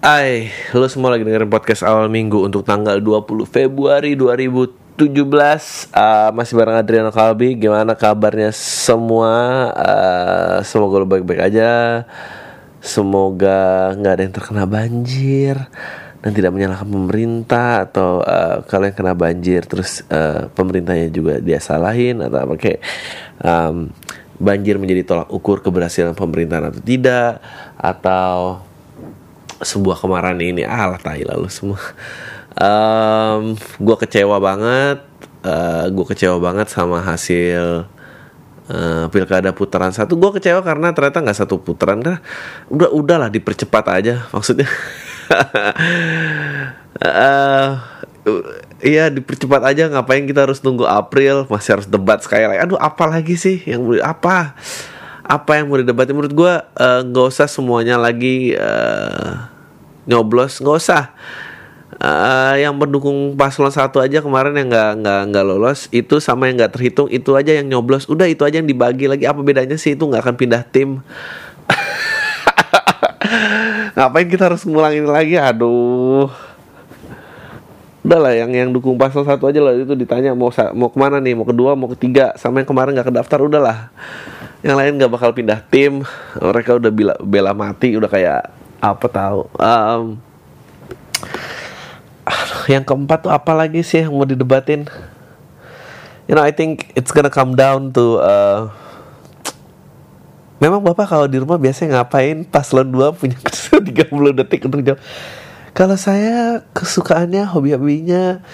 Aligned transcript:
Hai, 0.00 0.48
lo 0.72 0.88
semua 0.88 1.12
lagi 1.12 1.28
dengerin 1.28 1.52
podcast 1.52 1.84
awal 1.84 2.08
minggu 2.08 2.40
untuk 2.40 2.64
tanggal 2.64 3.04
20 3.04 3.44
Februari 3.44 4.16
2017 4.16 4.96
uh, 4.96 6.32
Masih 6.32 6.56
bareng 6.56 6.80
Adriano 6.80 7.12
Kalbi, 7.12 7.52
gimana 7.52 7.92
kabarnya 7.92 8.48
semua? 8.48 9.68
Uh, 9.76 10.58
semoga 10.64 11.04
lo 11.04 11.04
baik-baik 11.04 11.52
aja. 11.52 12.08
Semoga 12.80 13.92
nggak 13.92 14.12
ada 14.16 14.22
yang 14.24 14.32
terkena 14.32 14.64
banjir 14.64 15.68
dan 16.24 16.30
tidak 16.32 16.56
menyalahkan 16.56 16.88
pemerintah 16.88 17.84
atau 17.84 18.24
uh, 18.24 18.64
kalian 18.72 18.96
kena 18.96 19.12
banjir 19.12 19.68
terus 19.68 20.00
uh, 20.08 20.48
pemerintahnya 20.56 21.12
juga 21.12 21.44
dia 21.44 21.60
salahin 21.60 22.24
atau 22.24 22.48
apa 22.48 22.56
kayak 22.56 22.80
um, 23.44 23.92
banjir 24.40 24.80
menjadi 24.80 25.04
tolak 25.04 25.28
ukur 25.28 25.60
keberhasilan 25.60 26.16
pemerintahan 26.16 26.72
atau 26.72 26.80
tidak 26.80 27.44
atau 27.76 28.64
sebuah 29.60 30.00
kemarahan 30.00 30.40
ini. 30.40 30.66
Alah 30.66 31.00
tai 31.00 31.24
lalu 31.24 31.48
semua. 31.52 31.80
Um, 32.60 33.54
gue 33.78 33.96
kecewa 34.04 34.36
banget 34.42 35.06
uh, 35.44 35.86
gue 35.88 36.06
kecewa 36.12 36.36
banget 36.42 36.68
sama 36.68 37.00
hasil 37.00 37.86
uh, 38.68 39.04
pilkada 39.08 39.52
putaran 39.54 39.92
satu. 39.92 40.16
Gue 40.16 40.36
kecewa 40.40 40.60
karena 40.60 40.92
ternyata 40.92 41.24
nggak 41.24 41.38
satu 41.38 41.60
putaran 41.60 42.00
dah. 42.00 42.18
Udah 42.68 42.90
udahlah 42.92 43.30
dipercepat 43.32 43.84
aja 43.88 44.26
maksudnya. 44.32 44.68
Uh, 47.00 47.78
Iya 48.80 49.12
dipercepat 49.12 49.60
aja. 49.64 49.88
Ngapain 49.92 50.24
kita 50.24 50.48
harus 50.48 50.60
tunggu 50.60 50.88
April? 50.88 51.44
Masih 51.48 51.76
harus 51.76 51.88
debat 51.88 52.20
sekali 52.24 52.48
lagi 52.48 52.64
aduh 52.64 52.80
apa 52.80 53.04
lagi 53.08 53.36
sih 53.36 53.60
yang 53.68 53.84
mau 53.84 53.96
apa? 54.00 54.56
Apa 55.24 55.60
yang 55.60 55.68
mau 55.68 55.76
didebatin? 55.76 56.16
Menurut 56.16 56.32
gue 56.32 56.52
nggak 56.80 57.26
uh, 57.28 57.32
usah 57.32 57.48
semuanya 57.48 58.00
lagi 58.00 58.56
nyoblos 60.08 60.60
nggak 60.60 60.76
usah. 60.76 61.12
Uh, 62.00 62.56
yang 62.56 62.72
mendukung 62.80 63.36
paslon 63.36 63.68
satu 63.68 64.00
aja 64.00 64.24
kemarin 64.24 64.56
yang 64.56 64.72
nggak 64.72 65.04
nggak 65.04 65.20
nggak 65.34 65.44
lolos 65.44 65.84
itu 65.92 66.16
sama 66.16 66.48
yang 66.48 66.56
nggak 66.56 66.72
terhitung 66.72 67.12
itu 67.12 67.36
aja 67.36 67.52
yang 67.52 67.68
nyoblos. 67.68 68.08
Udah 68.08 68.24
itu 68.24 68.40
aja 68.46 68.62
yang 68.62 68.70
dibagi 68.70 69.10
lagi. 69.10 69.28
Apa 69.28 69.44
bedanya 69.44 69.76
sih? 69.76 69.98
Itu 69.98 70.08
nggak 70.08 70.24
akan 70.24 70.36
pindah 70.40 70.62
tim. 70.64 71.04
Ngapain 73.98 74.28
kita 74.32 74.48
harus 74.48 74.64
ngulangin 74.64 75.04
lagi? 75.04 75.36
Aduh. 75.36 76.32
Udah 78.00 78.16
lah 78.16 78.32
yang 78.32 78.48
yang 78.56 78.72
dukung 78.72 78.96
paslon 78.96 79.28
satu 79.28 79.52
aja 79.52 79.60
lah. 79.60 79.76
Itu 79.76 79.92
ditanya 79.92 80.32
mau 80.32 80.48
mau 80.72 80.88
ke 80.88 80.96
mana 80.96 81.20
nih? 81.20 81.36
Mau 81.36 81.44
kedua 81.44 81.76
mau 81.76 81.92
ketiga? 81.92 82.32
Sama 82.40 82.64
yang 82.64 82.68
kemarin 82.70 82.96
nggak 82.96 83.12
kedaftar 83.12 83.44
udahlah 83.44 83.92
yang 84.60 84.76
lain 84.76 85.00
nggak 85.00 85.12
bakal 85.12 85.32
pindah 85.32 85.60
tim. 85.68 86.04
Mereka 86.36 86.80
udah 86.80 86.92
bila, 86.92 87.14
bela 87.20 87.52
mati 87.52 87.96
udah 87.96 88.08
kayak 88.08 88.59
apa 88.80 89.06
tahu? 89.06 89.40
Um, 89.60 90.18
yang 92.72 92.84
keempat 92.84 93.28
tuh 93.28 93.32
apa 93.32 93.52
lagi 93.52 93.84
sih 93.84 94.02
yang 94.02 94.16
mau 94.16 94.24
didebatin? 94.24 94.88
You 96.26 96.38
know 96.38 96.44
I 96.44 96.54
think 96.54 96.92
it's 96.96 97.12
gonna 97.12 97.32
come 97.32 97.54
down 97.54 97.92
to 97.94 98.22
uh, 98.22 98.72
Memang 100.60 100.84
Bapak 100.84 101.08
kalau 101.08 101.24
di 101.24 101.40
rumah 101.40 101.56
biasanya 101.56 102.04
ngapain 102.04 102.44
paslon 102.44 102.92
2 102.92 103.16
punya 103.16 103.40
30 103.80 104.38
detik 104.44 104.60
untuk 104.68 104.84
jawab? 104.84 105.00
Kalau 105.72 105.96
saya 105.96 106.60
kesukaannya, 106.76 107.48
hobi-hobinya 107.48 108.44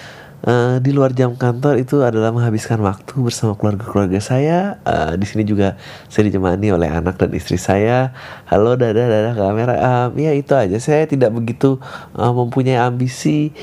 uh, 0.44 0.76
di 0.82 0.92
luar 0.92 1.16
jam 1.16 1.32
kantor 1.38 1.80
itu 1.80 2.04
adalah 2.04 2.34
menghabiskan 2.34 2.82
waktu 2.84 3.14
bersama 3.22 3.56
keluarga-keluarga 3.56 4.20
saya. 4.20 4.76
Uh, 4.84 5.16
di 5.16 5.24
sini 5.24 5.46
juga 5.46 5.80
saya 6.12 6.28
ditemani 6.28 6.74
oleh 6.74 6.90
anak 6.90 7.16
dan 7.16 7.32
istri 7.32 7.56
saya. 7.56 8.12
Halo, 8.50 8.76
dadah, 8.76 9.06
dadah 9.06 9.34
kamera. 9.38 9.74
Um, 9.80 10.18
ya 10.20 10.36
itu 10.36 10.52
aja. 10.52 10.76
Saya 10.76 11.08
tidak 11.08 11.32
begitu 11.32 11.80
uh, 12.18 12.32
mempunyai 12.34 12.76
ambisi. 12.76 13.54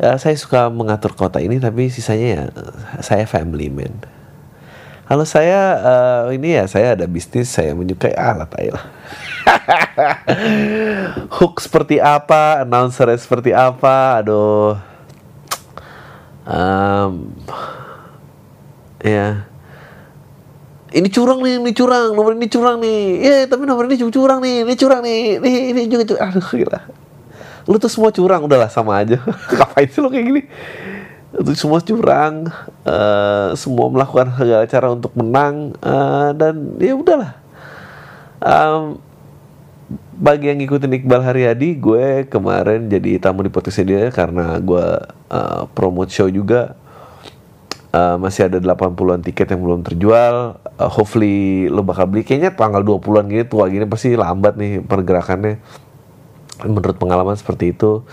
Uh, 0.00 0.16
saya 0.16 0.32
suka 0.40 0.72
mengatur 0.72 1.12
kota 1.12 1.36
ini, 1.42 1.60
tapi 1.60 1.92
sisanya 1.92 2.26
ya 2.32 2.42
saya 3.04 3.28
family 3.28 3.68
man. 3.68 3.92
Kalau 5.04 5.28
saya 5.28 5.76
uh, 5.82 6.24
ini 6.32 6.56
ya 6.56 6.64
saya 6.64 6.96
ada 6.96 7.04
bisnis 7.04 7.52
saya 7.52 7.76
menyukai 7.76 8.16
alat 8.16 8.48
lah. 8.72 8.84
Hook 11.36 11.60
seperti 11.60 12.00
apa, 12.00 12.64
announcer 12.64 13.12
seperti 13.20 13.52
apa, 13.52 14.24
aduh. 14.24 14.91
Um, 16.42 17.30
ya. 19.02 19.46
Ini 20.92 21.08
curang 21.08 21.40
nih, 21.40 21.56
ini 21.56 21.72
curang, 21.72 22.12
nomor 22.12 22.36
ini 22.36 22.52
curang 22.52 22.76
nih. 22.84 23.00
Ya, 23.24 23.32
yeah, 23.32 23.42
tapi 23.48 23.64
nomor 23.64 23.88
ini 23.88 23.96
juga 23.96 24.12
curang 24.12 24.44
nih, 24.44 24.68
ini 24.68 24.74
curang 24.76 25.00
nih, 25.00 25.40
ini 25.40 25.52
ini 25.72 25.82
juga 25.88 26.04
curang. 26.04 26.28
Aduh, 26.28 26.44
gila. 26.44 26.80
Lu 27.64 27.76
tuh 27.80 27.88
semua 27.88 28.12
curang, 28.12 28.44
udahlah 28.44 28.68
sama 28.68 29.00
aja. 29.00 29.16
Ngapain 29.56 29.88
sih 29.88 30.04
lo 30.04 30.12
kayak 30.12 30.26
gini? 30.28 30.42
Itu 31.32 31.56
semua 31.56 31.80
curang, 31.80 32.52
uh, 32.84 33.56
semua 33.56 33.88
melakukan 33.88 34.36
segala 34.36 34.68
cara 34.68 34.86
untuk 34.92 35.16
menang 35.16 35.72
uh, 35.80 36.36
dan 36.36 36.76
ya 36.76 36.92
udahlah. 36.92 37.40
Um, 38.42 39.00
bagi 40.12 40.52
yang 40.52 40.60
ngikutin 40.60 40.92
Iqbal 41.02 41.24
Haryadi, 41.24 41.72
gue 41.80 42.28
kemarin 42.28 42.92
jadi 42.92 43.16
tamu 43.16 43.48
di 43.48 43.50
podcast 43.50 43.80
dia 43.80 44.12
karena 44.12 44.60
gue 44.60 44.86
uh, 45.32 45.64
promote 45.72 46.12
show 46.12 46.28
juga. 46.28 46.76
Uh, 47.92 48.16
masih 48.16 48.48
ada 48.48 48.56
80-an 48.56 49.20
tiket 49.20 49.52
yang 49.52 49.60
belum 49.64 49.80
terjual. 49.84 50.56
Uh, 50.76 50.90
hopefully 50.92 51.68
lo 51.68 51.84
bakal 51.84 52.08
beli. 52.08 52.24
Kayaknya 52.24 52.52
tanggal 52.56 52.84
20-an 52.84 53.26
gini 53.28 53.44
tua 53.48 53.68
gini 53.68 53.84
pasti 53.88 54.16
lambat 54.16 54.56
nih 54.60 54.84
pergerakannya. 54.84 55.60
Menurut 56.68 56.96
pengalaman 56.96 57.36
seperti 57.36 57.76
itu. 57.76 58.04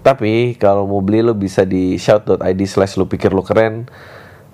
Tapi 0.00 0.54
kalau 0.56 0.86
mau 0.86 1.02
beli 1.02 1.20
lo 1.20 1.34
bisa 1.34 1.66
di 1.66 1.98
shout.id 1.98 2.60
slash 2.64 2.94
lo 2.96 3.10
pikir 3.10 3.34
lo 3.34 3.42
keren. 3.42 3.90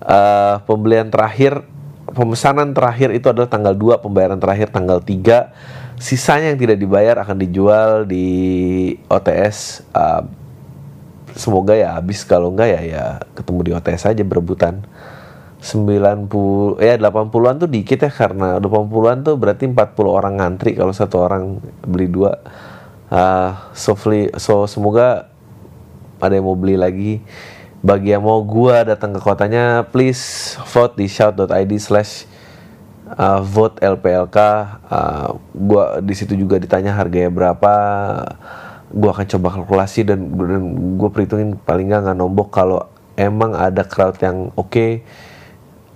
Uh, 0.02 0.58
pembelian 0.66 1.14
terakhir, 1.14 1.62
pemesanan 2.10 2.74
terakhir 2.74 3.14
itu 3.14 3.30
adalah 3.30 3.46
tanggal 3.46 3.76
2, 3.76 4.02
pembayaran 4.02 4.40
terakhir 4.42 4.74
tanggal 4.74 4.98
3. 4.98 6.02
Sisanya 6.02 6.50
yang 6.50 6.58
tidak 6.58 6.82
dibayar 6.82 7.22
akan 7.22 7.38
dijual 7.38 8.02
di 8.02 8.26
OTS. 9.06 9.86
Uh, 9.94 10.41
semoga 11.34 11.76
ya 11.76 11.96
habis 11.96 12.24
kalau 12.24 12.52
enggak 12.52 12.78
ya 12.78 12.80
ya 12.82 13.04
ketemu 13.36 13.60
di 13.62 13.70
OTS 13.76 14.12
aja 14.12 14.22
berebutan. 14.24 14.84
90 15.62 16.82
ya 16.82 16.98
80-an 16.98 17.54
tuh 17.62 17.70
dikit 17.70 18.02
ya 18.02 18.10
karena 18.10 18.58
80-an 18.58 19.18
tuh 19.22 19.38
berarti 19.38 19.70
40 19.70 19.78
orang 20.10 20.34
ngantri 20.42 20.74
kalau 20.74 20.90
satu 20.90 21.22
orang 21.22 21.62
beli 21.86 22.10
dua. 22.10 22.34
Uh, 23.12 23.54
so, 23.70 23.94
so 24.40 24.66
semoga 24.66 25.30
ada 26.18 26.34
yang 26.34 26.46
mau 26.50 26.58
beli 26.58 26.74
lagi 26.74 27.22
bagi 27.82 28.14
yang 28.14 28.22
mau 28.22 28.38
gua 28.46 28.86
datang 28.86 29.10
ke 29.10 29.20
kotanya 29.22 29.82
please 29.90 30.54
vote 30.70 30.94
di 30.94 31.10
shout.id 31.10 31.72
slash 31.82 32.30
uh, 33.18 33.42
vote 33.42 33.82
LPLK 33.82 34.38
uh, 34.86 35.34
gua 35.50 35.98
di 35.98 36.14
situ 36.14 36.38
juga 36.38 36.62
ditanya 36.62 36.94
harganya 36.94 37.28
berapa 37.28 37.72
gua 38.92 39.10
akan 39.16 39.26
coba 39.26 39.48
kalkulasi 39.60 40.04
dan, 40.04 40.28
dan 40.36 40.62
gua 41.00 41.08
perhitungin 41.08 41.56
paling 41.56 41.90
nggak 41.90 42.08
nggak 42.08 42.18
nombok. 42.18 42.48
Kalau 42.52 42.86
emang 43.16 43.56
ada 43.56 43.82
crowd 43.84 44.16
yang 44.20 44.52
oke 44.54 44.68
okay, 44.68 44.90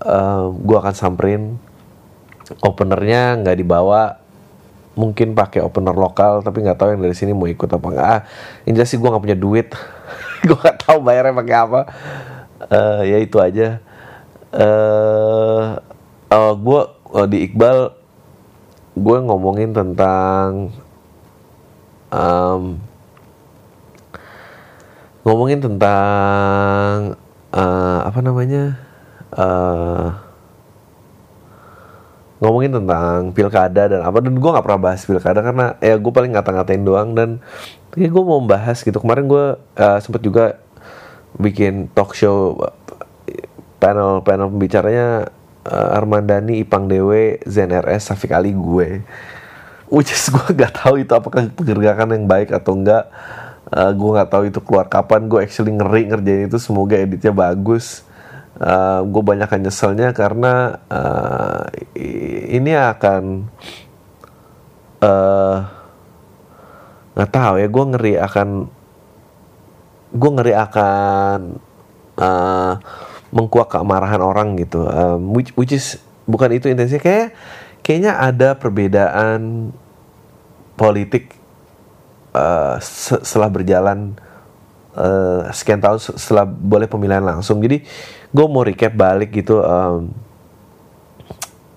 uh, 0.05 0.51
gua 0.53 0.83
akan 0.85 0.95
samperin. 0.97 1.43
Openernya 2.63 3.43
nggak 3.43 3.57
dibawa 3.59 4.27
mungkin 4.97 5.37
pakai 5.37 5.61
opener 5.61 5.93
lokal 5.93 6.41
tapi 6.41 6.65
nggak 6.65 6.81
tahu 6.81 6.97
yang 6.97 7.05
dari 7.05 7.13
sini 7.13 7.37
mau 7.37 7.45
ikut 7.45 7.69
apa 7.69 7.87
enggak 7.93 8.09
ah, 8.09 8.21
ini 8.65 8.81
sih 8.81 8.97
gue 8.97 9.05
nggak 9.05 9.25
punya 9.29 9.39
duit. 9.39 9.69
Gue 10.47 10.55
nggak 10.55 10.79
tahu 10.87 11.03
bayarnya 11.03 11.35
pakai 11.35 11.57
apa. 11.59 11.81
Uh, 12.71 13.03
ya 13.03 13.19
itu 13.19 13.37
aja. 13.43 13.83
Uh, 14.55 15.75
uh, 16.31 16.55
gue 16.55 16.81
uh, 17.19 17.27
di 17.27 17.51
Iqbal 17.51 17.91
gue 18.97 19.19
ngomongin 19.27 19.75
tentang 19.75 20.71
um, 22.11 22.79
ngomongin 25.27 25.59
tentang 25.59 27.19
uh, 27.51 28.01
apa 28.07 28.21
namanya 28.23 28.79
uh, 29.35 30.15
ngomongin 32.37 32.69
tentang 32.69 33.33
pilkada 33.33 33.89
dan 33.89 34.01
apa 34.05 34.21
dan 34.21 34.37
gue 34.37 34.51
nggak 34.53 34.65
pernah 34.65 34.83
bahas 34.93 35.03
pilkada 35.09 35.41
karena 35.41 35.75
ya 35.81 35.97
gue 35.97 36.13
paling 36.13 36.37
ngata-ngatain 36.37 36.85
doang 36.85 37.17
dan 37.17 37.41
ya 37.97 38.13
gue 38.13 38.25
mau 38.25 38.39
bahas 38.45 38.85
gitu. 38.85 39.01
Kemarin 39.01 39.25
gue 39.25 39.45
uh, 39.57 39.99
sempet 40.05 40.21
juga 40.21 40.61
bikin 41.41 41.89
talk 41.97 42.13
show 42.13 42.61
panel 43.81 44.21
panel 44.21 44.53
pembicaranya 44.53 45.33
uh, 45.65 45.97
Armandani 45.97 46.61
Ipang 46.61 46.89
Dewe 46.89 47.41
Zen 47.49 47.73
RS 47.73 48.13
Safik 48.13 48.33
Ali 48.33 48.53
gue 48.53 49.03
which 49.89 50.11
is 50.11 50.29
gue 50.35 50.55
gak 50.55 50.83
tahu 50.83 51.03
itu 51.03 51.13
apakah 51.15 51.49
pergerakan 51.53 52.15
yang 52.15 52.27
baik 52.27 52.51
atau 52.55 52.75
enggak 52.75 53.11
uh, 53.73 53.91
gue 53.91 54.11
nggak 54.15 54.31
tahu 54.31 54.43
itu 54.51 54.61
keluar 54.63 54.87
kapan. 54.87 55.27
Gue 55.27 55.43
actually 55.43 55.75
ngeri 55.75 56.11
ngerjain 56.11 56.47
itu. 56.47 56.59
Semoga 56.61 56.95
editnya 56.99 57.33
bagus. 57.35 58.07
Uh, 58.57 59.05
gue 59.05 59.23
banyak 59.23 59.53
nyeselnya 59.69 60.17
karena 60.17 60.81
uh, 60.89 61.69
ini 62.49 62.73
akan 62.73 63.53
uh, 65.03 65.57
nggak 67.17 67.31
tahu 67.33 67.55
ya. 67.61 67.69
Gue 67.69 67.85
ngeri 67.95 68.15
akan 68.21 68.49
gue 70.17 70.31
ngeri 70.41 70.53
akan 70.57 71.41
uh, 72.17 72.73
mengkuak 73.35 73.69
keamarahan 73.69 74.23
orang 74.23 74.57
gitu. 74.57 74.87
Um, 74.87 75.37
which, 75.37 75.53
which 75.59 75.75
is 75.75 76.01
bukan 76.25 76.57
itu 76.57 76.73
intensinya. 76.73 77.03
Kayak 77.03 77.37
kayaknya 77.87 78.19
ada 78.19 78.59
perbedaan 78.59 79.71
politik 80.75 81.31
uh, 82.35 82.83
setelah 82.83 83.47
berjalan 83.47 84.19
uh, 84.99 85.47
sekian 85.55 85.79
tahun 85.79 86.03
setelah 86.03 86.43
boleh 86.43 86.91
pemilihan 86.91 87.23
langsung. 87.23 87.63
Jadi 87.63 87.87
gue 88.35 88.47
mau 88.51 88.67
recap 88.67 88.91
balik 88.91 89.31
gitu 89.39 89.63
um, 89.63 90.11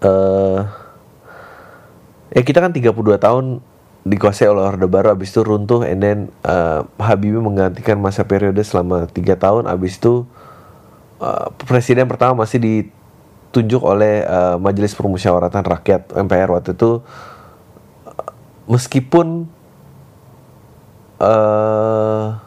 uh, 0.02 0.66
ya 2.34 2.42
kita 2.42 2.58
kan 2.58 2.74
32 2.74 2.90
tahun 3.22 3.46
dikuasai 4.02 4.50
oleh 4.50 4.66
Orde 4.66 4.90
Baru 4.90 5.14
abis 5.14 5.30
itu 5.30 5.46
runtuh 5.46 5.86
and 5.86 6.02
then 6.02 6.20
uh, 6.42 6.90
Habibie 6.98 7.38
menggantikan 7.38 8.02
masa 8.02 8.26
periode 8.26 8.60
selama 8.66 9.06
tiga 9.06 9.38
tahun 9.38 9.70
abis 9.70 10.02
itu 10.02 10.26
uh, 11.22 11.54
presiden 11.70 12.10
pertama 12.10 12.42
masih 12.48 12.90
ditunjuk 13.50 13.82
oleh 13.82 14.22
uh, 14.30 14.62
Majelis 14.62 14.94
Permusyawaratan 14.94 15.66
Rakyat 15.66 16.14
MPR 16.14 16.54
waktu 16.54 16.78
itu 16.78 17.02
meskipun 18.70 19.50
uh, 21.18 22.38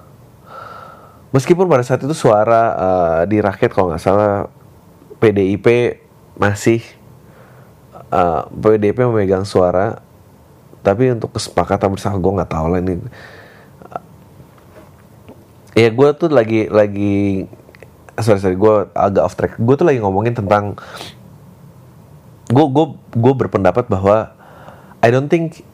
meskipun 1.34 1.66
pada 1.66 1.82
saat 1.82 2.06
itu 2.06 2.14
suara 2.14 2.62
uh, 2.78 3.20
di 3.26 3.42
rakyat 3.42 3.74
kalau 3.74 3.90
nggak 3.90 3.98
salah 3.98 4.46
PDIP 5.18 5.98
masih 6.38 6.86
uh, 8.14 8.46
PDIP 8.54 9.02
memegang 9.02 9.42
suara 9.42 9.98
tapi 10.86 11.10
untuk 11.10 11.34
kesepakatan 11.34 11.98
bersama 11.98 12.18
gue 12.18 12.32
nggak 12.42 12.50
tahu 12.50 12.66
lah 12.70 12.78
ini. 12.82 12.94
Ya 15.72 15.88
gue 15.88 16.08
tuh 16.18 16.28
lagi 16.28 16.66
lagi 16.68 17.46
sorry 18.20 18.40
sorry 18.42 18.56
gue 18.58 18.74
agak 18.92 19.22
off 19.24 19.36
track. 19.38 19.56
Gue 19.56 19.74
tuh 19.78 19.88
lagi 19.88 20.02
ngomongin 20.02 20.36
tentang 20.36 20.76
gue 22.52 22.66
gue 22.68 22.86
gue 23.16 23.34
berpendapat 23.34 23.88
bahwa 23.88 24.36
I 25.00 25.08
don't 25.08 25.30
think 25.32 25.64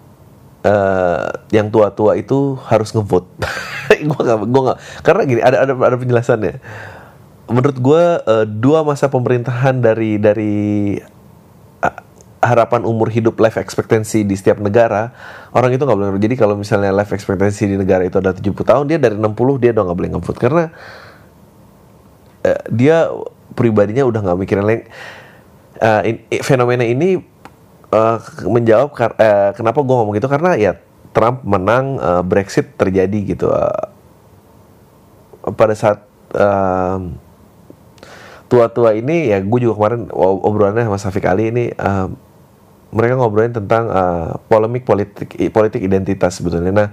uh, 0.63 1.29
yang 1.51 1.73
tua-tua 1.75 2.15
itu 2.21 2.57
harus 2.71 2.95
ngevote. 2.95 3.29
Gue 3.99 4.21
gak 4.21 4.47
gue 4.47 4.63
gak 4.69 4.79
karena 5.03 5.23
gini 5.27 5.41
ada 5.43 5.65
ada 5.67 5.73
ada 5.75 5.97
penjelasannya. 5.99 6.63
Menurut 7.51 7.77
gue 7.81 8.05
uh, 8.23 8.47
dua 8.47 8.85
masa 8.87 9.11
pemerintahan 9.11 9.81
dari 9.81 10.21
dari 10.21 10.57
harapan 12.39 12.87
umur 12.87 13.11
hidup 13.11 13.35
life 13.43 13.59
expectancy 13.59 14.23
di 14.23 14.39
setiap 14.39 14.63
negara 14.63 15.11
orang 15.51 15.75
itu 15.75 15.83
nggak 15.83 15.99
boleh 15.99 16.23
jadi 16.23 16.39
kalau 16.39 16.55
misalnya 16.55 16.95
life 16.95 17.11
expectancy 17.11 17.67
di 17.67 17.75
negara 17.75 18.07
itu 18.07 18.23
ada 18.23 18.31
70 18.31 18.55
tahun 18.55 18.85
dia 18.87 18.99
dari 19.03 19.19
60 19.19 19.35
dia 19.59 19.71
udah 19.75 19.83
nggak 19.91 19.99
boleh 19.99 20.11
ngevote. 20.15 20.39
Karena 20.39 20.65
uh, 22.45 22.61
dia 22.71 23.09
pribadinya 23.55 24.05
udah 24.07 24.21
nggak 24.23 24.39
mikirin 24.39 24.67
lain. 24.67 24.83
Uh, 25.79 26.03
fenomena 26.43 26.83
ini 26.83 27.23
uh, 27.95 28.19
menjawab 28.47 28.91
uh, 28.99 29.51
kenapa 29.55 29.79
gue 29.79 29.95
ngomong 29.95 30.17
itu 30.19 30.27
karena 30.27 30.59
ya 30.59 30.73
Trump 31.15 31.47
menang 31.47 31.99
uh, 32.03 32.23
Brexit 32.27 32.75
terjadi 32.75 33.19
gitu. 33.35 33.47
Uh, 33.51 33.89
pada 35.55 35.73
saat 35.73 36.03
uh, 36.35 36.99
tua-tua 38.49 38.97
ini 38.97 39.31
ya 39.31 39.39
gue 39.39 39.59
juga 39.61 39.77
kemarin 39.79 40.09
obrolannya 40.17 40.89
sama 40.89 40.99
Safik 40.99 41.29
Ali 41.29 41.53
ini 41.53 41.71
uh, 41.77 42.09
mereka 42.89 43.21
ngobrolin 43.21 43.53
tentang 43.53 43.93
uh, 43.93 44.41
polemik 44.49 44.89
politik 44.89 45.37
politik 45.53 45.85
identitas 45.85 46.41
sebetulnya. 46.41 46.73
Nah, 46.73 46.89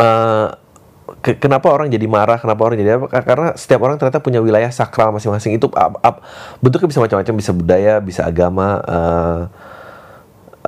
uh, 0.00 0.48
ke, 1.20 1.36
kenapa 1.36 1.68
orang 1.68 1.92
jadi 1.92 2.08
marah? 2.08 2.40
Kenapa 2.40 2.64
orang 2.64 2.80
jadi 2.80 2.96
apa? 2.96 3.12
Karena 3.20 3.52
setiap 3.52 3.84
orang 3.84 4.00
ternyata 4.00 4.24
punya 4.24 4.40
wilayah 4.40 4.72
sakral 4.72 5.12
masing-masing. 5.12 5.58
Itu 5.60 5.68
up, 5.76 6.00
up, 6.00 6.24
bentuknya 6.64 6.88
bisa 6.88 7.02
macam-macam, 7.04 7.34
bisa 7.36 7.52
budaya, 7.52 7.94
bisa 8.00 8.22
agama, 8.24 8.80
uh, 8.86 9.42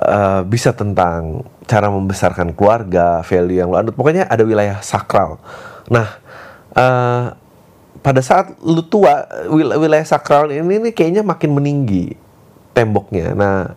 uh, 0.05 0.41
bisa 0.45 0.75
tentang 0.77 1.41
cara 1.65 1.89
membesarkan 1.89 2.53
keluarga, 2.53 3.25
value 3.25 3.63
yang 3.63 3.73
lo 3.73 3.81
anut. 3.81 3.97
Pokoknya 3.97 4.29
ada 4.29 4.45
wilayah 4.45 4.83
sakral. 4.85 5.41
Nah. 5.89 6.21
Uh, 6.75 7.31
pada 8.03 8.21
saat 8.21 8.53
lu 8.61 8.85
tua 8.85 9.25
wilayah 9.49 10.05
sakral 10.05 10.53
ini, 10.53 10.77
ini 10.77 10.89
kayaknya 10.93 11.25
makin 11.25 11.57
meninggi 11.57 12.13
temboknya. 12.77 13.33
Nah, 13.33 13.73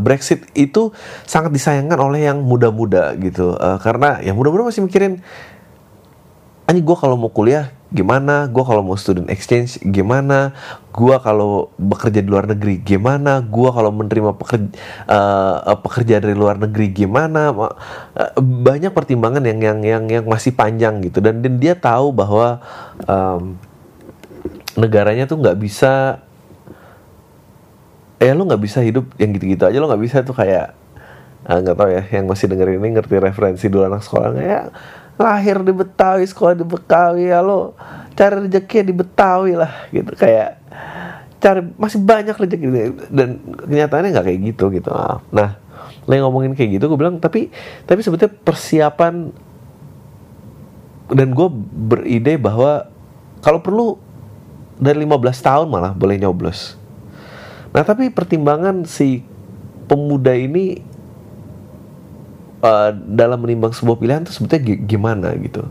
Brexit 0.00 0.48
itu 0.56 0.88
sangat 1.28 1.52
disayangkan 1.52 2.00
oleh 2.00 2.24
yang 2.32 2.40
muda-muda 2.40 3.12
gitu, 3.20 3.52
uh, 3.60 3.76
karena 3.76 4.24
yang 4.24 4.40
muda-muda 4.40 4.72
masih 4.72 4.88
mikirin, 4.88 5.20
anjing 6.68 6.84
gue 6.84 6.96
kalau 7.00 7.16
mau 7.16 7.32
kuliah 7.32 7.72
gimana, 7.88 8.44
gue 8.52 8.60
kalau 8.60 8.84
mau 8.84 8.92
student 9.00 9.32
exchange 9.32 9.80
gimana, 9.80 10.52
gue 10.92 11.16
kalau 11.24 11.72
bekerja 11.80 12.20
di 12.20 12.28
luar 12.28 12.44
negeri 12.44 12.76
gimana, 12.84 13.40
gue 13.40 13.70
kalau 13.72 13.88
menerima 13.88 14.36
pekerja, 14.36 14.68
uh, 15.08 15.72
pekerja 15.80 16.20
dari 16.20 16.36
luar 16.36 16.60
negeri 16.60 16.92
gimana, 16.92 17.48
uh, 17.56 17.72
banyak 18.44 18.92
pertimbangan 18.92 19.40
yang 19.40 19.60
yang 19.64 19.78
yang 19.80 20.04
yang 20.04 20.24
masih 20.28 20.52
panjang 20.52 21.00
gitu, 21.00 21.24
dan, 21.24 21.40
dan 21.40 21.56
dia 21.56 21.72
tahu 21.72 22.12
bahwa 22.12 22.60
um, 23.08 23.56
negaranya 24.76 25.24
tuh 25.24 25.40
nggak 25.40 25.56
bisa 25.56 26.20
eh 28.20 28.34
lo 28.36 28.44
nggak 28.44 28.60
bisa 28.60 28.84
hidup 28.84 29.08
yang 29.16 29.32
gitu-gitu 29.32 29.64
aja. 29.64 29.80
Lo 29.80 29.88
nggak 29.88 30.02
bisa 30.04 30.20
tuh 30.20 30.36
kayak 30.36 30.76
ah, 31.48 31.58
nggak 31.64 31.72
uh, 31.72 31.78
tahu 31.80 31.88
ya 31.88 32.02
yang 32.12 32.28
masih 32.28 32.52
dengerin 32.52 32.84
ini 32.84 33.00
ngerti 33.00 33.16
referensi 33.16 33.72
dulu 33.72 33.88
anak 33.88 34.04
sekolah 34.04 34.36
ya 34.36 34.68
lahir 35.18 35.60
di 35.66 35.74
Betawi 35.74 36.24
sekolah 36.24 36.54
di 36.54 36.62
Betawi 36.62 37.28
ya 37.28 37.42
lo 37.42 37.74
cari 38.14 38.46
rezeki 38.46 38.86
di 38.86 38.94
Betawi 38.94 39.58
lah 39.58 39.90
gitu. 39.90 40.14
Kayak 40.14 40.62
cari 41.42 41.60
masih 41.74 41.98
banyak 42.00 42.36
rezeki. 42.38 42.66
Dan 43.10 43.42
kenyataannya 43.66 44.14
nggak 44.14 44.26
kayak 44.30 44.40
gitu 44.54 44.64
gitu. 44.70 44.90
Nah 45.34 45.58
lo 46.08 46.12
yang 46.16 46.24
ngomongin 46.30 46.56
kayak 46.56 46.80
gitu 46.80 46.88
gue 46.88 46.98
bilang 46.98 47.20
tapi 47.20 47.52
tapi 47.84 48.00
sebetulnya 48.00 48.32
persiapan 48.32 49.28
dan 51.12 51.28
gue 51.36 51.48
beride 51.88 52.40
bahwa 52.40 52.88
kalau 53.44 53.60
perlu 53.60 54.00
dari 54.78 55.04
15 55.04 55.18
tahun 55.44 55.66
malah 55.68 55.92
boleh 55.92 56.16
nyoblos. 56.16 56.78
Nah 57.74 57.82
tapi 57.84 58.08
pertimbangan 58.08 58.88
si 58.88 59.20
pemuda 59.88 60.32
ini 60.32 60.80
uh, 62.62 62.90
dalam 62.94 63.38
menimbang 63.40 63.74
sebuah 63.74 63.96
pilihan 63.98 64.22
itu 64.26 64.32
sebetulnya 64.34 64.76
gimana 64.86 65.28
gitu. 65.38 65.66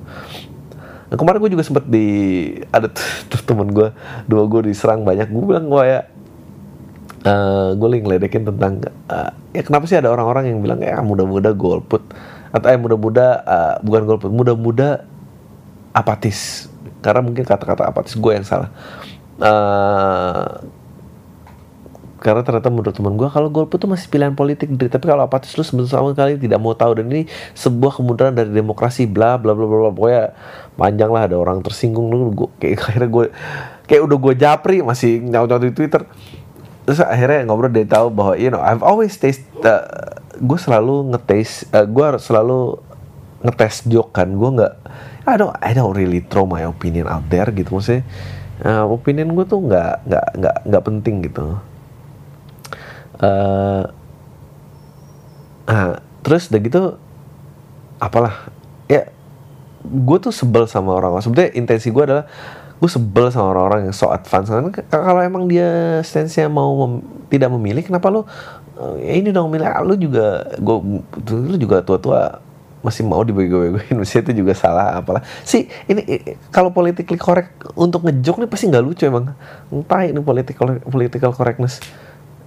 Nah, 1.07 1.15
kemarin 1.15 1.39
gue 1.39 1.51
juga 1.55 1.63
sempat 1.63 1.87
di 1.87 2.07
ada 2.67 2.91
tuh 3.31 3.41
temen 3.47 3.71
gue 3.71 3.95
dua 4.27 4.43
gue 4.43 4.67
diserang 4.67 5.07
banyak 5.07 5.31
gue 5.31 5.43
bilang 5.43 5.71
gue 5.71 5.83
ya 5.87 5.99
uh, 7.23 7.69
gue 7.79 7.87
lagi 7.87 8.01
ngeledekin 8.03 8.43
tentang 8.43 8.83
uh, 9.07 9.31
ya 9.55 9.61
kenapa 9.63 9.87
sih 9.87 9.95
ada 9.95 10.11
orang-orang 10.11 10.51
yang 10.51 10.59
bilang 10.59 10.83
ya 10.83 10.99
muda-muda 10.99 11.55
golput 11.55 12.03
atau 12.51 12.67
eh 12.67 12.79
muda-muda 12.79 13.25
uh, 13.43 13.75
bukan 13.83 14.01
golput 14.03 14.31
muda-muda 14.35 15.07
apatis 15.95 16.67
karena 16.99 17.23
mungkin 17.23 17.47
kata-kata 17.47 17.87
apatis 17.87 18.11
gue 18.11 18.31
yang 18.35 18.43
salah 18.43 18.67
uh, 19.39 20.59
karena 22.17 22.41
ternyata 22.41 22.73
menurut 22.73 22.97
teman 22.97 23.13
gue 23.13 23.29
kalau 23.29 23.53
golput 23.53 23.77
itu 23.77 23.85
masih 23.85 24.09
pilihan 24.09 24.33
politik 24.33 24.73
dari 24.73 24.89
tapi 24.89 25.05
kalau 25.05 25.21
apatis 25.21 25.53
lu 25.53 25.61
sama 25.61 25.85
sekali 25.85 26.33
tidak 26.41 26.57
mau 26.57 26.73
tahu. 26.73 26.97
Dan 26.97 27.13
ini 27.13 27.29
sebuah 27.53 28.01
kemudahan 28.01 28.33
dari 28.33 28.49
demokrasi 28.49 29.05
bla 29.05 29.37
bla 29.37 29.53
bla 29.53 29.69
bla 29.69 29.93
pokoknya 29.93 30.33
panjang 30.73 31.09
lah 31.13 31.29
ada 31.29 31.37
orang 31.37 31.61
tersinggung. 31.61 32.09
Lu 32.09 32.33
gue 32.33 32.49
kayak 32.57 32.81
akhirnya 32.89 33.09
gue 33.09 33.25
kayak 33.85 34.01
udah 34.01 34.17
gue 34.17 34.33
japri 34.33 34.77
masih 34.81 35.21
nyaut 35.21 35.45
nyaut 35.45 35.61
di 35.61 35.73
twitter. 35.73 36.09
Terus 36.89 37.03
akhirnya 37.05 37.45
ngobrol 37.45 37.69
dia 37.69 37.85
tahu 37.85 38.09
bahwa 38.09 38.33
you 38.33 38.49
know 38.49 38.63
I've 38.63 38.81
always 38.81 39.13
taste 39.15 39.45
uh, 39.61 39.85
gue 40.41 40.57
selalu 40.57 41.13
ngetes 41.13 41.69
uh, 41.69 41.85
gue 41.85 42.07
selalu 42.17 42.81
ngetes 43.45 43.85
joke 43.85 44.17
kan. 44.17 44.33
Gue 44.33 44.57
nggak 44.57 44.73
I 45.29 45.35
don't 45.37 45.53
I 45.61 45.77
don't 45.77 45.93
really 45.93 46.25
throw 46.25 46.49
my 46.49 46.65
opinion 46.65 47.05
out 47.05 47.29
there 47.29 47.53
gitu. 47.53 47.77
Maksudnya 47.77 48.01
uh, 48.65 48.89
opinion 48.89 49.37
gue 49.37 49.45
tuh 49.45 49.61
nggak 49.61 50.09
nggak 50.09 50.27
nggak 50.41 50.57
nggak 50.65 50.83
penting 50.83 51.15
gitu 51.29 51.61
uh, 53.21 53.83
nah 55.67 55.99
terus 56.23 56.47
udah 56.47 56.61
gitu 56.63 56.81
apalah 57.97 58.51
ya 58.87 59.09
gue 59.83 60.17
tuh 60.19 60.31
sebel 60.31 60.67
sama 60.67 60.95
orang-orang 60.95 61.23
sebetulnya 61.23 61.51
intensi 61.55 61.91
gue 61.91 62.03
adalah 62.03 62.25
gue 62.77 62.89
sebel 62.89 63.33
sama 63.33 63.57
orang-orang 63.57 63.89
yang 63.89 63.95
so 63.95 64.09
advance. 64.13 64.53
Kan 64.53 64.69
kalau 64.89 65.21
emang 65.25 65.49
dia 65.49 65.99
stance 66.05 66.37
mau 66.45 66.85
mem 66.85 66.93
tidak 67.27 67.49
memilih 67.57 67.81
kenapa 67.83 68.13
lo 68.13 68.29
ya 69.01 69.17
ini 69.17 69.33
dong 69.33 69.49
milih. 69.49 69.65
Lo 69.81 69.97
juga 69.97 70.45
gue 70.61 70.77
lu 71.33 71.57
juga 71.57 71.81
tua-tua 71.81 72.45
masih 72.85 73.03
mau 73.03 73.25
dibego-begoin 73.25 73.97
masih 74.01 74.21
itu 74.21 74.45
juga 74.45 74.53
salah 74.53 75.01
apalah. 75.01 75.25
Sih 75.41 75.65
ini 75.89 76.05
kalau 76.53 76.69
politically 76.69 77.17
correct 77.17 77.57
untuk 77.73 78.05
ngejok 78.05 78.45
nih 78.45 78.49
pasti 78.49 78.69
nggak 78.69 78.85
lucu 78.85 79.03
emang. 79.09 79.33
Entah 79.73 80.05
ini 80.05 80.21
political 80.21 80.77
political 80.85 81.31
correctness 81.33 81.81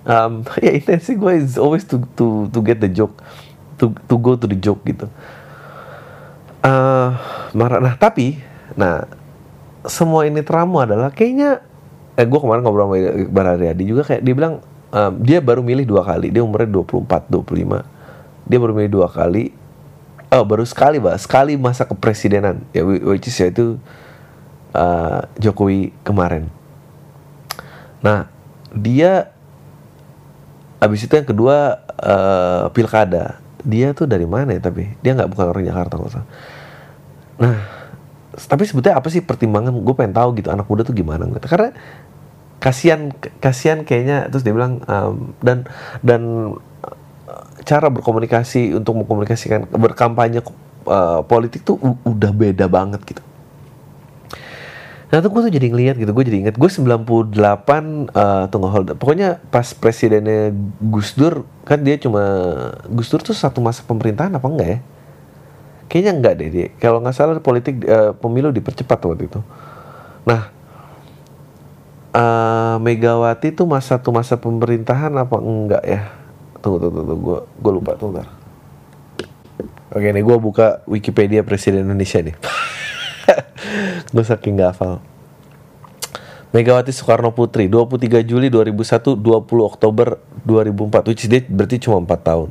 um, 0.06 0.44
ya 0.64 0.72
intensi 0.72 1.16
gue 1.16 1.32
is 1.40 1.60
always 1.60 1.84
to 1.84 2.00
to 2.16 2.48
to 2.52 2.58
get 2.64 2.78
the 2.80 2.88
joke. 2.88 3.16
To, 3.80 3.96
to 4.12 4.14
go 4.20 4.36
to 4.36 4.44
the 4.44 4.60
joke 4.60 4.84
gitu. 4.84 5.08
Uh, 6.60 7.16
marah. 7.56 7.80
Nah 7.80 7.96
tapi 7.96 8.36
nah 8.76 9.08
semua 9.88 10.28
ini 10.28 10.44
teramu 10.44 10.84
adalah 10.84 11.08
kayaknya 11.08 11.64
eh 12.20 12.28
gue 12.28 12.36
kemarin 12.36 12.60
ngobrol 12.60 12.92
sama 12.92 12.96
Iqbal 13.00 13.46
Haryadi 13.56 13.82
juga 13.88 14.02
kayak 14.04 14.20
dia 14.20 14.34
bilang 14.36 14.60
um, 14.92 15.12
dia 15.24 15.40
baru 15.40 15.64
milih 15.64 15.88
dua 15.88 16.04
kali. 16.04 16.28
Dia 16.28 16.44
umurnya 16.44 16.68
24 16.68 17.32
25 17.32 18.50
dia 18.50 18.58
baru 18.60 18.72
milih 18.76 18.92
dua 18.92 19.08
kali. 19.08 19.54
Oh 20.30 20.44
baru 20.46 20.62
sekali 20.62 21.02
bah 21.02 21.16
sekali 21.16 21.56
masa 21.56 21.88
kepresidenan. 21.88 22.62
Ya 22.76 22.84
which 22.84 23.26
is 23.26 23.36
yaitu 23.40 23.80
uh, 24.76 25.24
Jokowi 25.40 25.96
kemarin. 26.04 26.52
Nah 28.04 28.28
dia 28.76 29.32
abis 30.80 31.06
itu 31.06 31.12
yang 31.14 31.28
kedua 31.28 31.84
uh, 32.00 32.72
pilkada. 32.72 33.38
Dia 33.60 33.92
tuh 33.92 34.08
dari 34.08 34.24
mana 34.24 34.56
ya 34.56 34.60
tapi? 34.64 34.96
Dia 35.04 35.12
nggak 35.12 35.30
bukan 35.30 35.46
orang 35.52 35.64
Jakarta 35.68 35.94
kok 36.00 36.24
nah 37.40 37.56
tapi 38.36 38.68
sebetulnya 38.68 39.00
apa 39.00 39.08
sih 39.08 39.24
pertimbangan? 39.24 39.72
Gue 39.80 39.94
pengen 39.96 40.12
tahu 40.16 40.36
gitu 40.36 40.52
anak 40.52 40.68
muda 40.68 40.84
tuh 40.84 40.92
gimana 40.96 41.24
gitu. 41.28 41.48
Karena 41.48 41.72
kasihan 42.60 43.08
kasihan 43.40 43.82
kayaknya 43.82 44.28
terus 44.28 44.44
dia 44.44 44.52
bilang 44.52 44.84
um, 44.84 45.32
dan 45.40 45.64
dan 46.04 46.22
uh, 46.84 47.46
cara 47.64 47.88
berkomunikasi 47.88 48.76
untuk 48.76 49.00
mengkomunikasikan 49.00 49.64
berkampanye 49.72 50.44
uh, 50.84 51.24
politik 51.24 51.64
tuh 51.64 51.80
udah 52.04 52.32
beda 52.36 52.68
banget 52.68 53.00
gitu 53.08 53.24
Nah 55.10 55.18
tuh 55.18 55.30
gue 55.34 55.42
tuh 55.50 55.52
jadi 55.58 55.66
ngeliat 55.74 55.98
gitu, 55.98 56.14
gue 56.14 56.22
jadi 56.22 56.38
inget 56.46 56.54
gue 56.54 56.70
98 56.70 57.34
uh, 57.34 58.46
tunggu 58.46 58.70
hold 58.70 58.94
Pokoknya 58.94 59.42
pas 59.50 59.66
presidennya 59.74 60.54
Gus 60.78 61.18
Dur 61.18 61.42
kan 61.66 61.82
dia 61.82 61.98
cuma 61.98 62.22
Gus 62.86 63.10
Dur 63.10 63.18
tuh 63.18 63.34
satu 63.34 63.58
masa 63.58 63.82
pemerintahan 63.82 64.30
apa 64.30 64.46
enggak 64.46 64.68
ya? 64.70 64.78
Kayaknya 65.90 66.12
enggak 66.14 66.34
deh 66.38 66.48
dia. 66.54 66.66
Kalau 66.78 67.02
nggak 67.02 67.14
salah 67.18 67.42
politik 67.42 67.82
uh, 67.90 68.14
pemilu 68.14 68.54
dipercepat 68.54 69.02
waktu 69.02 69.26
itu. 69.26 69.42
Nah 70.22 70.54
uh, 72.14 72.78
Megawati 72.78 73.50
tuh 73.50 73.66
masa 73.66 73.98
satu 73.98 74.14
masa 74.14 74.38
pemerintahan 74.38 75.10
apa 75.18 75.36
enggak 75.42 75.82
ya? 75.82 76.06
Tunggu 76.62 76.78
tunggu 76.86 77.02
tunggu, 77.02 77.14
gue 77.18 77.38
gue 77.58 77.72
lupa 77.74 77.98
tuh 77.98 78.14
ntar. 78.14 78.30
Oke 79.90 80.06
nih 80.14 80.22
gue 80.22 80.36
buka 80.38 80.86
Wikipedia 80.86 81.42
Presiden 81.42 81.82
Indonesia 81.82 82.22
nih. 82.22 82.38
gue 84.14 84.24
saking 84.24 84.60
gak 84.60 84.76
hafal. 84.76 85.02
Megawati 86.50 86.90
Soekarno 86.90 87.30
Putri 87.30 87.70
23 87.70 88.26
Juli 88.26 88.50
2001 88.50 89.14
20 89.14 89.70
Oktober 89.70 90.18
2004 90.42 91.06
which 91.06 91.30
is 91.30 91.46
berarti 91.46 91.78
cuma 91.78 92.02
4 92.02 92.10
tahun. 92.26 92.50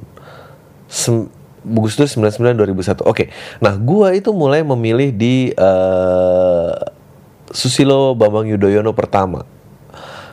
Sem 0.88 1.28
Agustus 1.60 2.16
99 2.16 2.56
2001 2.56 3.04
Oke 3.04 3.04
okay. 3.04 3.28
Nah 3.60 3.76
gue 3.76 4.08
itu 4.16 4.32
mulai 4.32 4.64
memilih 4.64 5.12
di 5.12 5.52
uh, 5.60 6.72
Susilo 7.52 8.16
Bambang 8.16 8.48
Yudhoyono 8.48 8.96
pertama. 8.96 9.44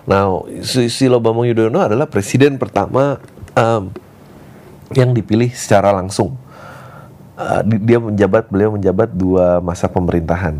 Nah 0.07 0.47
Susilo 0.63 1.19
Bambang 1.19 1.51
Yudhoyono 1.51 1.83
adalah 1.83 2.07
presiden 2.07 2.63
pertama 2.63 3.19
um, 3.59 3.91
Yang 4.95 5.11
dipilih 5.19 5.51
secara 5.51 5.91
langsung 5.91 6.39
uh, 7.37 7.61
dia 7.63 7.99
menjabat 8.01 8.49
beliau 8.49 8.75
menjabat 8.75 9.13
dua 9.13 9.61
masa 9.61 9.87
pemerintahan. 9.87 10.59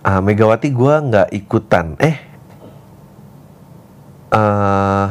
Uh, 0.00 0.20
Megawati 0.24 0.72
gue 0.72 0.94
nggak 1.12 1.28
ikutan. 1.36 1.98
Eh 2.00 2.16
uh, 4.32 5.06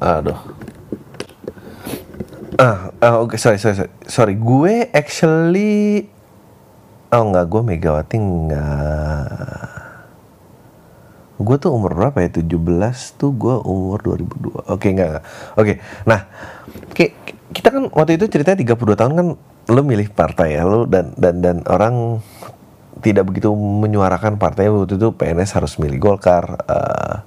aduh. 0.00 0.40
Ah 2.58 2.90
uh, 3.02 3.14
oke 3.22 3.36
okay, 3.36 3.38
sorry 3.38 3.58
sorry. 3.60 3.90
Sorry 4.08 4.34
gue 4.38 4.88
actually 4.94 6.08
oh 7.12 7.22
nggak 7.28 7.46
gue 7.50 7.62
Megawati 7.66 8.16
nggak. 8.16 9.66
Gue 11.38 11.54
tuh 11.54 11.70
umur 11.70 11.94
berapa 11.94 12.18
ya? 12.18 12.34
17 12.34 12.50
tuh 13.14 13.30
gue 13.30 13.54
umur 13.62 14.02
2002 14.02 14.58
oke 14.58 14.74
okay, 14.74 14.90
enggak. 14.90 15.10
oke 15.14 15.22
okay. 15.54 15.76
nah 16.02 16.26
kayak 16.90 17.37
kita 17.52 17.68
kan 17.72 17.84
waktu 17.92 18.20
itu 18.20 18.28
ceritanya 18.28 18.60
32 18.60 18.98
tahun 18.98 19.12
kan 19.16 19.28
lo 19.68 19.80
milih 19.84 20.12
partai 20.12 20.60
ya 20.60 20.64
lo 20.64 20.84
dan 20.84 21.16
dan 21.16 21.40
dan 21.40 21.56
orang 21.68 22.20
tidak 23.00 23.30
begitu 23.30 23.52
menyuarakan 23.54 24.36
partai 24.36 24.68
waktu 24.68 24.98
itu 24.98 25.14
PNS 25.14 25.54
harus 25.54 25.78
milih 25.78 25.98
Golkar 26.02 26.44
uh, 26.66 27.22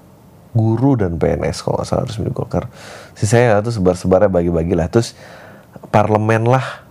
guru 0.51 0.99
dan 0.99 1.15
PNS 1.15 1.63
kalau 1.63 1.79
nggak 1.79 1.87
salah 1.87 2.03
harus 2.03 2.19
milih 2.19 2.35
Golkar. 2.35 2.67
Sisanya 3.15 3.63
tuh 3.63 3.71
sebar-sebarnya 3.71 4.27
bagi-bagi 4.27 4.75
lah. 4.75 4.91
Terus 4.91 5.15
parlemen 5.89 6.43
lah 6.47 6.83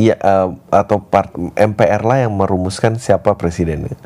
ya 0.00 0.16
uh, 0.16 0.56
atau 0.72 1.00
part, 1.00 1.32
MPR 1.56 2.02
lah 2.04 2.24
yang 2.24 2.32
merumuskan 2.32 2.96
siapa 2.96 3.36
presidennya. 3.36 3.96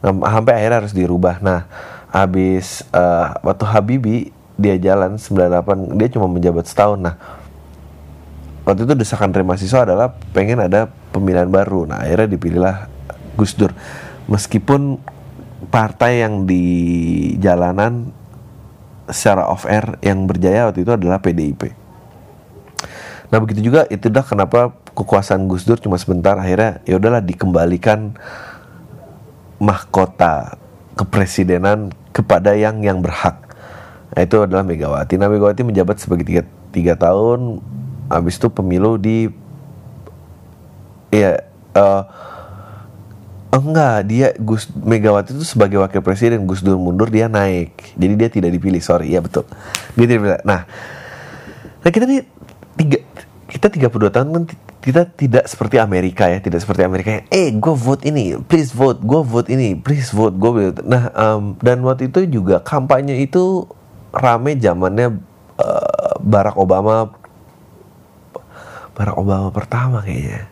Nah, 0.00 0.14
sampai 0.14 0.62
akhirnya 0.62 0.86
harus 0.86 0.94
dirubah. 0.94 1.42
Nah 1.42 1.66
habis 2.10 2.86
uh, 2.94 3.34
waktu 3.42 3.64
Habibi 3.66 4.18
dia 4.60 4.76
jalan 4.78 5.18
98 5.18 5.98
dia 5.98 6.08
cuma 6.14 6.30
menjabat 6.30 6.70
setahun. 6.70 7.02
Nah 7.02 7.39
waktu 8.64 8.84
itu 8.84 8.94
desakan 8.96 9.32
dari 9.32 9.44
mahasiswa 9.46 9.88
adalah 9.88 10.12
pengen 10.32 10.60
ada 10.60 10.90
pemilihan 11.10 11.48
baru. 11.48 11.88
Nah 11.88 12.04
akhirnya 12.04 12.28
dipilihlah 12.36 12.76
Gus 13.36 13.56
Dur. 13.56 13.72
Meskipun 14.30 15.00
partai 15.68 16.24
yang 16.24 16.44
di 16.44 16.64
jalanan 17.40 18.12
secara 19.10 19.50
off 19.50 19.66
air 19.66 19.98
yang 20.00 20.24
berjaya 20.24 20.70
waktu 20.70 20.86
itu 20.86 20.92
adalah 20.94 21.18
PDIP. 21.18 21.74
Nah 23.30 23.38
begitu 23.38 23.70
juga 23.70 23.86
itu 23.90 24.10
dah 24.10 24.22
kenapa 24.26 24.74
kekuasaan 24.94 25.46
Gus 25.46 25.66
Dur 25.66 25.78
cuma 25.78 25.98
sebentar 25.98 26.34
akhirnya 26.38 26.82
ya 26.86 26.98
udahlah 26.98 27.22
dikembalikan 27.22 28.18
mahkota 29.60 30.58
kepresidenan 30.98 31.94
kepada 32.10 32.56
yang 32.58 32.82
yang 32.82 32.98
berhak. 32.98 33.38
Nah, 34.10 34.26
itu 34.26 34.42
adalah 34.42 34.66
Megawati. 34.66 35.14
Nah 35.14 35.30
Megawati 35.30 35.62
menjabat 35.62 36.02
sebagai 36.02 36.26
tiga, 36.26 36.42
tiga 36.74 36.98
tahun 36.98 37.62
habis 38.10 38.36
itu 38.36 38.50
pemilu 38.50 38.98
di 38.98 39.30
ya 41.14 41.42
uh, 41.78 42.02
enggak 43.50 43.96
dia 44.06 44.28
Gus 44.38 44.70
Megawati 44.70 45.34
itu 45.34 45.46
sebagai 45.46 45.82
wakil 45.82 46.02
presiden 46.02 46.46
Gus 46.46 46.62
Dur 46.62 46.78
mundur 46.78 47.10
dia 47.10 47.26
naik. 47.26 47.94
Jadi 47.98 48.14
dia 48.14 48.28
tidak 48.30 48.50
dipilih 48.54 48.82
sorry. 48.82 49.10
Ya 49.10 49.22
betul. 49.22 49.46
Dia 49.98 50.06
tidak 50.06 50.18
dipilih. 50.22 50.42
Nah 50.46 50.60
nah 51.80 51.90
kita 51.90 52.04
nih 52.06 52.22
tiga 52.76 52.98
kita 53.50 53.66
32 53.66 54.14
tahun 54.14 54.28
kan 54.30 54.44
kita 54.80 55.02
tidak 55.12 55.44
seperti 55.50 55.76
Amerika 55.76 56.30
ya 56.30 56.40
tidak 56.40 56.62
seperti 56.64 56.86
Amerika 56.86 57.08
yang 57.20 57.24
eh 57.28 57.48
gue 57.52 57.74
vote 57.74 58.06
ini 58.06 58.38
please 58.40 58.72
vote 58.72 59.02
gue 59.04 59.20
vote 59.20 59.48
ini 59.52 59.76
please 59.76 60.14
vote 60.14 60.38
gue 60.38 60.50
vote. 60.50 60.78
Nah 60.86 61.10
um, 61.12 61.58
dan 61.58 61.82
waktu 61.82 62.08
itu 62.08 62.24
juga 62.30 62.62
kampanye 62.62 63.18
itu 63.20 63.66
rame 64.14 64.56
zamannya 64.56 65.18
uh, 65.58 66.14
Barack 66.22 66.56
Obama 66.56 67.10
Barack 69.00 69.16
Obama 69.16 69.48
pertama 69.48 70.04
kayaknya. 70.04 70.44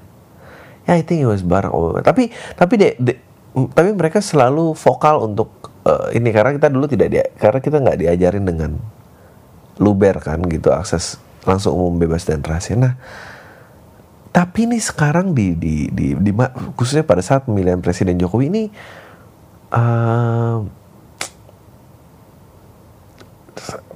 Ya 0.88 0.97
I 0.97 1.05
think 1.05 1.21
it 1.21 1.28
was 1.28 1.45
Barack 1.45 1.76
Obama. 1.76 2.00
Tapi 2.00 2.33
tapi 2.57 2.81
deh 2.81 2.97
de, 2.97 3.21
tapi 3.76 3.93
mereka 3.93 4.25
selalu 4.25 4.73
vokal 4.73 5.21
untuk 5.28 5.52
uh, 5.85 6.09
ini. 6.17 6.33
Karena 6.33 6.57
kita 6.57 6.73
dulu 6.73 6.88
tidak 6.88 7.09
dia 7.12 7.28
karena 7.37 7.61
kita 7.61 7.76
nggak 7.85 7.99
diajarin 8.00 8.45
dengan 8.49 8.81
luber 9.76 10.17
kan 10.25 10.40
gitu 10.49 10.73
akses 10.73 11.21
langsung 11.45 11.76
umum 11.76 12.00
bebas 12.00 12.25
dan 12.25 12.40
rahasia. 12.40 12.81
Nah 12.81 12.97
tapi 14.33 14.71
ini 14.71 14.78
sekarang 14.81 15.37
di 15.37 15.57
di, 15.57 15.88
di, 15.93 16.14
di 16.17 16.31
khususnya 16.76 17.05
pada 17.05 17.21
saat 17.21 17.45
pemilihan 17.45 17.81
presiden 17.85 18.17
Jokowi 18.17 18.47
ini 18.49 18.64
uh, 19.75 20.62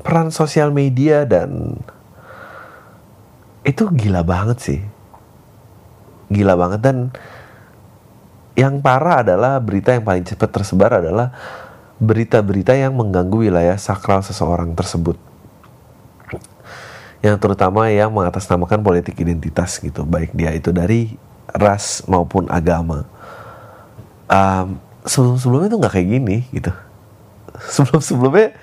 peran 0.02 0.34
sosial 0.34 0.74
media 0.74 1.22
dan 1.22 1.78
itu 3.62 3.86
gila 3.90 4.26
banget 4.26 4.58
sih. 4.58 4.80
Gila 6.30 6.54
banget. 6.58 6.80
Dan 6.82 6.96
yang 8.58 8.82
parah 8.82 9.24
adalah 9.24 9.62
berita 9.62 9.94
yang 9.94 10.04
paling 10.04 10.26
cepat 10.26 10.50
tersebar 10.50 11.00
adalah 11.00 11.32
berita-berita 12.02 12.74
yang 12.74 12.92
mengganggu 12.98 13.48
wilayah 13.48 13.78
sakral 13.78 14.20
seseorang 14.20 14.74
tersebut. 14.74 15.14
Yang 17.22 17.38
terutama 17.38 17.86
yang 17.86 18.10
mengatasnamakan 18.10 18.82
politik 18.82 19.14
identitas 19.22 19.78
gitu. 19.78 20.02
Baik 20.02 20.34
dia 20.34 20.50
itu 20.50 20.74
dari 20.74 21.14
ras 21.54 22.02
maupun 22.10 22.50
agama. 22.50 23.06
Um, 24.26 24.82
sebelum 25.06 25.38
sebelumnya 25.38 25.68
tuh 25.70 25.78
nggak 25.78 25.94
kayak 25.94 26.08
gini 26.10 26.36
gitu. 26.50 26.72
Sebelum 27.78 28.00
sebelumnya 28.02 28.58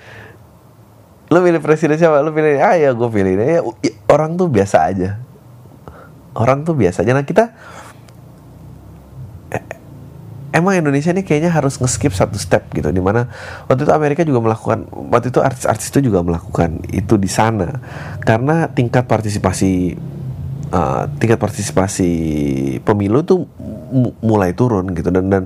lu 1.30 1.38
pilih 1.46 1.62
presiden 1.62 1.94
siapa? 1.94 2.26
Lu 2.26 2.34
pilih 2.34 2.58
ah 2.58 2.74
ya 2.74 2.90
gue 2.90 3.06
pilih 3.06 3.38
ini 3.38 3.44
ya, 3.54 3.62
orang 4.10 4.34
tuh 4.34 4.50
biasa 4.50 4.90
aja. 4.90 5.22
Orang 6.34 6.66
tuh 6.66 6.74
biasa 6.74 7.06
aja. 7.06 7.14
Nah 7.14 7.22
kita 7.22 7.54
eh, 9.54 9.62
emang 10.50 10.74
Indonesia 10.74 11.14
ini 11.14 11.22
kayaknya 11.22 11.54
harus 11.54 11.78
nge-skip 11.78 12.10
satu 12.10 12.34
step 12.34 12.74
gitu 12.74 12.90
di 12.90 12.98
mana 12.98 13.30
waktu 13.70 13.86
itu 13.86 13.94
Amerika 13.94 14.26
juga 14.26 14.42
melakukan 14.42 14.90
waktu 14.90 15.30
itu 15.30 15.38
artis-artis 15.38 15.94
itu 15.94 16.10
juga 16.10 16.26
melakukan 16.26 16.82
itu 16.90 17.14
di 17.14 17.30
sana. 17.30 17.78
Karena 18.26 18.66
tingkat 18.66 19.06
partisipasi 19.06 19.94
uh, 20.74 21.06
tingkat 21.22 21.38
partisipasi 21.38 22.12
pemilu 22.82 23.22
tuh 23.22 23.46
mu- 23.94 24.18
mulai 24.18 24.50
turun 24.50 24.90
gitu. 24.98 25.14
Dan 25.14 25.30
dan 25.30 25.44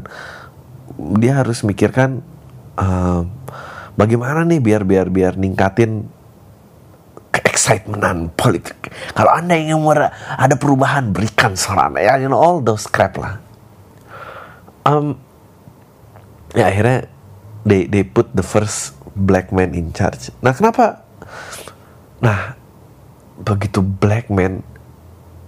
dia 1.21 1.45
harus 1.45 1.61
mikirkan 1.61 2.25
uh, 2.81 3.29
bagaimana 3.95 4.47
nih 4.47 4.61
biar 4.63 4.83
biar 4.87 5.07
biar 5.11 5.35
ningkatin 5.39 6.07
excitementan 7.35 8.35
politik. 8.35 8.91
Kalau 9.15 9.31
anda 9.31 9.55
ingin 9.55 9.79
ada 10.39 10.55
perubahan 10.59 11.15
berikan 11.15 11.55
suara 11.55 11.91
anda 11.91 12.03
ya, 12.03 12.19
you 12.19 12.31
know 12.31 12.39
all 12.39 12.59
those 12.63 12.87
crap 12.87 13.15
lah 13.19 13.45
um, 14.85 15.17
ya 16.53 16.69
akhirnya 16.71 17.09
they 17.65 17.89
they 17.89 18.05
put 18.05 18.31
the 18.37 18.45
first 18.45 18.95
black 19.17 19.51
man 19.51 19.73
in 19.73 19.91
charge. 19.91 20.31
Nah 20.45 20.53
kenapa? 20.53 21.03
Nah 22.21 22.55
begitu 23.41 23.83
black 23.83 24.31
man, 24.31 24.63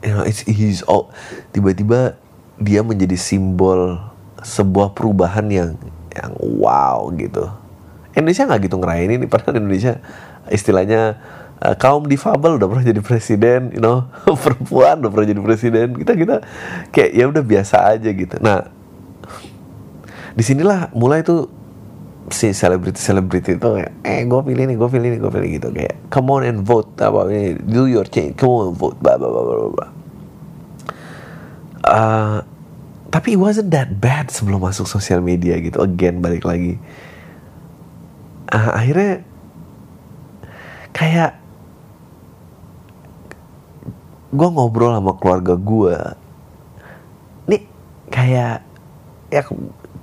you 0.02 0.12
know, 0.12 0.24
it's, 0.26 0.42
he's 0.48 0.82
all 0.88 1.12
tiba-tiba 1.52 2.18
dia 2.56 2.80
menjadi 2.80 3.14
simbol 3.14 4.00
sebuah 4.40 4.96
perubahan 4.96 5.46
yang 5.52 5.70
yang 6.16 6.32
wow 6.40 7.12
gitu. 7.14 7.46
Indonesia 8.16 8.48
nggak 8.48 8.60
gitu 8.64 8.76
ngerayain 8.80 9.12
ini, 9.12 9.26
padahal 9.28 9.60
Indonesia 9.60 10.00
istilahnya 10.48 11.20
uh, 11.60 11.76
kaum 11.76 12.08
difabel 12.08 12.56
udah 12.56 12.68
pernah 12.68 12.84
jadi 12.84 13.00
presiden, 13.04 13.76
you 13.76 13.82
know, 13.84 14.08
perempuan 14.42 15.04
udah 15.04 15.10
pernah 15.12 15.26
jadi 15.28 15.42
presiden. 15.44 15.86
Kita 16.00 16.12
kita 16.16 16.36
kayak 16.90 17.10
ya 17.12 17.24
udah 17.28 17.42
biasa 17.44 17.76
aja 17.96 18.08
gitu. 18.10 18.36
Nah 18.40 18.72
di 20.36 20.42
sinilah 20.44 20.92
mulai 20.92 21.24
tuh 21.24 21.48
si 22.26 22.50
selebriti 22.50 22.98
selebriti 22.98 23.54
itu 23.54 23.68
kayak 23.70 24.02
eh 24.02 24.26
gue 24.26 24.40
pilih 24.42 24.64
nih 24.66 24.76
gue 24.76 24.88
pilih 24.90 25.08
nih 25.14 25.20
gue 25.20 25.30
pilih 25.32 25.48
gitu. 25.60 25.68
Kayak 25.72 25.94
come 26.10 26.28
on 26.32 26.42
and 26.44 26.60
vote 26.64 26.92
apa 27.00 27.28
ini 27.30 27.56
do 27.60 27.86
your 27.88 28.04
change 28.08 28.36
come 28.36 28.52
on 28.52 28.64
and 28.72 28.76
vote 28.76 28.98
blah 29.00 29.16
blah 29.16 29.30
blah 29.30 29.44
blah 29.44 29.70
blah 29.72 29.90
uh, 31.86 32.38
tapi 33.08 33.38
it 33.38 33.40
wasn't 33.40 33.70
that 33.70 33.96
bad 34.02 34.28
sebelum 34.28 34.60
masuk 34.60 34.84
sosial 34.84 35.22
media 35.22 35.56
gitu. 35.62 35.80
Again 35.80 36.20
balik 36.20 36.44
lagi 36.44 36.76
uh, 38.52 38.70
akhirnya 38.76 39.22
kayak 40.92 41.38
gue 44.32 44.48
ngobrol 44.52 44.92
sama 44.92 45.16
keluarga 45.16 45.54
gue 45.54 45.96
nih 47.46 47.62
kayak 48.10 48.66
ya 49.30 49.42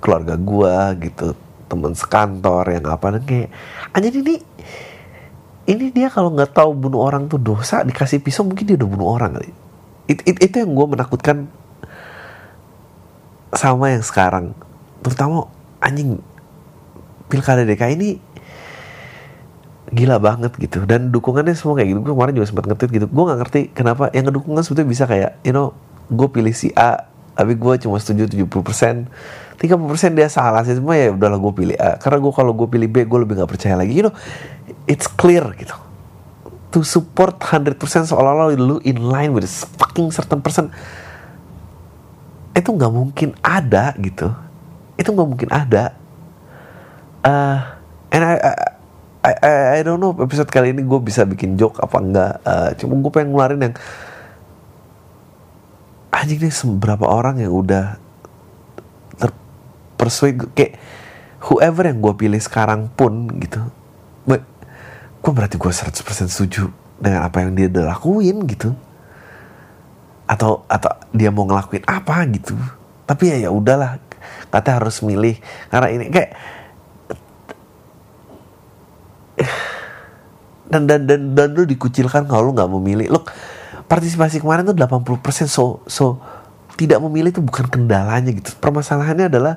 keluarga 0.04 0.36
gua 0.36 0.92
gitu 1.00 1.32
teman 1.64 1.96
sekantor 1.96 2.68
yang 2.68 2.84
apa 2.92 3.16
dan 3.16 3.22
kayak 3.24 3.48
aja 3.96 4.08
ini 4.12 4.36
ini 5.64 5.88
dia 5.88 6.12
kalau 6.12 6.28
nggak 6.36 6.52
tahu 6.52 6.76
bunuh 6.76 7.00
orang 7.00 7.24
tuh 7.24 7.40
dosa 7.40 7.80
dikasih 7.80 8.20
pisau 8.20 8.44
mungkin 8.44 8.68
dia 8.68 8.76
udah 8.76 8.88
bunuh 8.88 9.08
orang 9.08 9.40
kali. 9.40 9.50
It, 10.04 10.20
it, 10.28 10.36
itu 10.44 10.60
yang 10.60 10.76
gue 10.76 10.86
menakutkan 10.92 11.48
sama 13.56 13.96
yang 13.96 14.04
sekarang. 14.04 14.52
Terutama 15.00 15.48
anjing 15.80 16.20
pilkada 17.32 17.64
DKI 17.64 17.96
ini 17.96 18.10
gila 19.92 20.16
banget 20.22 20.56
gitu. 20.56 20.88
Dan 20.88 21.12
dukungannya 21.12 21.52
semua 21.52 21.76
kayak 21.76 21.88
gitu. 21.92 22.00
Gue 22.00 22.12
kemarin 22.16 22.32
juga 22.32 22.46
sempat 22.48 22.64
ngetit 22.70 22.90
gitu. 22.94 23.06
Gue 23.10 23.24
nggak 23.28 23.38
ngerti 23.44 23.60
kenapa. 23.76 24.08
Yang 24.16 24.32
ngedukungnya 24.32 24.62
sebetulnya 24.64 24.88
bisa 24.88 25.04
kayak 25.04 25.30
you 25.44 25.52
know 25.52 25.76
gue 26.08 26.28
pilih 26.28 26.52
si 26.52 26.72
A 26.76 27.08
tapi 27.34 27.58
gue 27.58 27.74
cuma 27.82 27.98
setuju 27.98 28.30
70 28.30 28.46
persen. 28.62 28.94
30% 29.58 30.18
dia 30.18 30.28
salah 30.30 30.62
sih. 30.62 30.78
Semua 30.78 30.94
ya 30.94 31.10
udahlah 31.12 31.36
gue 31.36 31.52
pilih 31.52 31.76
A. 31.76 31.98
Karena 31.98 32.22
gue 32.22 32.32
kalau 32.32 32.52
gue 32.54 32.68
pilih 32.70 32.88
B 32.88 33.04
gue 33.04 33.18
lebih 33.20 33.34
nggak 33.42 33.50
percaya 33.50 33.74
lagi. 33.74 33.92
You 33.92 34.08
know 34.08 34.14
it's 34.86 35.10
clear 35.10 35.44
gitu. 35.58 35.74
To 36.74 36.82
support 36.82 37.38
100% 37.38 37.78
seolah-olah 37.78 38.54
lu 38.58 38.82
in 38.82 38.98
line 38.98 39.30
with 39.30 39.46
this 39.46 39.62
fucking 39.78 40.10
certain 40.10 40.42
person 40.42 40.74
itu 42.54 42.70
nggak 42.70 42.92
mungkin 42.94 43.34
ada 43.42 43.94
gitu. 43.98 44.30
Itu 44.94 45.10
nggak 45.10 45.28
mungkin 45.28 45.50
ada. 45.50 45.94
Uh, 47.24 47.58
and 48.14 48.22
I, 48.22 48.34
I, 48.38 48.52
I, 49.24 49.80
I 49.80 49.82
don't 49.82 49.96
know 50.04 50.12
episode 50.20 50.52
kali 50.52 50.76
ini 50.76 50.84
gue 50.84 51.00
bisa 51.00 51.24
bikin 51.24 51.56
joke 51.56 51.80
apa 51.80 51.96
enggak. 51.96 52.32
Uh, 52.44 52.70
cuma 52.76 53.00
gue 53.00 53.10
pengen 53.12 53.32
ngeluarin 53.32 53.60
yang 53.64 53.74
anjing 56.12 56.40
nih 56.44 56.52
seberapa 56.52 57.08
orang 57.08 57.40
yang 57.40 57.52
udah 57.56 57.96
persuade 59.96 60.44
kayak 60.52 60.76
whoever 61.48 61.88
yang 61.88 62.04
gue 62.04 62.14
pilih 62.20 62.40
sekarang 62.42 62.92
pun 62.92 63.32
gitu. 63.40 63.64
Gue 65.24 65.32
berarti 65.32 65.56
gue 65.56 65.72
100% 65.72 66.28
setuju 66.28 66.68
dengan 67.00 67.24
apa 67.24 67.40
yang 67.40 67.56
dia 67.56 67.72
udah 67.72 67.96
lakuin 67.96 68.44
gitu. 68.44 68.76
Atau 70.28 70.68
atau 70.68 70.92
dia 71.16 71.32
mau 71.32 71.48
ngelakuin 71.48 71.80
apa 71.88 72.28
gitu. 72.28 72.52
Tapi 73.08 73.32
ya 73.32 73.48
ya 73.48 73.50
udahlah 73.50 73.96
kata 74.52 74.76
harus 74.76 75.00
milih. 75.00 75.40
Karena 75.72 75.88
ini 75.88 76.12
kayak 76.12 76.36
dan 80.70 80.88
dan 80.88 81.04
dan 81.04 81.20
dan 81.36 81.48
lu 81.52 81.66
dikucilkan 81.68 82.26
kalau 82.26 82.50
lu 82.50 82.52
nggak 82.56 82.70
memilih. 82.70 83.08
Look 83.12 83.30
partisipasi 83.84 84.40
kemarin 84.40 84.64
tuh 84.64 84.76
80% 84.76 85.46
so 85.46 85.84
so 85.84 86.18
tidak 86.74 86.98
memilih 87.04 87.30
itu 87.30 87.42
bukan 87.44 87.70
kendalanya 87.70 88.34
gitu. 88.34 88.50
Permasalahannya 88.58 89.30
adalah 89.30 89.54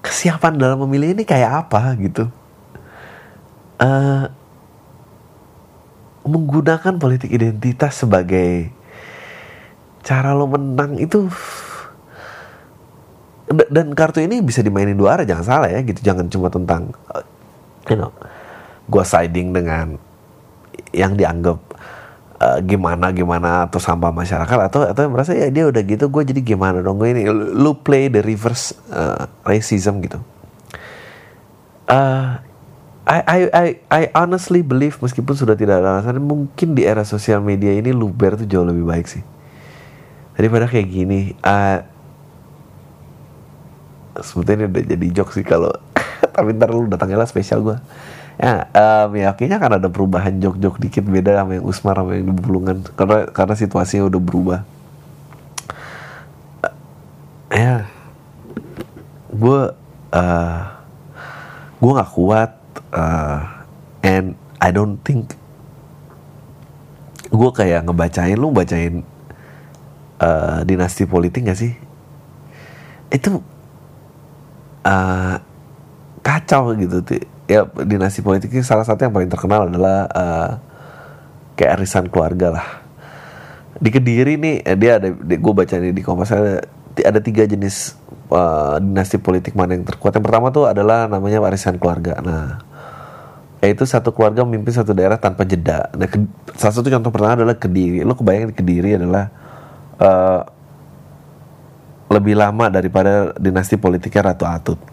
kesiapan 0.00 0.56
dalam 0.56 0.80
memilih 0.88 1.12
ini 1.12 1.22
kayak 1.28 1.68
apa 1.68 1.92
gitu. 2.00 2.32
Uh, 3.82 4.30
menggunakan 6.22 7.02
politik 7.02 7.34
identitas 7.34 7.98
sebagai 7.98 8.70
cara 10.06 10.34
lo 10.34 10.46
menang 10.46 10.98
itu 11.02 11.26
dan 13.68 13.92
kartu 13.92 14.22
ini 14.22 14.38
bisa 14.38 14.62
dimainin 14.62 14.96
dua 14.96 15.18
arah 15.18 15.26
jangan 15.28 15.44
salah 15.44 15.68
ya 15.68 15.84
gitu. 15.84 16.00
Jangan 16.00 16.32
cuma 16.32 16.48
tentang 16.48 16.96
you 17.90 17.98
know 17.98 18.12
gue 18.86 19.04
siding 19.06 19.54
dengan 19.54 19.96
yang 20.92 21.16
dianggap 21.16 21.58
uh, 22.42 22.58
gimana 22.66 23.14
gimana 23.14 23.70
atau 23.70 23.78
sampah 23.78 24.10
masyarakat 24.10 24.58
atau 24.68 24.80
atau 24.90 25.02
merasa 25.08 25.32
ya 25.32 25.48
dia 25.48 25.70
udah 25.70 25.82
gitu 25.86 26.10
gue 26.10 26.22
jadi 26.26 26.40
gimana 26.42 26.82
dong? 26.82 26.98
Gue 26.98 27.14
ini 27.14 27.24
lu 27.30 27.72
play 27.78 28.10
the 28.10 28.20
reverse 28.20 28.74
uh, 28.90 29.30
racism 29.46 30.02
gitu. 30.02 30.18
Uh, 31.86 32.38
I, 33.02 33.18
I 33.26 33.40
I 33.50 33.66
I 33.90 34.02
honestly 34.14 34.62
believe 34.62 34.94
meskipun 35.02 35.34
sudah 35.34 35.58
tidak 35.58 35.82
ada 35.82 35.98
alasan 35.98 36.22
mungkin 36.22 36.78
di 36.78 36.86
era 36.86 37.02
sosial 37.02 37.42
media 37.42 37.74
ini 37.74 37.90
luber 37.90 38.38
tuh 38.38 38.46
jauh 38.46 38.66
lebih 38.66 38.86
baik 38.86 39.06
sih. 39.10 39.22
Daripada 40.38 40.70
kayak 40.70 40.88
gini 40.88 41.34
uh, 41.42 41.82
sebetulnya 44.22 44.70
udah 44.70 44.82
jadi 44.86 45.06
joke 45.12 45.34
sih 45.34 45.44
kalau 45.44 45.72
tapi 46.32 46.56
ntar 46.56 46.72
lu 46.72 46.88
datangnya 46.88 47.20
lah 47.20 47.28
spesial 47.28 47.60
gue 47.60 47.76
ya 48.40 48.66
um, 48.72 49.10
ya 49.12 49.30
kayaknya 49.36 49.56
akan 49.60 49.72
ada 49.78 49.88
perubahan 49.92 50.34
jok-jok 50.40 50.80
dikit 50.80 51.04
beda 51.04 51.44
sama 51.44 51.60
yang 51.60 51.64
Usmar 51.68 51.96
sama 52.00 52.16
yang 52.16 52.32
di 52.32 52.34
Bulungan 52.34 52.80
karena 52.96 53.28
karena 53.28 53.54
situasinya 53.54 54.08
udah 54.08 54.20
berubah. 54.22 54.60
Uh, 56.64 56.74
ya. 57.52 57.76
Gue 59.32 59.60
uh, 60.16 60.60
gue 61.78 61.92
nggak 61.92 62.12
kuat 62.16 62.50
uh, 62.94 63.40
and 64.00 64.34
I 64.58 64.70
don't 64.74 64.98
think 65.06 65.36
gue 67.32 67.50
kayak 67.54 67.88
ngebacain 67.88 68.36
lu 68.36 68.52
bacain 68.52 69.06
uh, 70.20 70.60
dinasti 70.68 71.08
politik 71.08 71.48
gak 71.48 71.56
sih? 71.56 71.72
Itu 73.08 73.40
kacau 76.22 76.72
gitu 76.78 77.02
ya 77.50 77.66
dinasti 77.84 78.22
politiknya 78.22 78.62
salah 78.62 78.86
satu 78.86 79.04
yang 79.04 79.12
paling 79.12 79.28
terkenal 79.28 79.66
adalah 79.68 80.06
uh, 80.08 80.50
kayak 81.58 81.82
arisan 81.82 82.08
keluarga 82.08 82.58
lah. 82.58 82.66
Di 83.82 83.90
kediri 83.90 84.38
nih 84.38 84.62
eh, 84.62 84.78
dia 84.78 85.02
ada 85.02 85.10
gue 85.12 85.52
baca 85.52 85.74
nih 85.74 85.92
di 85.92 86.02
kompas 86.06 86.30
ada 86.30 86.62
ada 87.02 87.20
tiga 87.20 87.42
jenis 87.44 87.98
uh, 88.30 88.78
dinasti 88.78 89.18
politik 89.18 89.58
mana 89.58 89.74
yang 89.74 89.84
terkuat. 89.84 90.14
Yang 90.14 90.24
pertama 90.30 90.54
tuh 90.54 90.70
adalah 90.70 91.10
namanya 91.10 91.42
warisan 91.42 91.76
keluarga. 91.76 92.16
Nah 92.22 92.62
yaitu 93.62 93.86
satu 93.86 94.10
keluarga 94.10 94.42
memimpin 94.42 94.74
satu 94.74 94.94
daerah 94.94 95.18
tanpa 95.18 95.46
jeda. 95.46 95.90
Nah 95.94 96.06
ke, 96.06 96.18
salah 96.54 96.74
satu 96.74 96.88
contoh 96.88 97.10
pertama 97.10 97.42
adalah 97.42 97.58
kediri. 97.58 98.06
Lo 98.06 98.14
kebayang 98.14 98.50
di 98.50 98.56
kediri 98.56 98.90
adalah 98.98 99.30
uh, 99.98 100.40
lebih 102.12 102.36
lama 102.36 102.68
daripada 102.68 103.32
dinasti 103.40 103.80
politiknya 103.80 104.30
Ratu 104.30 104.44
Atut 104.44 104.91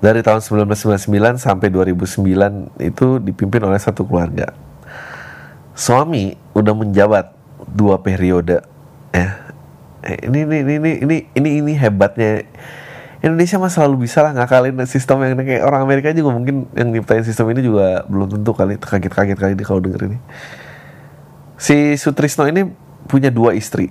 dari 0.00 0.20
tahun 0.20 0.44
1999 0.44 1.40
sampai 1.40 1.68
2009 1.72 2.84
itu 2.84 3.06
dipimpin 3.20 3.60
oleh 3.64 3.80
satu 3.80 4.04
keluarga. 4.04 4.52
Suami 5.76 6.36
udah 6.56 6.74
menjabat 6.76 7.32
dua 7.68 8.00
periode 8.00 8.64
ya. 9.12 9.28
Eh, 10.06 10.30
ini 10.30 10.46
ini 10.46 10.56
ini 10.62 10.74
ini 10.76 10.90
ini 11.02 11.16
ini, 11.34 11.48
ini 11.60 11.72
hebatnya 11.74 12.46
Indonesia 13.24 13.58
mah 13.58 13.72
selalu 13.72 14.06
bisa 14.06 14.22
lah 14.22 14.36
ngakalin 14.36 14.78
sistem 14.86 15.24
yang 15.26 15.40
kayak 15.40 15.66
orang 15.66 15.82
Amerika 15.82 16.14
juga 16.14 16.36
mungkin 16.36 16.70
yang 16.78 16.94
nyiptain 16.94 17.26
sistem 17.26 17.50
ini 17.50 17.64
juga 17.64 18.06
belum 18.06 18.38
tentu 18.38 18.54
kali 18.54 18.78
kaget-kaget 18.78 19.38
kali 19.40 19.52
dia 19.58 19.66
kalau 19.66 19.82
denger 19.82 20.06
ini. 20.06 20.18
Si 21.56 21.96
Sutrisno 21.98 22.46
ini 22.46 22.68
punya 23.08 23.32
dua 23.32 23.56
istri. 23.56 23.90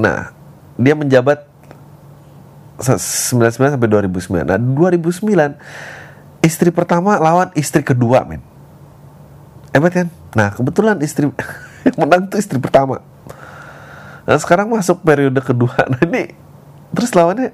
Nah, 0.00 0.34
dia 0.74 0.96
menjabat 0.98 1.53
99 2.78 3.78
sampai 3.78 3.88
2009. 3.88 4.42
Nah, 4.42 4.58
2009 4.58 6.42
istri 6.42 6.68
pertama 6.74 7.16
lawan 7.22 7.54
istri 7.54 7.86
kedua, 7.86 8.26
men. 8.26 8.42
Hebat 9.70 9.92
kan? 9.94 10.08
Nah, 10.34 10.50
kebetulan 10.54 10.98
istri 11.02 11.30
yang 11.86 11.96
menang 11.98 12.26
tuh 12.30 12.38
istri 12.38 12.58
pertama. 12.58 13.02
Nah, 14.24 14.38
sekarang 14.40 14.70
masuk 14.70 15.02
periode 15.02 15.38
kedua. 15.42 15.74
Nah, 15.92 16.00
ini 16.02 16.34
terus 16.94 17.10
lawannya 17.10 17.50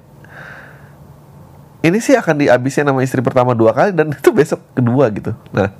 ini 1.81 1.97
sih 1.97 2.13
akan 2.13 2.45
dihabisin 2.45 2.85
sama 2.85 3.01
istri 3.01 3.25
pertama 3.25 3.57
dua 3.57 3.73
kali 3.73 3.97
dan 3.97 4.13
itu 4.21 4.31
besok 4.33 4.61
kedua 4.77 5.09
gitu. 5.09 5.33
Nah, 5.53 5.73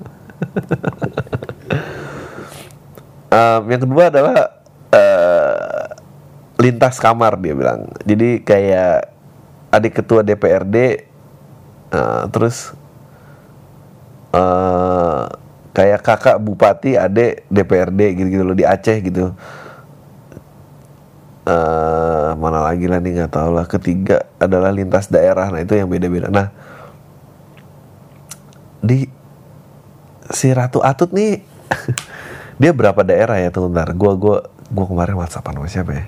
um, 3.29 3.63
yang 3.69 3.83
kedua 3.85 4.09
adalah 4.09 4.37
uh, 4.93 5.85
lintas 6.57 6.97
kamar 6.97 7.37
dia 7.37 7.53
bilang. 7.53 7.89
Jadi 8.05 8.41
kayak 8.41 9.20
adik 9.71 10.03
ketua 10.03 10.27
DPRD, 10.27 11.07
uh, 11.95 12.27
terus 12.31 12.75
uh, 14.35 15.31
kayak 15.71 16.03
kakak 16.03 16.37
bupati, 16.43 16.99
adik 16.99 17.47
DPRD 17.49 18.19
gitu-gitu 18.19 18.43
loh 18.43 18.59
di 18.59 18.67
Aceh 18.67 18.99
gitu. 19.01 19.33
Uh, 21.47 22.37
mana 22.37 22.63
lagi 22.63 22.87
lah 22.87 23.03
nih 23.03 23.23
nggak 23.23 23.33
tahu 23.33 23.51
lah. 23.55 23.67
Ketiga 23.67 24.27
adalah 24.39 24.71
lintas 24.71 25.11
daerah. 25.11 25.51
Nah 25.51 25.63
itu 25.63 25.75
yang 25.75 25.91
beda-beda. 25.91 26.31
Nah 26.31 26.51
di 28.81 29.07
si 30.31 30.49
Ratu 30.55 30.81
Atut 30.81 31.13
nih 31.13 31.43
dia 32.61 32.73
berapa 32.73 33.03
daerah 33.05 33.37
ya 33.37 33.53
tuh 33.53 33.69
ntar 33.69 33.93
gua 33.93 34.17
gua 34.17 34.39
gua 34.73 34.87
kemarin 34.89 35.19
WhatsApp 35.21 35.53
sama 35.53 35.69
siapa 35.69 35.93
ya 35.93 36.05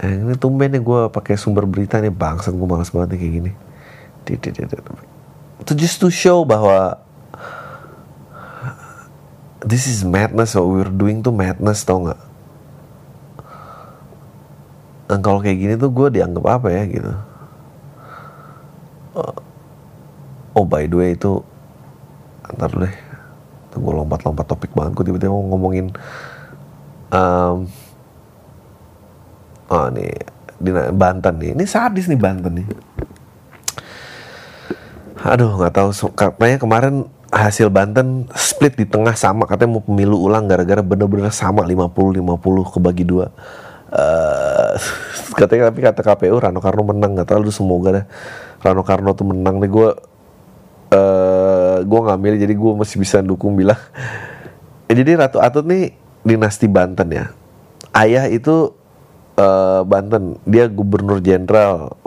eh, 0.00 0.16
ini 0.16 0.32
tumben 0.40 0.72
nih 0.72 0.80
gue 0.80 1.00
pakai 1.12 1.36
sumber 1.36 1.68
berita 1.68 2.00
nih 2.00 2.08
bangsat 2.08 2.56
gue 2.56 2.68
malas 2.68 2.88
banget 2.88 3.16
nih 3.16 3.20
kayak 3.20 3.34
gini. 3.42 3.52
Itu 5.60 5.72
just 5.76 6.00
to 6.00 6.08
show 6.08 6.46
bahwa 6.46 6.96
this 9.60 9.84
is 9.84 10.06
madness 10.06 10.56
what 10.56 10.66
we're 10.66 10.88
doing 10.88 11.20
tuh 11.20 11.34
madness 11.34 11.84
tau 11.84 12.00
nggak? 12.02 12.20
Dan 15.12 15.18
kalau 15.20 15.44
kayak 15.44 15.58
gini 15.60 15.74
tuh 15.76 15.92
gue 15.92 16.08
dianggap 16.08 16.44
apa 16.48 16.68
ya 16.72 16.82
gitu? 16.88 17.12
Uh, 19.12 19.36
oh 20.56 20.64
by 20.64 20.88
the 20.88 20.96
way 20.96 21.12
itu 21.12 21.44
ntar 22.56 22.72
dulu 22.72 22.88
deh. 22.88 22.96
Gue 23.72 23.92
lompat-lompat 23.92 24.46
topik 24.48 24.72
banget 24.72 24.96
gue 24.96 25.04
tiba-tiba 25.12 25.32
mau 25.32 25.44
ngomongin 25.52 25.92
um, 27.12 27.68
oh 29.72 29.88
nih. 29.88 30.12
Di 30.62 30.70
Banten 30.70 31.34
nih. 31.40 31.56
Ini 31.56 31.64
sadis 31.64 32.06
nih 32.06 32.20
Banten 32.20 32.52
nih. 32.60 32.66
Aduh 35.24 35.56
nggak 35.56 35.72
tahu. 35.72 35.90
Katanya 36.12 36.58
kemarin 36.60 36.94
hasil 37.32 37.72
Banten 37.72 38.28
split 38.36 38.76
di 38.76 38.84
tengah 38.84 39.16
sama. 39.16 39.48
Katanya 39.48 39.80
mau 39.80 39.82
pemilu 39.82 40.20
ulang 40.20 40.44
gara-gara 40.44 40.84
bener-bener 40.84 41.32
sama. 41.32 41.64
50 41.64 42.20
50 42.20 42.74
kebagi 42.76 43.04
dua. 43.08 43.32
Uh, 43.92 44.76
katanya 45.40 45.72
tapi 45.72 45.80
kata 45.84 46.00
KPU 46.04 46.36
Rano 46.36 46.60
Karno 46.60 46.82
menang. 46.84 47.16
Nggak 47.16 47.32
tahu 47.32 47.48
semoga 47.48 47.88
deh. 48.02 48.06
Rano 48.60 48.84
Karno 48.84 49.10
tuh 49.16 49.26
menang 49.32 49.58
nih. 49.58 49.70
Gue 49.72 49.88
uh, 50.92 51.76
gue 51.80 52.00
ngambil 52.06 52.38
jadi 52.38 52.54
gue 52.54 52.72
masih 52.76 53.00
bisa 53.00 53.24
dukung 53.24 53.56
bilang. 53.56 53.80
Eh, 54.90 54.98
jadi 54.98 55.16
Ratu 55.16 55.40
Atut 55.40 55.64
nih 55.64 55.96
dinasti 56.20 56.68
Banten 56.68 57.08
ya. 57.08 57.32
Ayah 57.96 58.28
itu 58.28 58.76
uh, 59.42 59.82
Banten. 59.82 60.38
Dia 60.46 60.70
gubernur 60.70 61.18
jenderal. 61.18 61.98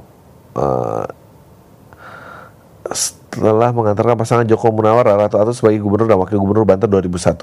Uh, 0.56 1.04
setelah 2.96 3.76
mengantarkan 3.76 4.16
pasangan 4.16 4.48
Joko 4.48 4.72
Munawar 4.72 5.04
Ratu 5.04 5.36
Atut 5.36 5.52
sebagai 5.58 5.84
gubernur 5.84 6.08
dan 6.08 6.16
wakil 6.16 6.40
gubernur 6.40 6.64
Banten 6.64 6.88
2001 6.88 7.36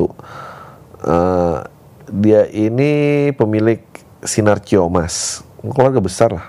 uh, 1.05 1.67
dia 2.09 2.49
ini 2.49 3.29
pemilik 3.35 3.83
Sinar 4.23 4.63
Ciomas 4.63 5.43
keluarga 5.63 6.03
besar 6.03 6.31
lah. 6.35 6.47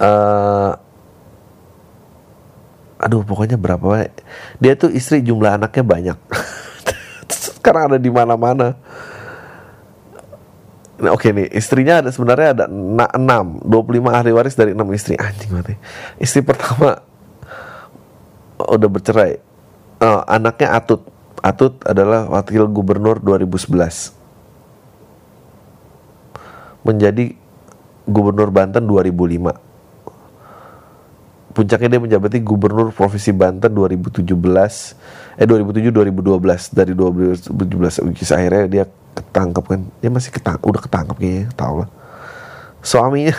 Uh, 0.00 0.72
aduh 3.00 3.24
pokoknya 3.24 3.56
berapa 3.60 4.08
dia 4.56 4.72
tuh 4.76 4.92
istri 4.92 5.20
jumlah 5.20 5.60
anaknya 5.60 5.84
banyak. 5.84 6.18
Sekarang 7.60 7.92
ada 7.92 7.98
di 8.00 8.08
mana-mana 8.08 8.76
Nah, 11.00 11.16
oke 11.16 11.24
okay 11.24 11.30
nih, 11.32 11.48
istrinya 11.56 12.04
ada 12.04 12.12
sebenarnya 12.12 12.48
ada 12.52 12.64
6, 12.68 13.16
25 13.64 14.12
ahli 14.12 14.30
waris 14.36 14.52
dari 14.52 14.76
6 14.76 14.84
istri. 14.92 15.16
Anjing 15.16 15.50
mati. 15.56 15.74
Istri 16.20 16.44
pertama 16.44 17.00
udah 18.60 18.88
bercerai. 18.92 19.40
Oh, 20.00 20.20
anaknya 20.28 20.76
Atut. 20.76 21.00
Atut 21.40 21.80
adalah 21.88 22.28
wakil 22.28 22.68
gubernur 22.68 23.16
2011 23.24 24.12
menjadi 26.84 27.32
gubernur 28.04 28.52
Banten 28.52 28.84
2005. 28.84 29.69
Puncaknya 31.50 31.98
dia 31.98 32.00
menjabati 32.00 32.38
gubernur 32.40 32.94
Provinsi 32.94 33.34
Banten 33.34 33.74
2017 33.74 34.22
eh 35.40 35.46
2007 35.46 35.90
2012 35.90 36.76
dari 36.76 36.92
2017 36.94 38.14
kisah 38.14 38.38
akhirnya 38.38 38.64
dia 38.70 38.84
ketangkep 39.18 39.64
kan. 39.66 39.80
Dia 39.98 40.10
masih 40.14 40.30
ketang 40.30 40.62
udah 40.62 40.80
ketangkep 40.82 41.16
kayaknya 41.18 41.46
tau 41.58 41.82
lah. 41.84 41.88
Suaminya 42.80 43.34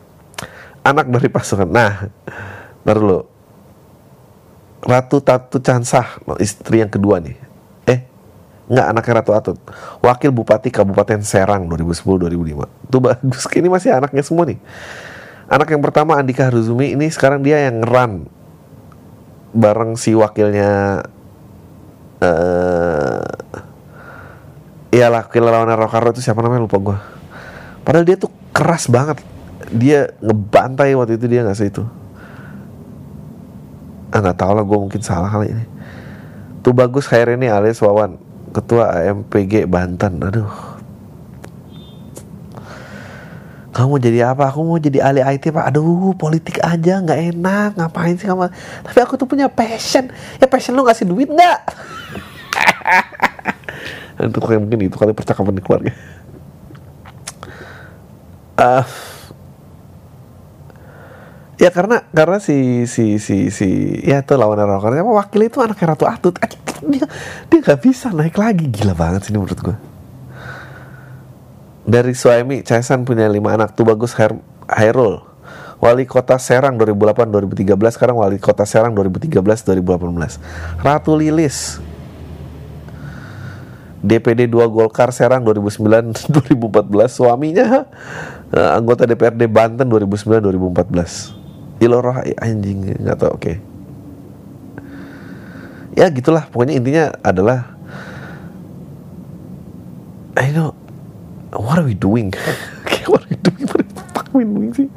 anak 0.88 1.06
dari 1.12 1.28
pasukan. 1.28 1.68
Nah 1.68 2.08
ntar 2.84 2.98
dulu. 3.00 3.22
Ratu 4.84 5.24
Tatu 5.24 5.64
Cansah 5.64 6.20
istri 6.44 6.84
yang 6.84 6.92
kedua 6.92 7.24
nih 7.24 7.53
Nggak 8.72 8.86
anaknya 8.96 9.14
Ratu 9.20 9.32
Atut. 9.36 9.58
Wakil 10.00 10.32
Bupati 10.32 10.72
Kabupaten 10.72 11.20
Serang 11.20 11.68
2010-2005 11.68 12.88
Itu 12.88 12.98
bagus. 13.04 13.44
Ini 13.52 13.68
masih 13.68 13.90
anaknya 13.92 14.24
semua 14.24 14.48
nih. 14.48 14.60
Anak 15.52 15.68
yang 15.68 15.84
pertama 15.84 16.16
Andika 16.16 16.48
Haruzumi. 16.48 16.96
Ini 16.96 17.12
sekarang 17.12 17.44
dia 17.44 17.68
yang 17.68 17.84
ngeran 17.84 18.28
Bareng 19.54 20.00
si 20.00 20.16
wakilnya 20.16 21.04
uh, 22.24 23.22
Iya 24.94 25.10
lah 25.10 25.28
Wakil 25.28 25.44
lawan 25.44 25.74
Rokaro 25.74 26.16
itu 26.16 26.24
siapa 26.24 26.40
namanya? 26.40 26.64
Lupa 26.64 26.80
gue 26.80 26.98
Padahal 27.84 28.08
dia 28.08 28.16
tuh 28.16 28.32
keras 28.56 28.88
banget. 28.88 29.20
Dia 29.74 30.16
ngebantai 30.24 30.96
waktu 30.96 31.20
itu 31.20 31.28
dia 31.28 31.44
ngasih 31.44 31.68
itu? 31.68 31.84
Ah 34.14 34.24
nggak 34.24 34.40
tahu 34.40 34.52
lah 34.56 34.64
gue 34.64 34.78
mungkin 34.88 35.02
salah 35.04 35.28
kali 35.28 35.52
ini. 35.52 35.66
Tuh 36.64 36.72
bagus 36.72 37.12
ini 37.12 37.52
alias 37.52 37.84
Wawan 37.84 38.23
ketua 38.54 38.94
AMPG 39.02 39.66
Banten 39.66 40.22
aduh 40.22 40.74
kamu 43.74 43.98
jadi 43.98 44.30
apa? 44.30 44.54
Aku 44.54 44.62
mau 44.62 44.78
jadi 44.78 45.02
ahli 45.02 45.26
IT 45.26 45.50
pak. 45.50 45.74
Aduh, 45.74 46.14
politik 46.14 46.62
aja 46.62 47.02
nggak 47.02 47.20
enak. 47.34 47.70
Ngapain 47.74 48.14
sih 48.22 48.30
kamu? 48.30 48.54
Tapi 48.86 49.00
aku 49.02 49.18
tuh 49.18 49.26
punya 49.26 49.50
passion. 49.50 50.14
Ya 50.38 50.46
passion 50.46 50.78
lu 50.78 50.86
ngasih 50.86 51.10
duit 51.10 51.26
nggak? 51.26 51.60
itu 54.30 54.40
kayak 54.40 54.62
mungkin 54.62 54.80
itu 54.86 54.94
kali 54.94 55.18
percakapan 55.18 55.58
di 55.58 55.64
keluarga. 55.66 55.92
Uh, 58.54 58.86
ya 61.64 61.72
karena 61.72 62.04
karena 62.12 62.44
si 62.44 62.84
si 62.92 63.16
si 63.24 63.48
si 63.48 64.04
ya 64.04 64.20
itu 64.20 64.36
lawan 64.36 64.60
rocker 64.60 65.00
apa 65.00 65.12
wakil 65.24 65.48
itu 65.48 65.64
anak 65.64 65.80
Ratu 65.80 66.04
Atut. 66.04 66.36
Dia 66.84 67.08
dia 67.48 67.60
nggak 67.64 67.80
bisa 67.80 68.12
naik 68.12 68.36
lagi. 68.36 68.68
Gila 68.68 68.92
banget 68.92 69.24
sih 69.24 69.32
menurut 69.32 69.56
gue 69.56 69.94
dari 71.84 72.16
suami 72.16 72.64
Caisan 72.64 73.04
punya 73.04 73.28
lima 73.28 73.56
anak. 73.56 73.76
Tuh 73.76 73.88
bagus 73.88 74.16
Her 74.16 74.36
Hairul. 74.68 75.24
Wali 75.84 76.08
Kota 76.08 76.40
Serang 76.40 76.80
2008 76.80 77.28
2013 77.28 77.76
sekarang 77.92 78.16
Wali 78.16 78.40
Kota 78.40 78.64
Serang 78.64 78.96
2013 78.96 79.36
2018 79.68 80.80
Ratu 80.80 81.12
Lilis. 81.20 81.84
DPD 84.04 84.52
2 84.52 84.64
Golkar 84.68 85.12
Serang 85.16 85.44
2009 85.48 86.28
2014 86.28 87.08
suaminya 87.20 87.88
uh, 88.52 88.76
anggota 88.76 89.08
DPRD 89.08 89.48
Banten 89.48 89.88
2009 89.88 90.44
2014 90.44 91.43
Iloroh 91.84 92.16
anjing 92.40 92.96
nggak 93.04 93.18
tau 93.20 93.36
oke 93.36 93.42
okay 93.44 93.58
ya 95.94 96.10
gitulah 96.10 96.50
pokoknya 96.50 96.74
intinya 96.78 97.06
adalah 97.22 97.70
I 100.34 100.50
know 100.50 100.74
what 101.54 101.78
are 101.78 101.86
we 101.86 101.94
doing? 101.94 102.34
Kayak 102.90 103.08
what 103.10 103.22
are 103.22 103.30
we 103.30 103.38
doing? 103.38 103.66
What 103.70 103.86
fuck 104.18 104.28
we 104.34 104.46
doing 104.46 104.74
sih? 104.74 104.90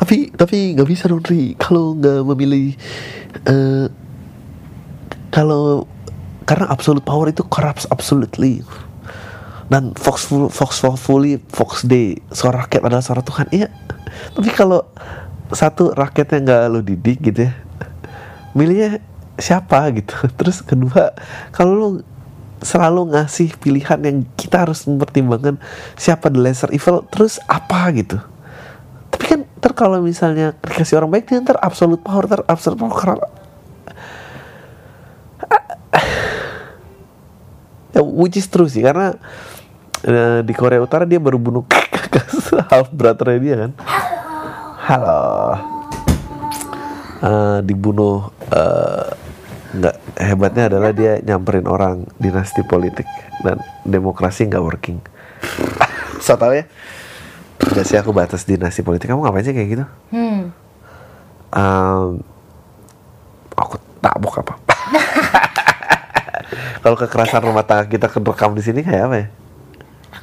Tapi 0.00 0.32
tapi 0.32 0.72
nggak 0.72 0.88
bisa 0.88 1.04
dong 1.12 1.20
kalau 1.60 1.92
nggak 2.00 2.24
memilih 2.24 2.72
eh 3.44 3.86
kalau 5.28 5.84
karena 6.48 6.66
absolute 6.72 7.04
power 7.04 7.28
itu 7.28 7.44
corrupts 7.46 7.84
absolutely 7.92 8.64
dan 9.70 9.94
Fox 9.94 10.26
Fox 10.50 10.82
fully 10.98 11.38
Fox 11.48 11.86
Day. 11.86 12.18
Seorang 12.34 12.66
rakyat 12.66 12.82
adalah 12.82 13.04
seorang 13.06 13.24
Tuhan 13.24 13.46
iya. 13.54 13.68
Tapi 14.34 14.50
kalau 14.50 14.82
satu 15.54 15.94
rakyatnya 15.94 16.38
nggak 16.42 16.62
lo 16.70 16.80
didik 16.82 17.22
gitu 17.22 17.46
ya 17.46 17.54
milihnya 18.54 19.02
siapa 19.38 19.90
gitu? 19.94 20.14
Terus 20.38 20.62
kedua 20.62 21.12
kalau 21.54 21.74
lo 21.74 21.88
selalu 22.60 23.16
ngasih 23.16 23.56
pilihan 23.56 23.96
yang 24.04 24.20
kita 24.36 24.68
harus 24.68 24.84
mempertimbangkan 24.84 25.56
siapa 25.96 26.28
the 26.28 26.36
lesser 26.36 26.68
evil 26.76 27.00
terus 27.08 27.40
apa 27.48 27.88
gitu? 27.96 28.20
Tapi 29.08 29.24
kan 29.24 29.48
ntar 29.56 29.72
kalau 29.72 30.04
misalnya 30.04 30.52
dikasih 30.60 31.00
orang 31.00 31.08
baik 31.08 31.24
dia 31.24 31.40
ntar 31.40 31.56
absolute 31.56 32.04
power 32.04 32.28
ntar 32.28 32.44
absolute 32.44 32.76
power 32.76 32.92
karena 32.92 33.16
ya, 37.96 38.04
which 38.04 38.36
is 38.36 38.44
true 38.44 38.68
sih 38.68 38.84
karena 38.84 39.16
eh, 40.04 40.40
di 40.44 40.52
Korea 40.56 40.80
Utara 40.80 41.04
dia 41.04 41.20
baru 41.20 41.36
bunuh 41.36 41.64
half 42.72 42.88
brother 42.92 43.36
dia 43.36 43.66
kan? 43.66 43.72
Halo. 44.86 45.22
Eh, 47.20 47.58
dibunuh 47.64 48.32
eh, 48.48 49.08
nggak 49.70 49.96
hebatnya 50.18 50.64
adalah 50.72 50.90
dia 50.90 51.22
nyamperin 51.22 51.68
orang 51.68 52.08
dinasti 52.18 52.64
politik 52.64 53.06
dan 53.44 53.60
demokrasi 53.84 54.48
nggak 54.48 54.64
working. 54.64 54.98
So 56.20 56.36
tau 56.36 56.52
ya? 56.52 56.68
Gak 57.60 57.88
sih 57.88 57.96
aku 57.96 58.12
batas 58.12 58.44
dinasti 58.44 58.84
politik. 58.84 59.08
Kamu 59.08 59.24
ngapain 59.24 59.40
sih 59.40 59.56
kayak 59.56 59.68
gitu? 59.72 59.84
Hmm. 60.12 60.52
Em, 61.48 62.20
aku 63.56 63.76
tabok 64.00 64.34
apa 64.40 64.54
kalau 66.82 66.96
kekerasan 66.96 67.44
rumah 67.44 67.64
tangga 67.66 67.90
kita 67.90 68.08
kerekam 68.08 68.56
di 68.56 68.62
sini 68.64 68.80
kayak 68.80 69.02
apa 69.06 69.16
ya 69.16 69.26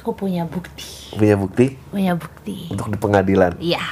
Aku 0.08 0.16
punya 0.18 0.48
bukti. 0.48 0.88
punya 1.12 1.36
bukti 1.36 1.76
Punya 1.92 2.16
bukti. 2.16 2.72
untuk 2.72 2.88
di 2.88 2.96
pengadilan 2.96 3.52
Iya. 3.60 3.84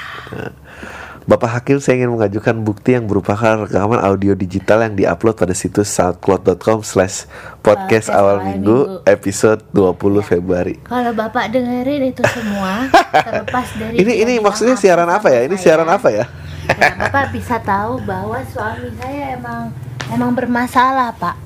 Bapak 1.27 1.53
Hakim 1.53 1.77
saya 1.77 2.01
ingin 2.01 2.09
mengajukan 2.09 2.57
bukti 2.57 2.97
yang 2.97 3.05
berupa 3.05 3.37
rekaman 3.37 4.01
audio 4.01 4.33
digital 4.33 4.81
yang 4.81 4.97
diupload 4.97 5.37
pada 5.37 5.53
situs 5.53 5.93
soundcloud.com 5.93 6.81
slash 6.81 7.29
podcast 7.61 8.09
awal 8.09 8.41
minggu 8.41 8.65
minggu. 8.97 9.05
episode 9.05 9.61
20 9.77 9.93
Februari 10.25 10.81
Kalau 10.81 11.13
Bapak 11.13 11.53
dengerin 11.53 12.09
itu 12.09 12.25
semua 12.25 12.89
terlepas 13.29 13.69
dari 13.77 14.01
ini 14.01 14.13
ini 14.17 14.33
maksudnya 14.41 14.73
siaran 14.73 15.13
apa 15.13 15.29
ya 15.29 15.45
ini 15.45 15.53
saya, 15.53 15.77
siaran 15.77 15.89
apa 15.91 16.09
ya 16.09 16.25
ya, 16.65 16.97
Bapak 16.97 17.29
bisa 17.29 17.61
tahu 17.61 18.01
bahwa 18.01 18.41
suami 18.49 18.89
saya 18.97 19.37
emang 19.37 19.69
emang 20.09 20.33
bermasalah, 20.33 21.13
Pak. 21.13 21.37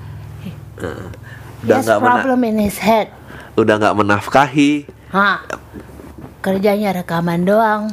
He 1.61 1.69
has 1.69 1.85
mena- 1.85 1.99
problem 1.99 2.41
in 2.45 2.57
his 2.59 2.79
head. 2.79 3.11
Udah 3.57 3.75
nggak 3.79 3.97
menafkahi 3.97 4.87
Hah. 5.11 5.43
Kerjanya 6.41 6.97
rekaman 6.97 7.45
doang. 7.45 7.93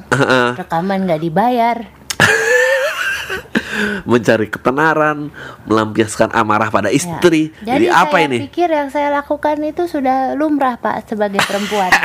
Rekaman 0.55 1.03
nggak 1.03 1.19
dibayar. 1.19 1.77
mencari 4.09 4.47
ketenaran 4.47 5.29
melampiaskan 5.67 6.31
amarah 6.33 6.71
pada 6.71 6.89
Ya. 6.89 6.97
istri 6.97 7.53
jadi, 7.61 7.85
Jadi, 7.85 7.87
apa 7.91 8.17
saya 8.17 8.25
ini 8.25 8.37
pikir 8.49 8.69
yang 8.71 8.89
saya 8.89 9.13
lakukan 9.13 9.61
itu 9.61 9.85
sudah 9.85 10.33
lumrah, 10.33 10.81
Pak, 10.81 11.11
sebagai 11.11 11.43
perempuan. 11.45 11.91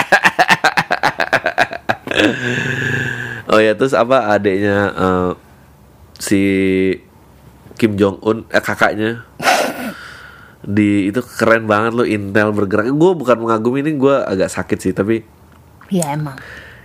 oh 3.52 3.60
ya 3.60 3.72
terus 3.72 3.92
apa 3.92 4.32
adiknya 4.32 4.78
eh, 4.92 5.30
si 6.18 6.40
Kim 7.76 7.96
Jong 7.96 8.20
Un 8.20 8.38
eh, 8.48 8.62
kakaknya 8.62 9.24
di 10.62 11.10
itu 11.10 11.18
keren 11.20 11.66
banget 11.66 11.92
loh 11.92 12.06
Intel 12.06 12.54
bergerak 12.54 12.86
gue 12.88 13.12
bukan 13.12 13.36
mengagumi 13.38 13.82
ini 13.82 13.98
gue 13.98 14.14
agak 14.14 14.46
sakit 14.46 14.78
sih 14.78 14.92
tapi 14.94 15.26
ya 15.90 16.14
emang. 16.14 16.38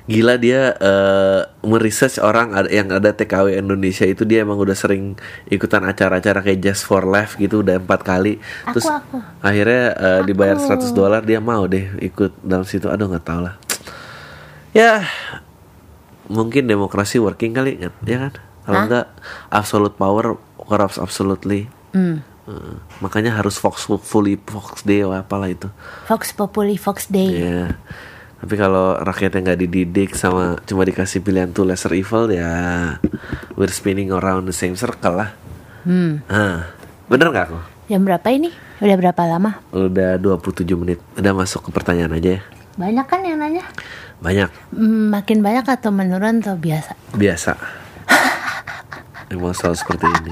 gila 0.07 0.39
dia 0.39 0.73
eh, 0.73 1.41
meresearch 1.61 2.17
orang 2.17 2.55
ada 2.55 2.71
yang 2.71 2.89
ada 2.89 3.11
TKW 3.11 3.59
Indonesia 3.59 4.07
itu 4.07 4.23
dia 4.23 4.41
emang 4.41 4.55
udah 4.55 4.73
sering 4.73 5.13
ikutan 5.45 5.83
acara-acara 5.83 6.41
kayak 6.41 6.63
Just 6.63 6.87
for 6.87 7.03
Life 7.03 7.35
gitu 7.35 7.59
udah 7.61 7.77
empat 7.77 8.01
kali 8.01 8.39
Aku, 8.65 8.79
terus 8.79 8.87
aku. 8.87 9.19
akhirnya 9.43 9.83
dibayar 10.23 10.57
Aku. 10.57 10.73
100 10.79 10.95
dolar 10.95 11.21
dia 11.21 11.37
mau 11.37 11.67
deh 11.67 11.91
ikut 11.99 12.39
dalam 12.39 12.63
situ 12.63 12.87
aduh 12.87 13.11
nggak 13.11 13.25
tahu 13.27 13.45
lah 13.45 13.59
ya 14.71 15.03
mungkin 16.27 16.67
demokrasi 16.67 17.19
working 17.19 17.51
kali 17.51 17.77
ya 17.77 17.89
ya 18.03 18.17
kan 18.27 18.33
kalau 18.63 18.75
Hah? 18.75 18.85
enggak 18.87 19.05
absolute 19.47 19.95
power 19.95 20.35
corrupts 20.57 20.97
absolutely 20.97 21.67
Hmm. 21.87 22.19
Eh, 22.47 22.75
makanya 23.03 23.35
harus 23.35 23.59
Fox 23.59 23.91
fully 24.01 24.39
Fox 24.39 24.81
Day 24.81 25.03
atau 25.03 25.11
apalah 25.11 25.51
itu 25.51 25.67
Fox 26.07 26.31
Populi, 26.31 26.79
Fox 26.79 27.11
Day. 27.11 27.43
Iya. 27.43 27.75
Tapi 28.37 28.53
kalau 28.55 28.95
rakyatnya 28.95 29.51
nggak 29.51 29.59
dididik 29.61 30.09
sama 30.13 30.55
cuma 30.63 30.87
dikasih 30.87 31.19
pilihan 31.19 31.51
tuh 31.51 31.67
lesser 31.67 31.91
evil 31.91 32.29
ya 32.29 32.47
we're 33.59 33.67
spinning 33.67 34.13
around 34.13 34.47
the 34.47 34.55
same 34.55 34.79
circle 34.79 35.19
lah. 35.19 35.35
Hmm. 35.83 36.23
Ah, 36.31 36.71
bener 37.11 37.27
nggak 37.27 37.45
aku? 37.51 37.59
Jam 37.87 38.07
berapa 38.07 38.27
ini? 38.31 38.51
Udah 38.79 38.95
berapa 38.95 39.21
lama? 39.27 39.59
Udah 39.73 40.15
27 40.15 40.63
menit. 40.77 40.99
Udah 41.15 41.33
masuk 41.33 41.67
ke 41.67 41.69
pertanyaan 41.71 42.15
aja 42.15 42.39
ya. 42.39 42.41
Banyak 42.77 43.05
kan 43.09 43.25
yang 43.25 43.41
nanya? 43.41 43.65
Banyak, 44.17 44.49
Hmm, 44.73 45.13
makin 45.13 45.41
banyak 45.41 45.65
atau 45.65 45.89
menurun 45.89 46.41
atau 46.41 46.57
biasa? 46.57 46.93
biasa. 47.13 47.53
Emang 49.27 49.51
selalu 49.51 49.75
seperti 49.75 50.05
ini. 50.07 50.31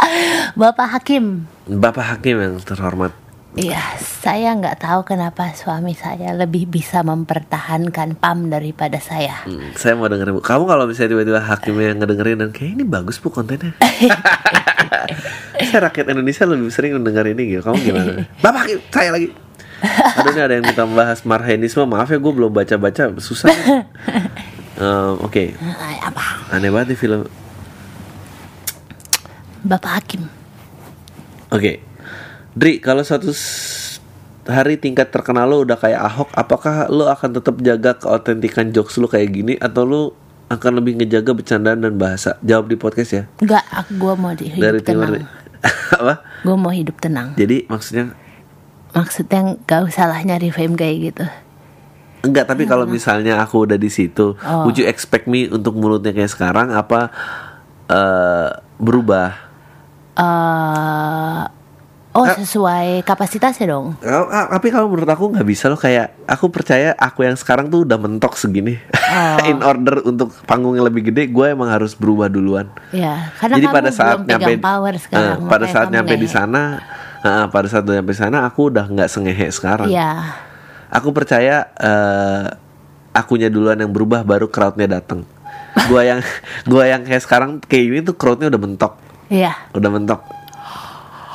Bapak 0.60 0.86
Hakim, 0.98 1.46
Bapak 1.66 2.04
Hakim 2.14 2.36
yang 2.38 2.54
terhormat. 2.62 3.14
Iya, 3.54 3.78
saya 4.02 4.50
nggak 4.58 4.82
tahu 4.82 5.06
kenapa 5.06 5.54
suami 5.54 5.94
saya 5.94 6.34
lebih 6.34 6.66
bisa 6.66 7.06
mempertahankan 7.06 8.18
PAM 8.18 8.50
daripada 8.50 8.98
saya. 8.98 9.46
Hmm, 9.46 9.70
saya 9.78 9.94
mau 9.94 10.10
dengerin. 10.10 10.42
Kamu 10.42 10.66
kalau 10.66 10.90
misalnya 10.90 11.14
tiba-tiba 11.14 11.38
hakimnya 11.38 11.94
yang 11.94 11.98
ngedengerin 12.02 12.38
dan 12.42 12.50
kayak 12.50 12.74
ini 12.74 12.82
bagus 12.82 13.22
bu 13.22 13.30
kontennya. 13.30 13.70
saya 15.70 15.80
rakyat 15.86 16.10
Indonesia 16.10 16.42
lebih 16.50 16.66
sering 16.74 16.98
mendengar 16.98 17.30
ini 17.30 17.54
gitu. 17.54 17.62
Kamu 17.62 17.78
gimana? 17.78 18.26
Bapak 18.42 18.66
Hakim, 18.66 18.78
saya 18.90 19.14
lagi. 19.14 19.30
Aduh 20.18 20.30
ini 20.34 20.40
ada 20.42 20.54
yang 20.58 20.64
minta 20.66 20.82
membahas 20.82 21.18
marhenisme. 21.22 21.86
Maaf 21.86 22.10
ya 22.10 22.18
gue 22.18 22.32
belum 22.34 22.50
baca-baca, 22.50 23.14
susah. 23.22 23.54
Em, 24.74 25.14
Oke, 25.22 25.54
apa? 26.02 26.50
aneh 26.50 26.66
banget 26.74 26.94
nih 26.94 26.98
film. 26.98 27.22
Bapak 29.64 29.90
Hakim, 29.94 30.28
Oke, 31.48 31.80
Dri, 32.52 32.78
kalau 32.78 33.00
suatu 33.00 33.30
s- 33.30 33.96
hari 34.44 34.76
tingkat 34.76 35.08
terkenal 35.08 35.46
lo 35.46 35.62
udah 35.62 35.74
kayak 35.74 36.00
Ahok, 36.02 36.28
apakah 36.30 36.86
lo 36.86 37.06
akan 37.06 37.30
tetap 37.32 37.56
jaga 37.58 37.94
keautentikan 37.94 38.68
jokes 38.68 38.96
lo 38.96 39.06
kayak 39.06 39.30
gini 39.30 39.54
atau 39.56 39.82
lo 39.82 40.02
akan 40.46 40.72
lebih 40.76 40.98
ngejaga 40.98 41.32
bercandaan 41.32 41.80
dan 41.80 41.94
bahasa? 41.94 42.36
Jawab 42.40 42.68
di 42.68 42.76
podcast 42.76 43.10
ya. 43.10 43.24
nggak, 43.38 43.64
gue 43.90 44.14
mau 44.14 44.32
di- 44.32 44.50
hidup 44.50 44.62
Dari 44.62 44.80
timur. 44.80 45.08
tenang. 45.08 45.26
Apa? 45.96 46.14
Gue 46.42 46.56
mau 46.58 46.70
hidup 46.70 46.96
tenang. 46.98 47.32
Jadi 47.34 47.64
maksudnya 47.66 48.12
Maksudnya 48.90 49.40
nggak 49.58 49.80
usah 49.84 50.06
lah 50.06 50.20
nyari 50.20 50.48
fame 50.48 50.74
kayak 50.74 50.96
gitu. 51.04 51.24
enggak, 52.22 52.46
tapi 52.46 52.64
kalau 52.64 52.84
misalnya 52.84 53.36
aku 53.36 53.64
udah 53.64 53.74
di 53.74 53.88
situ, 53.88 54.32
Oh. 54.38 54.64
would 54.64 54.74
you 54.74 54.84
expect 54.84 55.24
me 55.24 55.44
untuk 55.46 55.74
mulutnya 55.74 56.10
kayak 56.10 56.28
sekarang 56.28 56.68
apa 56.68 57.10
eh, 57.86 58.48
berubah? 58.76 59.43
Eh 60.14 61.42
oh, 62.14 62.26
sesuai 62.30 63.02
kapasitasnya 63.02 63.66
dong. 63.66 63.98
Kau- 63.98 64.30
ah, 64.30 64.46
Tapi 64.48 64.70
kalau 64.70 64.86
menurut 64.86 65.10
aku 65.10 65.34
nggak 65.34 65.42
bisa 65.42 65.66
loh 65.66 65.74
kayak 65.74 66.14
aku 66.24 66.46
percaya 66.46 66.94
aku 66.94 67.26
yang 67.26 67.34
sekarang 67.34 67.66
tuh 67.66 67.82
udah 67.82 67.98
mentok 67.98 68.38
segini. 68.38 68.78
Oh. 68.94 69.38
In 69.50 69.60
order 69.60 69.98
untuk 70.00 70.30
panggung 70.46 70.78
yang 70.78 70.86
lebih 70.86 71.10
gede, 71.10 71.26
gue 71.26 71.46
emang 71.50 71.66
harus 71.66 71.92
berubah 71.92 72.30
duluan. 72.30 72.70
Ya, 72.90 73.34
karena 73.36 73.58
Jadi 73.58 73.66
kamu 73.66 73.74
pada 73.74 73.90
saat 73.90 74.16
belum 74.16 74.30
nyampe 74.30 74.52
power 74.62 74.94
sekarang. 74.96 75.38
eh, 75.42 75.50
pada 75.50 75.66
saat 75.66 75.86
nyampe 75.90 76.14
di 76.14 76.28
sana, 76.30 76.62
eh, 77.20 77.46
pada 77.50 77.66
saat 77.66 77.82
nyampe 77.84 78.10
di 78.10 78.18
sana 78.18 78.46
aku 78.46 78.70
udah 78.70 78.86
nggak 78.86 79.10
sengehe 79.10 79.50
sekarang. 79.50 79.90
Iya. 79.90 80.38
Aku 80.94 81.10
percaya 81.10 81.66
eh, 81.74 82.46
akunya 83.10 83.50
duluan 83.50 83.74
yang 83.74 83.90
berubah 83.90 84.22
baru 84.22 84.46
crowdnya 84.46 84.86
datang. 84.88 85.26
gua 85.90 86.06
yang 86.06 86.22
gua 86.70 86.86
yang 86.86 87.02
kayak 87.02 87.22
sekarang 87.22 87.58
kayak 87.58 87.84
ini 87.90 87.98
tuh 88.00 88.14
crowdnya 88.14 88.46
udah 88.46 88.60
mentok, 88.62 88.94
Iya. 89.26 89.52
udah 89.72 89.90
mentok. 89.90 90.20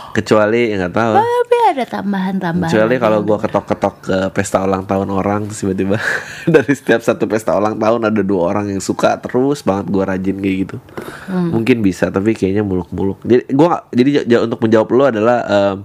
Kecuali 0.09 0.69
ya 0.69 0.81
nggak 0.81 0.95
tahu. 0.95 1.13
Tapi 1.15 1.57
ada 1.69 1.83
tambahan-tambahan. 1.85 2.65
Kecuali 2.65 2.95
kalau 2.97 3.19
gua 3.21 3.37
ketok-ketok 3.37 3.95
ke 4.01 4.17
pesta 4.29 4.57
ulang 4.59 4.83
tahun 4.83 5.07
orang 5.07 5.45
terus 5.45 5.61
tiba-tiba 5.61 6.01
dari 6.53 6.73
setiap 6.73 6.99
satu 6.99 7.25
pesta 7.25 7.53
ulang 7.53 7.77
tahun 7.77 8.09
ada 8.09 8.21
dua 8.21 8.49
orang 8.49 8.69
yang 8.69 8.81
suka 8.81 9.15
terus 9.17 9.61
banget 9.61 9.85
gua 9.87 10.09
rajin 10.09 10.33
kayak 10.35 10.57
gitu. 10.65 10.77
Hmm. 11.25 11.53
Mungkin 11.53 11.79
bisa 11.79 12.09
tapi 12.09 12.33
kayaknya 12.33 12.61
muluk-muluk. 12.61 13.21
Jadi 13.21 13.53
gua 13.53 13.85
jadi 13.89 14.09
ja- 14.11 14.27
ja- 14.27 14.43
untuk 14.43 14.59
menjawab 14.59 14.89
lo 14.89 15.03
adalah 15.07 15.37
em, 15.45 15.77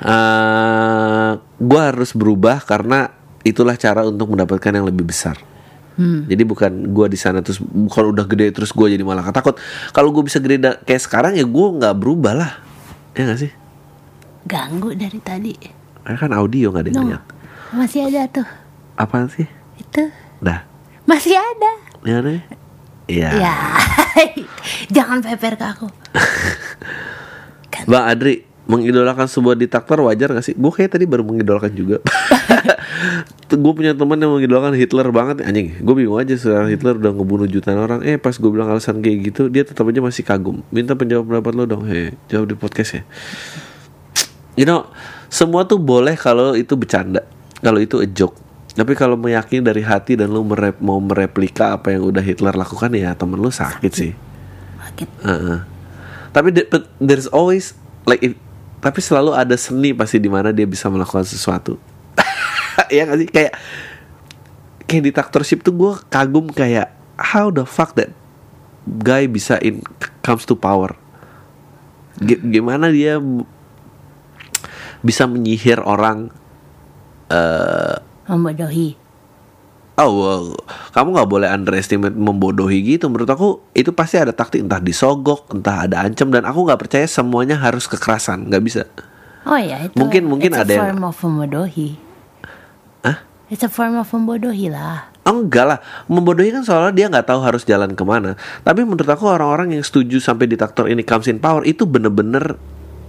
eh 0.00 1.30
gue 1.56 1.80
harus 1.80 2.10
berubah 2.12 2.60
karena 2.60 3.08
itulah 3.40 3.76
cara 3.76 4.02
untuk 4.02 4.26
mendapatkan 4.28 4.72
yang 4.72 4.84
lebih 4.84 5.06
besar. 5.06 5.38
Hmm. 5.94 6.26
Jadi 6.26 6.42
bukan 6.42 6.90
gue 6.90 7.06
di 7.06 7.18
sana 7.18 7.38
terus 7.38 7.62
kalau 7.94 8.10
udah 8.10 8.26
gede 8.26 8.50
terus 8.50 8.74
gue 8.74 8.86
jadi 8.90 9.02
malah 9.06 9.30
takut. 9.30 9.54
Kalau 9.94 10.10
gue 10.10 10.26
bisa 10.26 10.42
gede 10.42 10.58
kayak 10.82 11.02
sekarang 11.02 11.32
ya 11.38 11.46
gue 11.46 11.66
nggak 11.78 11.94
berubah 11.94 12.34
lah. 12.34 12.52
Ya 13.14 13.30
gak 13.30 13.46
sih? 13.46 13.52
Ganggu 14.44 14.90
dari 14.98 15.18
tadi. 15.22 15.54
Karena 16.02 16.18
kan 16.18 16.30
audio 16.34 16.74
nggak 16.74 16.82
ada 16.82 16.90
yang 16.90 16.98
No. 16.98 17.08
lihat. 17.14 17.24
Masih 17.74 18.00
ada 18.10 18.22
tuh. 18.26 18.48
Apaan 18.98 19.30
sih? 19.30 19.46
Itu. 19.78 20.02
Dah. 20.42 20.66
Masih 21.06 21.38
ada. 21.38 21.72
Ya 22.02 22.18
deh. 22.20 22.42
Iya. 23.06 23.30
Ya. 23.38 23.54
Jangan 24.94 25.22
peper 25.22 25.54
ke 25.54 25.64
aku. 25.64 25.88
Bang 27.84 28.04
Adri, 28.08 28.42
mengidolakan 28.64 29.28
sebuah 29.28 29.56
diktator 29.56 30.00
wajar 30.04 30.32
gak 30.32 30.44
sih? 30.44 30.54
Gue 30.56 30.72
kayak 30.72 30.96
tadi 30.96 31.04
baru 31.04 31.24
mengidolakan 31.24 31.72
juga. 31.76 32.00
gue 33.54 33.72
punya 33.76 33.94
teman 33.94 34.18
yang 34.18 34.34
mengidolakan 34.34 34.74
Hitler 34.74 35.08
banget 35.14 35.44
anjing. 35.44 35.78
Gue 35.84 35.94
bingung 35.94 36.18
aja 36.18 36.34
sekarang 36.34 36.72
Hitler 36.72 36.98
udah 36.98 37.12
ngebunuh 37.14 37.46
jutaan 37.46 37.78
orang. 37.78 38.00
Eh 38.02 38.16
pas 38.18 38.34
gue 38.34 38.50
bilang 38.50 38.72
alasan 38.72 38.98
kayak 39.04 39.30
gitu, 39.30 39.42
dia 39.52 39.62
tetap 39.62 39.86
aja 39.86 40.00
masih 40.02 40.24
kagum. 40.26 40.64
Minta 40.74 40.96
penjawab 40.98 41.28
pendapat 41.28 41.52
lo 41.54 41.64
dong. 41.68 41.82
Hei, 41.86 42.16
jawab 42.26 42.50
di 42.50 42.56
podcast 42.58 42.98
ya. 42.98 43.02
You 44.54 44.66
know, 44.66 44.86
semua 45.30 45.66
tuh 45.66 45.78
boleh 45.82 46.14
kalau 46.14 46.54
itu 46.54 46.74
bercanda, 46.78 47.26
kalau 47.58 47.78
itu 47.82 47.98
a 48.02 48.06
joke. 48.06 48.38
Tapi 48.74 48.98
kalau 48.98 49.14
meyakini 49.14 49.62
dari 49.62 49.82
hati 49.86 50.18
dan 50.18 50.34
lu 50.34 50.42
merep- 50.42 50.82
mau 50.82 50.98
mereplika 50.98 51.78
apa 51.78 51.94
yang 51.94 52.10
udah 52.10 52.22
Hitler 52.22 52.58
lakukan 52.58 52.90
ya 52.90 53.14
temen 53.14 53.38
lu 53.38 53.50
sakit 53.50 53.92
sih. 53.94 54.10
Sakit. 54.82 55.08
Heeh. 55.22 55.58
Tapi 56.34 56.48
the- 56.50 56.66
but 56.66 56.90
there's 56.98 57.30
always 57.30 57.78
like 58.02 58.18
if- 58.18 58.38
tapi 58.84 59.00
selalu 59.00 59.32
ada 59.32 59.56
seni 59.56 59.96
pasti 59.96 60.20
di 60.20 60.28
mana 60.28 60.52
dia 60.52 60.68
bisa 60.68 60.92
melakukan 60.92 61.24
sesuatu. 61.24 61.80
ya 62.92 63.08
gak 63.08 63.18
sih 63.24 63.28
kayak 63.32 63.52
kayak 64.84 65.02
dictatorship 65.08 65.64
tuh 65.64 65.72
gue 65.72 65.92
kagum 66.12 66.52
kayak 66.52 66.92
how 67.16 67.48
the 67.48 67.64
fuck 67.64 67.96
that 67.96 68.12
guy 69.00 69.24
bisa 69.24 69.56
in 69.64 69.80
comes 70.20 70.44
to 70.44 70.52
power. 70.52 70.92
Gi- 72.20 72.44
gimana 72.44 72.92
dia 72.92 73.16
bisa 75.00 75.24
menyihir 75.24 75.80
orang 75.80 76.28
eh 77.32 77.96
Membodohi. 78.28 79.00
Oh, 79.94 80.10
well, 80.10 80.44
kamu 80.90 81.14
nggak 81.14 81.30
boleh 81.30 81.48
underestimate 81.54 82.18
membodohi 82.18 82.82
gitu. 82.82 83.06
Menurut 83.06 83.30
aku 83.30 83.62
itu 83.78 83.94
pasti 83.94 84.18
ada 84.18 84.34
taktik 84.34 84.66
entah 84.66 84.82
disogok, 84.82 85.46
entah 85.54 85.86
ada 85.86 86.02
ancam 86.02 86.34
dan 86.34 86.42
aku 86.42 86.66
nggak 86.66 86.80
percaya 86.82 87.06
semuanya 87.06 87.54
harus 87.54 87.86
kekerasan, 87.86 88.50
nggak 88.50 88.62
bisa. 88.66 88.82
Oh 89.46 89.54
ya 89.54 89.86
itu. 89.86 89.94
Mungkin- 89.94 90.26
mungkin 90.26 90.50
it's 90.50 90.62
ada 90.66 90.72
a 90.72 90.74
yang- 90.74 90.84
form 90.90 91.02
of 91.06 91.16
membodohi. 91.22 91.90
Hah? 93.06 93.22
It's 93.46 93.62
a 93.62 93.70
form 93.70 93.94
of 93.94 94.10
membodohi 94.10 94.66
lah. 94.66 95.14
Enggak 95.22 95.64
lah, 95.64 95.78
membodohi 96.10 96.50
kan 96.50 96.66
soalnya 96.66 96.90
dia 96.90 97.06
nggak 97.06 97.30
tahu 97.30 97.40
harus 97.46 97.62
jalan 97.62 97.94
ke 97.94 98.02
mana. 98.02 98.34
Tapi 98.66 98.82
menurut 98.82 99.06
aku 99.06 99.30
orang-orang 99.30 99.78
yang 99.78 99.84
setuju 99.86 100.18
sampai 100.18 100.50
diktator 100.50 100.90
ini 100.90 101.06
comes 101.06 101.30
in 101.30 101.38
power 101.38 101.62
itu 101.62 101.86
bener-bener 101.86 102.58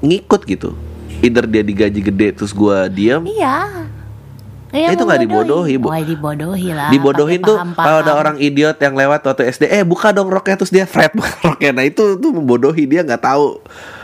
ngikut 0.06 0.46
gitu. 0.46 0.78
Either 1.26 1.50
dia 1.50 1.66
digaji 1.66 2.04
gede 2.04 2.28
terus 2.36 2.54
gua 2.54 2.86
diam, 2.86 3.26
Iya. 3.26 3.90
Iya, 4.76 4.92
Itu 4.92 5.04
nggak 5.04 5.24
dibodohi, 5.24 5.74
Bu. 5.76 5.88
Oh, 5.88 5.96
dibodohi 5.96 6.70
lah. 6.70 6.92
dibodohin 6.92 7.40
tuh 7.40 7.56
kalau 7.74 8.00
ada 8.02 8.12
orang 8.14 8.36
idiot 8.38 8.76
yang 8.76 8.92
lewat 8.92 9.24
waktu 9.24 9.48
SD 9.48 9.64
eh 9.66 9.82
buka 9.82 10.12
dong 10.12 10.28
roknya 10.28 10.56
terus 10.56 10.70
dia 10.70 10.84
fret 10.84 11.16
roknya 11.48 11.72
nah 11.72 11.82
itu 11.82 12.16
tuh 12.16 12.32
membodohi 12.32 12.84
dia 12.84 13.02
nggak 13.02 13.24
tahu 13.24 13.64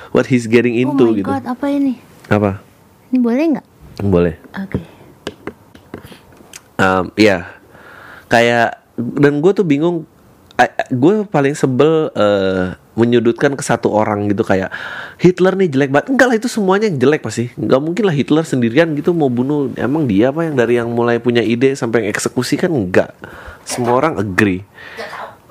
what 0.09 0.23
he's 0.25 0.47
getting 0.47 0.79
Oh 0.79 0.83
into 0.87 1.05
my 1.05 1.17
gitu 1.17 1.27
god, 1.27 1.43
apa 1.45 1.65
ini? 1.67 1.99
apa 2.25 2.63
Ini 3.07 3.19
boleh 3.19 3.43
nggak? 3.51 3.67
boleh 4.01 4.35
Oke. 4.57 4.79
Um, 6.77 7.13
iya 7.13 7.45
kayak 8.25 8.79
dan 8.97 9.37
gue 9.37 9.51
tuh 9.51 9.61
bingung 9.61 10.07
gue 10.89 11.15
paling 11.25 11.51
sebel 11.51 12.09
eh, 12.11 12.73
menyudutkan 13.01 13.57
ke 13.57 13.63
satu 13.65 13.89
orang 13.89 14.29
gitu 14.29 14.45
kayak 14.45 14.69
Hitler 15.17 15.57
nih 15.57 15.73
jelek 15.73 15.89
banget 15.89 16.07
enggak 16.13 16.27
lah 16.29 16.37
itu 16.37 16.45
semuanya 16.45 16.87
jelek 16.93 17.25
pasti 17.25 17.49
nggak 17.57 17.81
mungkin 17.81 18.03
lah 18.05 18.13
Hitler 18.13 18.45
sendirian 18.45 18.93
gitu 18.93 19.17
mau 19.17 19.33
bunuh 19.33 19.73
emang 19.73 20.05
dia 20.05 20.29
apa 20.29 20.45
yang 20.45 20.53
dari 20.53 20.77
yang 20.77 20.93
mulai 20.93 21.17
punya 21.17 21.41
ide 21.41 21.73
sampai 21.73 22.05
yang 22.05 22.09
eksekusi 22.13 22.61
kan 22.61 22.69
enggak 22.69 23.09
semua 23.65 23.97
orang 23.97 24.21
agree 24.21 24.61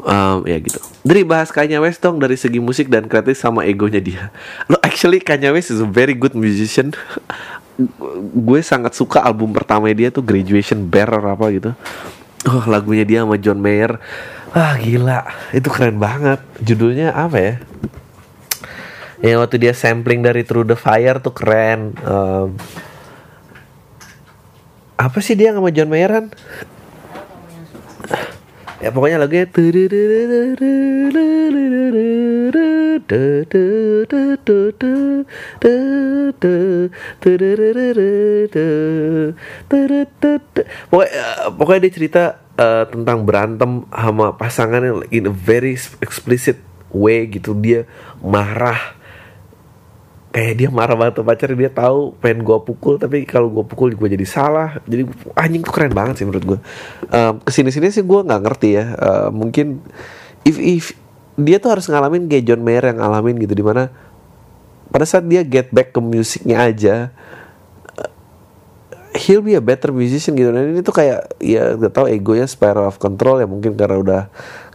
Um, 0.00 0.48
ya 0.48 0.56
gitu. 0.56 0.80
Dari 1.04 1.28
bahas 1.28 1.52
Kanye 1.52 1.76
West 1.76 2.00
dong 2.00 2.16
dari 2.16 2.32
segi 2.32 2.56
musik 2.56 2.88
dan 2.88 3.04
kreatif 3.04 3.36
sama 3.36 3.68
egonya 3.68 4.00
dia. 4.00 4.32
Lo 4.64 4.80
actually 4.80 5.20
Kanye 5.20 5.52
West 5.52 5.68
is 5.68 5.84
a 5.84 5.88
very 5.88 6.16
good 6.16 6.32
musician. 6.32 6.96
gue 8.48 8.60
sangat 8.60 8.92
suka 8.92 9.24
album 9.24 9.52
pertama 9.56 9.88
dia 9.92 10.12
tuh 10.12 10.24
Graduation 10.24 10.88
Bearer 10.88 11.20
apa 11.20 11.46
gitu. 11.52 11.70
Oh 12.48 12.64
lagunya 12.64 13.04
dia 13.04 13.18
sama 13.24 13.36
John 13.36 13.60
Mayer. 13.60 14.00
Ah 14.50 14.74
gila, 14.82 15.22
itu 15.54 15.70
keren 15.70 16.02
banget. 16.02 16.42
Judulnya 16.58 17.14
apa 17.14 17.38
ya? 17.38 17.54
Yang 19.22 19.38
waktu 19.46 19.56
dia 19.62 19.74
sampling 19.76 20.26
dari 20.26 20.42
Through 20.42 20.66
the 20.66 20.78
Fire 20.78 21.22
tuh 21.22 21.30
keren. 21.30 21.94
Um, 22.02 22.58
apa 24.98 25.18
sih 25.22 25.38
dia 25.38 25.54
sama 25.54 25.70
John 25.70 25.92
Mayeran? 25.92 26.34
Ya 28.80 28.88
pokoknya 28.90 29.20
lagunya 29.20 29.44
Pokoknya, 40.90 41.22
pokoknya 41.54 41.80
dia 41.86 41.92
cerita 41.94 42.22
eh, 42.58 42.84
tentang 42.90 43.22
berantem 43.22 43.86
sama 43.94 44.34
pasangannya 44.34 45.06
in 45.14 45.30
a 45.30 45.34
very 45.34 45.78
explicit 46.02 46.58
way 46.90 47.30
gitu. 47.30 47.54
Dia 47.54 47.86
marah. 48.18 48.98
Kayak 50.30 50.54
dia 50.58 50.68
marah 50.70 50.98
banget 50.98 51.22
sama 51.22 51.26
pacarnya. 51.30 51.58
Dia 51.66 51.70
tahu 51.70 52.18
pengen 52.18 52.42
gue 52.42 52.58
pukul 52.66 52.98
tapi 52.98 53.22
kalau 53.22 53.50
gue 53.54 53.62
pukul 53.62 53.94
gue 53.94 54.08
jadi 54.18 54.26
salah. 54.26 54.82
Jadi 54.82 55.06
anjing 55.38 55.62
tuh 55.62 55.74
keren 55.74 55.94
banget 55.94 56.22
sih 56.22 56.26
menurut 56.26 56.44
gue 56.44 56.58
um, 57.14 57.34
ke 57.38 57.50
sini 57.54 57.70
sini 57.70 57.94
sih 57.94 58.02
gue 58.02 58.20
nggak 58.26 58.42
ngerti 58.42 58.68
ya. 58.74 58.84
Uh, 58.98 59.28
mungkin 59.30 59.78
if 60.42 60.58
if 60.58 60.98
dia 61.38 61.62
tuh 61.62 61.70
harus 61.70 61.86
ngalamin 61.86 62.26
kayak 62.26 62.50
John 62.50 62.62
Mayer 62.66 62.90
yang 62.90 62.98
ngalamin 62.98 63.38
gitu 63.38 63.54
di 63.54 63.62
mana 63.62 63.94
pada 64.90 65.06
saat 65.06 65.22
dia 65.26 65.46
get 65.46 65.70
back 65.70 65.94
ke 65.94 66.02
musiknya 66.02 66.66
aja 66.66 67.14
uh, 67.14 67.39
he'll 69.20 69.44
be 69.44 69.52
a 69.54 69.60
better 69.60 69.92
musician 69.92 70.32
gitu. 70.32 70.48
Dan 70.48 70.72
ini 70.72 70.80
tuh 70.80 70.96
kayak 70.96 71.36
ya 71.38 71.76
gak 71.76 71.92
tau 71.92 72.06
egonya 72.08 72.48
spiral 72.48 72.88
of 72.88 72.96
control 72.96 73.38
ya. 73.38 73.46
Mungkin 73.46 73.76
karena 73.76 73.96
udah 74.00 74.22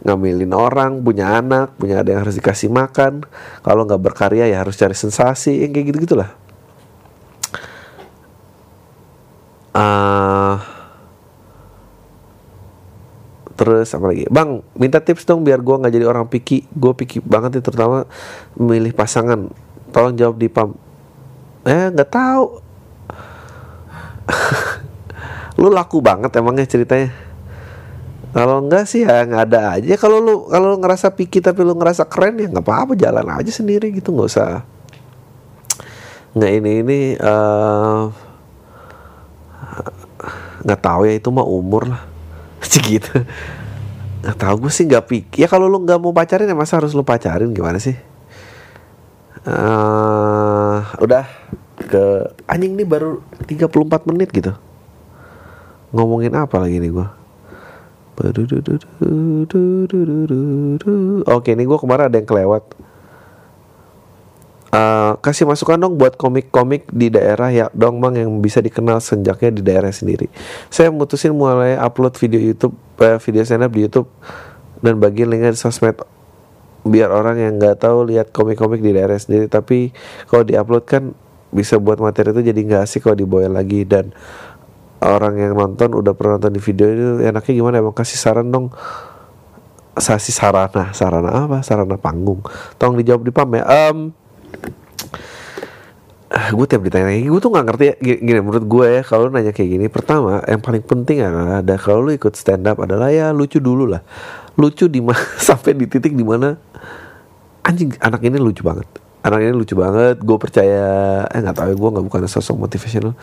ngambilin 0.06 0.54
orang 0.54 1.02
punya 1.02 1.42
anak 1.42 1.74
punya 1.74 2.06
ada 2.06 2.14
yang 2.14 2.22
harus 2.22 2.38
dikasih 2.38 2.70
makan. 2.70 3.26
Kalau 3.66 3.82
nggak 3.82 3.98
berkarya 3.98 4.46
ya 4.46 4.62
harus 4.62 4.78
cari 4.78 4.94
sensasi 4.94 5.66
yang 5.66 5.74
kayak 5.74 5.86
gitu 5.90 5.98
gitulah 6.06 6.46
Ah, 9.76 10.64
terus 13.60 13.92
apa 13.92 14.08
lagi? 14.08 14.24
Bang 14.32 14.64
minta 14.72 15.04
tips 15.04 15.28
dong 15.28 15.44
biar 15.44 15.60
gua 15.60 15.76
nggak 15.84 15.92
jadi 15.92 16.06
orang 16.08 16.32
picky. 16.32 16.64
Gue 16.72 16.96
picky 16.96 17.20
banget 17.20 17.60
nih 17.60 17.64
terutama 17.64 18.08
memilih 18.56 18.96
pasangan. 18.96 19.52
Tolong 19.92 20.16
jawab 20.16 20.40
di 20.40 20.48
pam 20.48 20.72
eh 21.66 21.92
nggak 21.92 22.08
tahu 22.08 22.65
lu 25.60 25.68
laku 25.72 26.02
banget 26.02 26.30
emangnya 26.36 26.66
ceritanya? 26.68 27.10
Kalau 28.36 28.60
enggak 28.60 28.84
sih 28.84 29.08
ya 29.08 29.24
nggak 29.24 29.44
ada 29.48 29.80
aja. 29.80 29.96
Kalau 29.96 30.20
lu 30.20 30.44
kalau 30.52 30.76
lu 30.76 30.78
ngerasa 30.84 31.16
picky 31.16 31.40
tapi 31.40 31.64
lu 31.64 31.72
ngerasa 31.72 32.04
keren 32.04 32.36
ya 32.36 32.52
nggak 32.52 32.68
apa-apa 32.68 32.92
jalan 32.92 33.24
aja 33.32 33.48
sendiri 33.48 33.88
gitu 33.96 34.12
nggak 34.12 34.28
usah. 34.28 34.60
Nggak 36.36 36.50
ini 36.52 36.72
ini 36.84 37.00
eh, 37.16 38.02
nggak 40.68 40.80
tahu 40.84 41.08
ya 41.08 41.16
itu 41.16 41.28
mah 41.32 41.48
umur 41.48 41.88
lah. 41.88 42.02
Segitu. 42.60 43.08
Nggak 44.20 44.36
tahu 44.36 44.68
gue 44.68 44.72
sih 44.74 44.84
nggak 44.84 45.06
picky. 45.08 45.36
Ya 45.40 45.48
kalau 45.48 45.64
lu 45.64 45.80
nggak 45.80 45.96
mau 45.96 46.12
pacarin 46.12 46.44
ya 46.44 46.52
masa 46.52 46.76
harus 46.76 46.92
lu 46.92 47.08
pacarin? 47.08 47.56
Gimana 47.56 47.80
sih? 47.80 47.96
Eh 49.48 50.78
udah 51.00 51.24
ke 51.76 52.32
anjing 52.48 52.72
nih 52.74 52.88
baru 52.88 53.20
34 53.44 54.08
menit 54.08 54.32
gitu 54.32 54.56
ngomongin 55.92 56.32
apa 56.34 56.56
lagi 56.56 56.80
nih 56.80 56.92
gue 56.92 57.08
Oke, 61.28 61.52
ini 61.52 61.68
gue 61.68 61.76
kemarin 61.76 62.08
ada 62.08 62.16
yang 62.16 62.24
kelewat. 62.24 62.64
Eh, 64.76 65.12
kasih 65.20 65.44
masukan 65.44 65.78
dong 65.78 65.94
buat 66.00 66.18
komik-komik 66.18 66.88
di 66.90 67.12
daerah 67.12 67.48
ya 67.48 67.66
dong 67.70 68.02
bang 68.02 68.26
yang 68.26 68.30
bisa 68.40 68.58
dikenal 68.64 69.04
senjaknya 69.04 69.52
di 69.52 69.62
daerah 69.62 69.92
sendiri. 69.92 70.32
Saya 70.72 70.88
mutusin 70.92 71.32
mulai 71.32 71.76
upload 71.76 72.16
video 72.18 72.40
YouTube, 72.40 72.74
eh, 73.04 73.20
video 73.20 73.44
stand 73.44 73.64
up 73.64 73.72
di 73.72 73.84
YouTube 73.84 74.08
dan 74.80 74.96
bagian 74.96 75.28
linknya 75.32 75.52
di 75.54 75.60
sosmed 75.60 76.00
biar 76.86 77.08
orang 77.08 77.36
yang 77.40 77.52
nggak 77.56 77.84
tahu 77.84 78.10
lihat 78.10 78.32
komik-komik 78.32 78.84
di 78.84 78.96
daerah 78.96 79.16
sendiri. 79.16 79.46
Tapi 79.48 79.92
kalau 80.28 80.44
diupload 80.44 80.84
kan 80.84 81.16
bisa 81.56 81.80
buat 81.80 81.96
materi 81.96 82.36
itu 82.36 82.44
jadi 82.44 82.60
nggak 82.60 82.82
asik 82.84 83.08
kalau 83.08 83.16
dibawain 83.16 83.56
lagi. 83.56 83.88
Dan 83.88 84.12
orang 85.00 85.40
yang 85.40 85.56
nonton 85.56 85.96
udah 85.96 86.12
pernah 86.12 86.36
nonton 86.36 86.52
di 86.52 86.60
video 86.60 86.86
itu 86.92 87.06
enaknya 87.24 87.52
gimana? 87.56 87.74
Emang 87.80 87.96
kasih 87.96 88.20
saran 88.20 88.52
dong. 88.52 88.68
Sasi 89.96 90.36
sarana. 90.36 90.92
Sarana 90.92 91.48
apa? 91.48 91.64
Sarana 91.64 91.96
panggung. 91.96 92.44
Tolong 92.76 93.00
dijawab 93.00 93.24
di 93.24 93.32
pam 93.32 93.48
ya. 93.56 93.64
Um, 93.64 94.12
gue 96.36 96.66
tiap 96.68 96.82
ditanya 96.84 97.08
lagi 97.08 97.24
gue 97.24 97.40
tuh 97.40 97.48
nggak 97.48 97.66
ngerti 97.72 97.84
ya. 97.88 97.94
Gini, 97.96 98.18
gini 98.20 98.38
menurut 98.44 98.64
gue 98.68 98.86
ya 99.00 99.02
kalau 99.06 99.32
nanya 99.32 99.56
kayak 99.56 99.70
gini 99.72 99.86
pertama 99.88 100.44
yang 100.44 100.60
paling 100.60 100.84
penting 100.84 101.24
adalah 101.24 101.64
ada 101.64 101.74
kalau 101.80 102.04
lu 102.04 102.12
ikut 102.12 102.34
stand 102.36 102.68
up 102.68 102.76
adalah 102.82 103.08
ya 103.08 103.32
lucu 103.32 103.56
dulu 103.56 103.88
lah. 103.88 104.04
Lucu 104.60 104.84
di 104.92 105.00
sampai 105.48 105.72
di 105.72 105.88
titik 105.88 106.12
di 106.12 106.24
mana 106.26 106.60
anjing 107.66 107.96
anak 107.98 108.20
ini 108.22 108.38
lucu 108.38 108.62
banget 108.62 109.05
anak 109.26 109.42
ini 109.42 109.52
lucu 109.58 109.74
banget 109.74 110.22
gue 110.22 110.38
percaya 110.38 110.86
eh 111.26 111.40
nggak 111.42 111.56
tahu 111.58 111.68
ya 111.74 111.76
gue 111.76 111.90
nggak 111.98 112.06
bukan 112.06 112.30
sosok 112.30 112.62
motivational. 112.62 113.18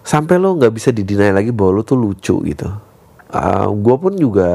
Sampai 0.00 0.40
lo 0.40 0.56
nggak 0.56 0.72
bisa 0.72 0.88
didinai 0.88 1.36
lagi 1.36 1.52
bahwa 1.52 1.80
lo 1.80 1.82
tuh 1.84 2.00
lucu 2.00 2.40
gitu. 2.48 2.68
Uh, 3.28 3.68
gue 3.76 3.96
pun 4.00 4.12
juga 4.16 4.48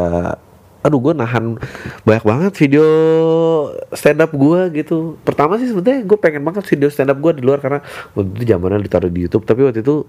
aduh 0.85 1.01
gue 1.01 1.13
nahan 1.17 1.57
banyak 2.05 2.25
banget 2.25 2.53
video 2.57 2.85
stand 3.93 4.25
up 4.25 4.33
gue 4.33 4.81
gitu. 4.81 5.21
Pertama 5.21 5.61
sih 5.61 5.69
sebenarnya 5.69 6.01
gue 6.01 6.17
pengen 6.17 6.41
banget 6.41 6.65
video 6.65 6.89
stand 6.89 7.13
up 7.13 7.21
gue 7.21 7.37
di 7.37 7.43
luar 7.45 7.61
karena 7.61 7.85
waktu 8.17 8.33
itu 8.33 8.43
zamannya 8.49 8.81
ditaruh 8.81 9.11
di 9.13 9.29
YouTube. 9.29 9.45
Tapi 9.45 9.61
waktu 9.69 9.85
itu 9.85 10.01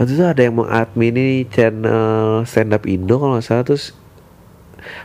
waktu 0.00 0.10
itu 0.16 0.24
ada 0.24 0.40
yang 0.40 0.56
mengadmini 0.56 1.44
channel 1.52 2.48
stand 2.48 2.72
up 2.72 2.88
Indo 2.88 3.20
kalau 3.20 3.36
nggak 3.36 3.44
salah. 3.44 3.64
Terus 3.68 3.92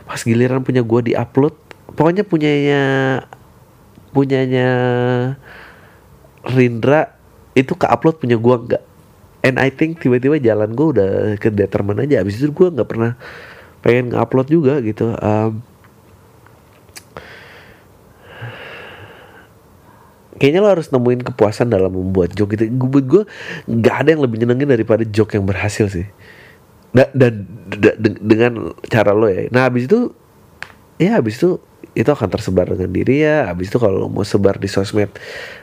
pas 0.08 0.16
giliran 0.24 0.64
punya 0.64 0.80
gue 0.80 1.00
di 1.04 1.12
upload 1.12 1.52
pokoknya 1.92 2.24
punyanya 2.24 2.82
punyanya 4.16 4.68
Rindra 6.48 7.12
itu 7.52 7.76
ke 7.76 7.84
upload 7.84 8.16
punya 8.16 8.40
gue 8.40 8.56
nggak. 8.56 8.82
And 9.44 9.60
I 9.60 9.68
think 9.68 10.00
tiba-tiba 10.00 10.40
jalan 10.40 10.72
gue 10.72 10.86
udah 10.96 11.10
ke 11.36 11.52
determine 11.52 12.08
aja. 12.08 12.24
Abis 12.24 12.40
itu 12.40 12.48
gue 12.48 12.72
nggak 12.72 12.88
pernah 12.88 13.20
pengen 13.84 14.16
ngupload 14.16 14.48
juga 14.48 14.80
gitu. 14.80 15.12
Um, 15.20 15.60
kayaknya 20.40 20.60
lo 20.64 20.68
harus 20.72 20.88
nemuin 20.92 21.24
kepuasan 21.32 21.68
dalam 21.68 21.92
membuat 21.92 22.32
joke 22.32 22.56
gitu. 22.56 22.68
Gue 22.72 23.02
gue 23.04 23.22
nggak 23.68 23.96
ada 24.06 24.08
yang 24.16 24.22
lebih 24.24 24.40
nyenengin 24.40 24.72
daripada 24.72 25.04
joke 25.04 25.36
yang 25.36 25.44
berhasil 25.44 25.92
sih. 25.92 26.08
Da, 26.96 27.12
dan 27.12 27.44
da, 27.76 27.92
de, 28.00 28.16
dengan 28.16 28.72
cara 28.88 29.12
lo 29.12 29.28
ya. 29.28 29.52
Nah 29.52 29.68
abis 29.68 29.84
itu 29.84 30.16
ya 30.96 31.20
abis 31.20 31.36
itu 31.36 31.60
itu 31.96 32.12
akan 32.12 32.28
tersebar 32.28 32.68
dengan 32.68 32.92
diri 32.92 33.24
ya. 33.24 33.48
Abis 33.48 33.72
itu 33.72 33.80
kalau 33.80 34.12
mau 34.12 34.22
sebar 34.22 34.60
di 34.60 34.68
sosmed 34.68 35.08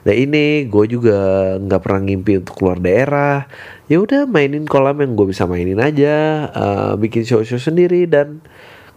nah 0.01 0.11
ini 0.11 0.65
gue 0.65 0.85
juga 0.89 1.17
nggak 1.61 1.81
pernah 1.85 2.01
ngimpi 2.01 2.41
untuk 2.41 2.57
keluar 2.57 2.81
daerah. 2.81 3.45
Ya 3.85 4.01
udah 4.01 4.25
mainin 4.25 4.65
kolam 4.65 4.97
yang 5.05 5.13
gue 5.13 5.29
bisa 5.29 5.45
mainin 5.45 5.77
aja 5.77 6.49
uh, 6.49 6.91
bikin 6.97 7.21
show-show 7.21 7.61
sendiri. 7.61 8.09
Dan 8.09 8.41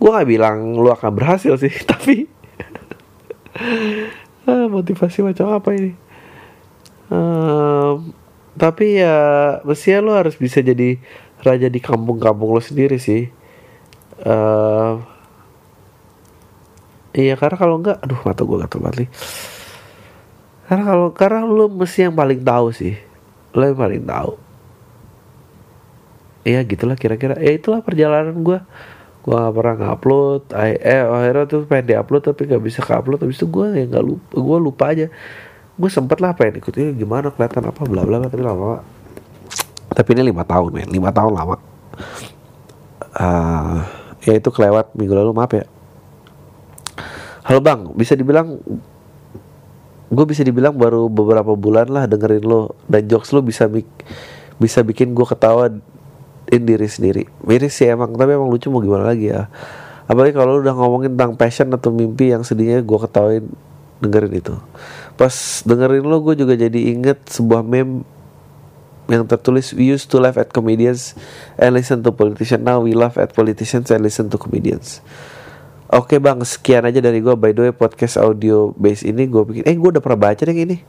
gue 0.01 0.09
nggak 0.09 0.29
bilang 0.29 0.81
lu 0.81 0.89
akan 0.89 1.13
berhasil 1.13 1.61
sih 1.61 1.73
tapi 1.93 2.25
uh, 4.49 4.67
motivasi 4.75 5.21
macam 5.21 5.53
apa 5.53 5.69
ini? 5.77 5.93
Uh, 7.07 8.01
tapi 8.57 8.99
ya 8.99 9.17
mestinya 9.69 10.01
lo 10.01 10.13
harus 10.17 10.35
bisa 10.41 10.65
jadi 10.65 10.97
raja 11.45 11.69
di 11.69 11.79
kampung-kampung 11.85 12.57
lo 12.57 12.65
sendiri 12.65 12.97
sih. 12.97 13.29
Uh, 14.25 15.05
Iya 17.17 17.35
karena 17.41 17.57
kalau 17.57 17.81
enggak, 17.81 17.97
aduh 18.05 18.21
mata 18.21 18.45
gue 18.45 18.57
gatel 18.61 18.81
banget 18.85 18.97
nih. 19.01 19.11
Karena 20.69 20.83
kalau 20.85 21.09
karena 21.17 21.41
lu 21.49 21.73
mesti 21.73 22.05
yang 22.05 22.13
paling 22.13 22.45
tahu 22.45 22.67
sih, 22.77 22.93
lo 23.57 23.65
yang 23.65 23.81
paling 23.81 24.05
tahu. 24.05 24.37
Iya 26.45 26.61
gitulah 26.69 27.01
kira-kira. 27.01 27.41
Ya 27.41 27.57
itulah 27.57 27.81
perjalanan 27.81 28.37
gue. 28.45 28.61
Gue 29.25 29.35
gak 29.35 29.55
pernah 29.57 29.75
ngupload. 29.81 30.53
Eh 30.61 31.03
akhirnya 31.03 31.45
tuh 31.49 31.65
pengen 31.67 31.97
diupload 31.97 32.23
tapi 32.23 32.47
gak 32.53 32.63
bisa 32.63 32.85
upload. 32.85 33.25
Habis 33.25 33.41
itu 33.41 33.49
gue 33.49 33.67
ya 33.75 33.85
nggak 33.89 34.05
lupa. 34.05 34.31
Gue 34.37 34.59
lupa 34.61 34.85
aja. 34.93 35.07
Gue 35.75 35.91
sempet 35.91 36.21
lah 36.21 36.37
pengen 36.37 36.61
ikut 36.61 36.75
ini 36.77 36.95
gimana 36.95 37.33
kelihatan 37.33 37.65
apa 37.67 37.83
bla 37.89 38.05
bla 38.05 38.21
bla 38.21 38.29
tapi 38.29 38.45
lama-lama. 38.45 38.85
Tapi 39.91 40.09
ini 40.13 40.23
lima 40.29 40.45
tahun 40.45 40.71
men, 40.71 40.89
lima 40.93 41.11
tahun 41.11 41.33
lama. 41.33 41.57
Uh, 43.17 43.81
ya 44.23 44.37
itu 44.37 44.53
kelewat 44.53 44.93
minggu 44.93 45.17
lalu 45.17 45.33
maaf 45.33 45.57
ya 45.57 45.65
Halo 47.47 47.63
bang, 47.63 47.95
bisa 47.95 48.19
dibilang 48.19 48.59
gue 50.11 50.25
bisa 50.27 50.43
dibilang 50.43 50.75
baru 50.75 51.07
beberapa 51.07 51.55
bulan 51.55 51.87
lah 51.87 52.11
dengerin 52.11 52.43
lo 52.43 52.75
dan 52.91 53.07
jokes 53.07 53.31
lo 53.31 53.39
bisa 53.39 53.71
bik 53.71 53.87
bisa 54.59 54.83
bikin 54.83 55.15
gue 55.15 55.23
ketawa 55.23 55.71
in 56.51 56.63
diri 56.67 56.91
sendiri. 56.91 57.31
Miris 57.47 57.79
sih 57.79 57.87
emang, 57.87 58.19
tapi 58.19 58.35
emang 58.35 58.51
lucu 58.51 58.67
mau 58.67 58.83
gimana 58.83 59.15
lagi 59.15 59.31
ya. 59.31 59.47
Apalagi 60.11 60.35
kalau 60.35 60.59
udah 60.59 60.75
ngomongin 60.75 61.15
tentang 61.15 61.39
passion 61.39 61.71
atau 61.71 61.95
mimpi 61.95 62.35
yang 62.35 62.43
sedihnya 62.43 62.83
gue 62.83 62.99
ketawain 62.99 63.47
dengerin 64.03 64.35
itu. 64.43 64.55
Pas 65.15 65.63
dengerin 65.63 66.03
lo 66.03 66.19
gue 66.27 66.35
juga 66.35 66.59
jadi 66.59 66.99
inget 66.99 67.31
sebuah 67.31 67.63
meme 67.63 68.03
yang 69.07 69.23
tertulis 69.23 69.71
we 69.71 69.87
used 69.87 70.11
to 70.11 70.19
laugh 70.19 70.35
at 70.35 70.51
comedians 70.51 71.15
and 71.63 71.79
listen 71.79 72.03
to 72.03 72.11
politicians 72.11 72.67
now 72.67 72.83
we 72.83 72.91
laugh 72.91 73.15
at 73.15 73.31
politicians 73.31 73.87
and 73.95 74.03
listen 74.03 74.27
to 74.27 74.35
comedians 74.35 74.99
Oke 75.87 76.19
bang, 76.19 76.43
sekian 76.43 76.83
aja 76.83 76.99
dari 76.99 77.23
gue. 77.23 77.35
By 77.39 77.55
the 77.55 77.71
way, 77.71 77.75
podcast 77.75 78.19
audio 78.19 78.75
base 78.75 79.07
ini 79.07 79.31
gue 79.31 79.43
bikin. 79.47 79.63
Eh, 79.63 79.79
gue 79.79 79.91
udah 79.95 80.03
pernah 80.03 80.19
baca 80.19 80.43
deh 80.43 80.51
ini. 80.51 80.83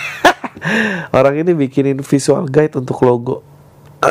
Orang 1.16 1.36
ini 1.36 1.52
bikinin 1.52 2.00
visual 2.00 2.48
guide 2.48 2.80
untuk 2.80 2.96
logo. 3.04 3.44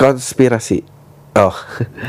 Konspirasi. 0.00 0.97
Oh, 1.38 1.54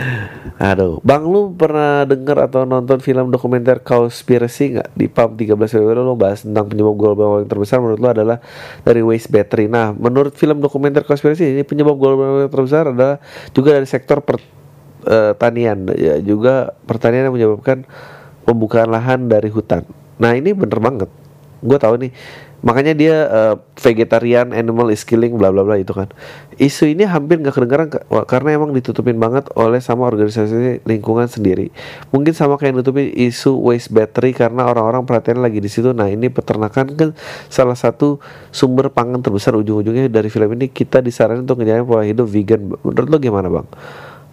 aduh, 0.58 0.98
bang 1.06 1.22
lu 1.22 1.54
pernah 1.54 2.02
denger 2.02 2.50
atau 2.50 2.66
nonton 2.66 2.98
film 2.98 3.30
dokumenter 3.30 3.78
konspirasi 3.78 4.74
nggak 4.74 4.90
di 4.98 5.06
PAM 5.06 5.38
13 5.38 5.54
Februari 5.70 6.02
lo 6.02 6.18
bahas 6.18 6.42
tentang 6.42 6.66
penyebab 6.66 6.98
global 6.98 7.38
warming 7.38 7.46
terbesar 7.46 7.78
menurut 7.78 8.02
lo 8.02 8.10
adalah 8.10 8.42
dari 8.82 9.06
waste 9.06 9.30
battery. 9.30 9.70
Nah, 9.70 9.94
menurut 9.94 10.34
film 10.34 10.58
dokumenter 10.66 11.06
konspirasi 11.06 11.54
ini 11.54 11.62
penyebab 11.62 12.02
global 12.02 12.42
warming 12.42 12.50
terbesar 12.50 12.90
adalah 12.90 13.22
juga 13.54 13.78
dari 13.78 13.86
sektor 13.86 14.26
pertanian, 14.26 15.78
ya 15.94 16.18
juga 16.26 16.74
pertanian 16.90 17.30
yang 17.30 17.36
menyebabkan 17.38 17.86
pembukaan 18.50 18.90
lahan 18.90 19.30
dari 19.30 19.54
hutan. 19.54 19.86
Nah, 20.18 20.34
ini 20.34 20.58
bener 20.58 20.82
banget. 20.82 21.10
Gue 21.62 21.78
tahu 21.78 22.02
nih 22.02 22.12
makanya 22.60 22.94
dia 22.96 23.16
uh, 23.32 23.56
vegetarian 23.80 24.52
animal 24.52 24.92
is 24.92 25.08
killing 25.08 25.40
bla 25.40 25.50
bla 25.50 25.64
bla 25.64 25.80
itu 25.80 25.96
kan. 25.96 26.12
Isu 26.60 26.92
ini 26.92 27.08
hampir 27.08 27.40
nggak 27.40 27.56
kedengaran 27.56 27.88
karena 28.28 28.50
emang 28.60 28.76
ditutupin 28.76 29.16
banget 29.16 29.48
oleh 29.56 29.80
sama 29.80 30.08
organisasi 30.12 30.84
lingkungan 30.84 31.32
sendiri. 31.32 31.72
Mungkin 32.12 32.36
sama 32.36 32.60
kayak 32.60 32.76
nutupin 32.76 33.10
isu 33.16 33.56
waste 33.56 33.96
battery 33.96 34.36
karena 34.36 34.68
orang-orang 34.68 35.08
perhatian 35.08 35.40
lagi 35.40 35.64
di 35.64 35.72
situ. 35.72 35.96
Nah 35.96 36.12
ini 36.12 36.28
peternakan 36.28 36.86
kan 37.00 37.10
salah 37.48 37.80
satu 37.80 38.20
sumber 38.52 38.92
pangan 38.92 39.24
terbesar 39.24 39.56
ujung-ujungnya 39.56 40.12
dari 40.12 40.28
film 40.28 40.52
ini. 40.60 40.68
Kita 40.68 41.00
disarankan 41.00 41.48
untuk 41.48 41.64
ngejalanin 41.64 41.88
pola 41.88 42.04
hidup 42.04 42.28
vegan. 42.28 42.76
Menurut 42.84 43.08
lo 43.08 43.18
gimana 43.24 43.48
bang? 43.48 43.68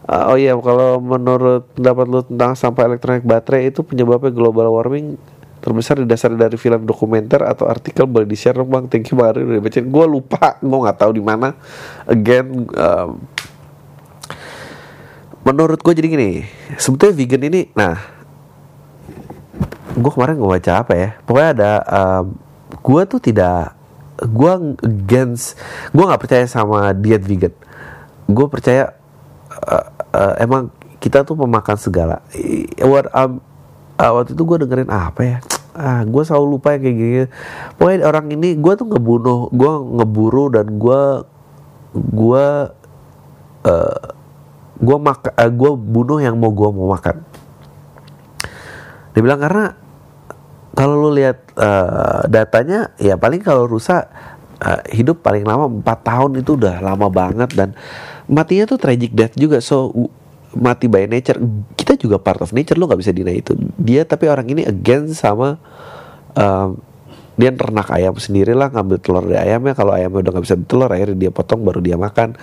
Uh, 0.07 0.31
oh 0.31 0.37
iya, 0.39 0.55
kalau 0.55 1.03
menurut 1.03 1.67
pendapat 1.75 2.07
lo 2.07 2.23
tentang 2.23 2.55
sampah 2.55 2.87
elektronik 2.87 3.27
baterai 3.27 3.75
itu 3.75 3.83
penyebabnya 3.83 4.31
global 4.31 4.71
warming 4.71 5.19
terbesar 5.67 5.99
dasar 6.07 6.31
dari 6.39 6.55
film 6.55 6.87
dokumenter 6.87 7.43
atau 7.43 7.67
artikel 7.67 8.07
boleh 8.07 8.23
di 8.23 8.39
share 8.39 8.63
bang. 8.63 8.87
Thank 8.87 9.11
you 9.11 9.19
banget 9.19 9.43
udah 9.43 9.59
baca 9.59 9.79
gue 9.83 10.05
lupa 10.07 10.45
gue 10.63 10.79
nggak 10.79 10.99
tahu 11.03 11.11
di 11.19 11.23
mana. 11.27 11.59
Again 12.07 12.71
um, 12.71 13.11
menurut 15.43 15.83
gue 15.83 15.91
jadi 15.91 16.07
gini 16.07 16.31
sebetulnya 16.79 17.15
vegan 17.19 17.43
ini 17.51 17.61
nah 17.75 17.99
gue 19.91 20.11
kemarin 20.15 20.39
gue 20.39 20.47
baca 20.47 20.73
apa 20.87 20.93
ya? 20.95 21.11
Pokoknya 21.27 21.51
ada 21.51 21.73
um, 21.83 22.25
gue 22.71 23.03
tuh 23.11 23.19
tidak 23.19 23.75
gue 24.23 24.53
against 24.87 25.59
gue 25.91 26.05
nggak 26.07 26.23
percaya 26.23 26.47
sama 26.47 26.95
diet 26.95 27.27
vegan. 27.27 27.51
Gue 28.31 28.47
percaya 28.47 28.95
uh, 29.51 29.87
uh, 30.15 30.35
emang 30.39 30.71
kita 31.03 31.27
tuh 31.27 31.35
pemakan 31.35 31.75
segala. 31.75 32.23
What 32.87 33.11
um, 33.11 33.43
uh, 33.99 34.13
waktu 34.15 34.39
itu 34.39 34.43
gue 34.47 34.63
dengerin 34.63 34.95
apa 34.95 35.23
ya 35.27 35.39
ah 35.77 36.03
gue 36.03 36.23
selalu 36.25 36.47
lupa 36.59 36.75
yang 36.75 36.83
kayak 36.83 36.97
gini. 36.97 37.25
Pokoknya 37.77 38.09
orang 38.09 38.27
ini 38.33 38.49
gue 38.57 38.73
tuh 38.75 38.87
ngebunuh 38.89 39.53
gue 39.53 39.73
ngeburu 40.01 40.45
dan 40.51 40.67
gue 40.81 41.03
gue 41.95 42.47
uh, 43.69 44.05
gue 44.77 44.97
mak 45.01 45.33
uh, 45.33 45.51
gue 45.53 45.71
bunuh 45.77 46.19
yang 46.21 46.37
mau 46.41 46.51
gue 46.51 46.69
mau 46.73 46.93
makan. 46.97 47.23
Dia 49.13 49.21
bilang 49.25 49.41
karena 49.41 49.65
kalau 50.77 51.09
lu 51.09 51.11
lihat 51.17 51.57
uh, 51.57 52.29
datanya 52.29 52.93
ya 53.01 53.17
paling 53.17 53.41
kalau 53.41 53.65
rusak 53.65 54.05
uh, 54.61 54.81
hidup 54.93 55.25
paling 55.25 55.45
lama 55.45 55.69
4 55.69 55.85
tahun 56.05 56.31
itu 56.45 56.61
udah 56.61 56.85
lama 56.85 57.09
banget 57.09 57.51
dan 57.57 57.73
matinya 58.29 58.69
tuh 58.69 58.81
tragic 58.81 59.17
death 59.17 59.33
juga. 59.37 59.65
So 59.65 59.93
mati 60.57 60.89
by 60.89 61.05
nature. 61.07 61.39
Kita 61.77 61.95
juga 62.01 62.17
part 62.17 62.41
of 62.41 62.51
nature 62.57 62.81
lo 62.81 62.89
nggak 62.89 63.01
bisa 63.01 63.13
deny 63.13 63.39
itu. 63.39 63.53
Dia 63.77 64.03
tapi 64.09 64.27
orang 64.27 64.49
ini 64.49 64.65
against 64.65 65.21
sama 65.21 65.61
um, 66.35 66.81
dia 67.37 67.53
ternak 67.53 67.93
ayam 67.93 68.17
sendiri 68.17 68.57
lah 68.57 68.73
ngambil 68.73 68.97
telur 68.99 69.25
dari 69.29 69.53
ayamnya. 69.53 69.77
Kalau 69.77 69.93
ayamnya 69.93 70.25
udah 70.25 70.33
nggak 70.33 70.45
bisa 70.49 70.57
telur 70.65 70.91
akhirnya 70.91 71.29
dia 71.29 71.31
potong 71.31 71.63
baru 71.63 71.85
dia 71.85 72.01
makan. 72.01 72.35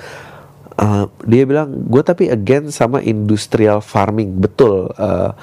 Uh, 0.74 1.06
dia 1.30 1.46
bilang 1.46 1.70
gue 1.70 2.02
tapi 2.02 2.30
against 2.30 2.78
sama 2.78 3.02
industrial 3.02 3.82
farming. 3.82 4.38
Betul 4.38 4.94
uh, 4.96 5.34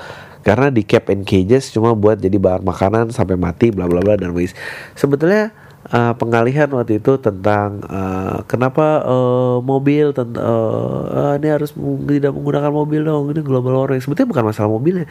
karena 0.41 0.73
di 0.73 0.83
cap 0.89 1.13
and 1.13 1.29
cages 1.29 1.69
cuma 1.69 1.93
buat 1.93 2.17
jadi 2.17 2.41
bahan 2.41 2.65
makanan 2.65 3.13
sampai 3.13 3.37
mati 3.37 3.69
bla 3.69 3.85
bla 3.85 4.01
bla 4.01 4.17
dan 4.17 4.33
wis 4.33 4.57
sebetulnya 4.97 5.53
uh, 5.91 6.15
pengalihan 6.17 6.71
waktu 6.71 7.03
itu 7.03 7.19
tentang 7.19 7.83
uh, 7.87 8.47
kenapa 8.47 9.03
uh, 9.05 9.59
mobil 9.61 10.15
tentang 10.15 10.43
uh, 10.43 11.35
uh, 11.35 11.35
ini 11.37 11.49
harus 11.51 11.75
tidak 12.07 12.33
menggunakan 12.35 12.71
mobil 12.73 13.01
dong 13.03 13.35
ini 13.35 13.41
global 13.43 13.75
warming. 13.85 14.03
Sebetulnya 14.03 14.31
bukan 14.31 14.45
masalah 14.47 14.71
mobilnya. 14.71 15.07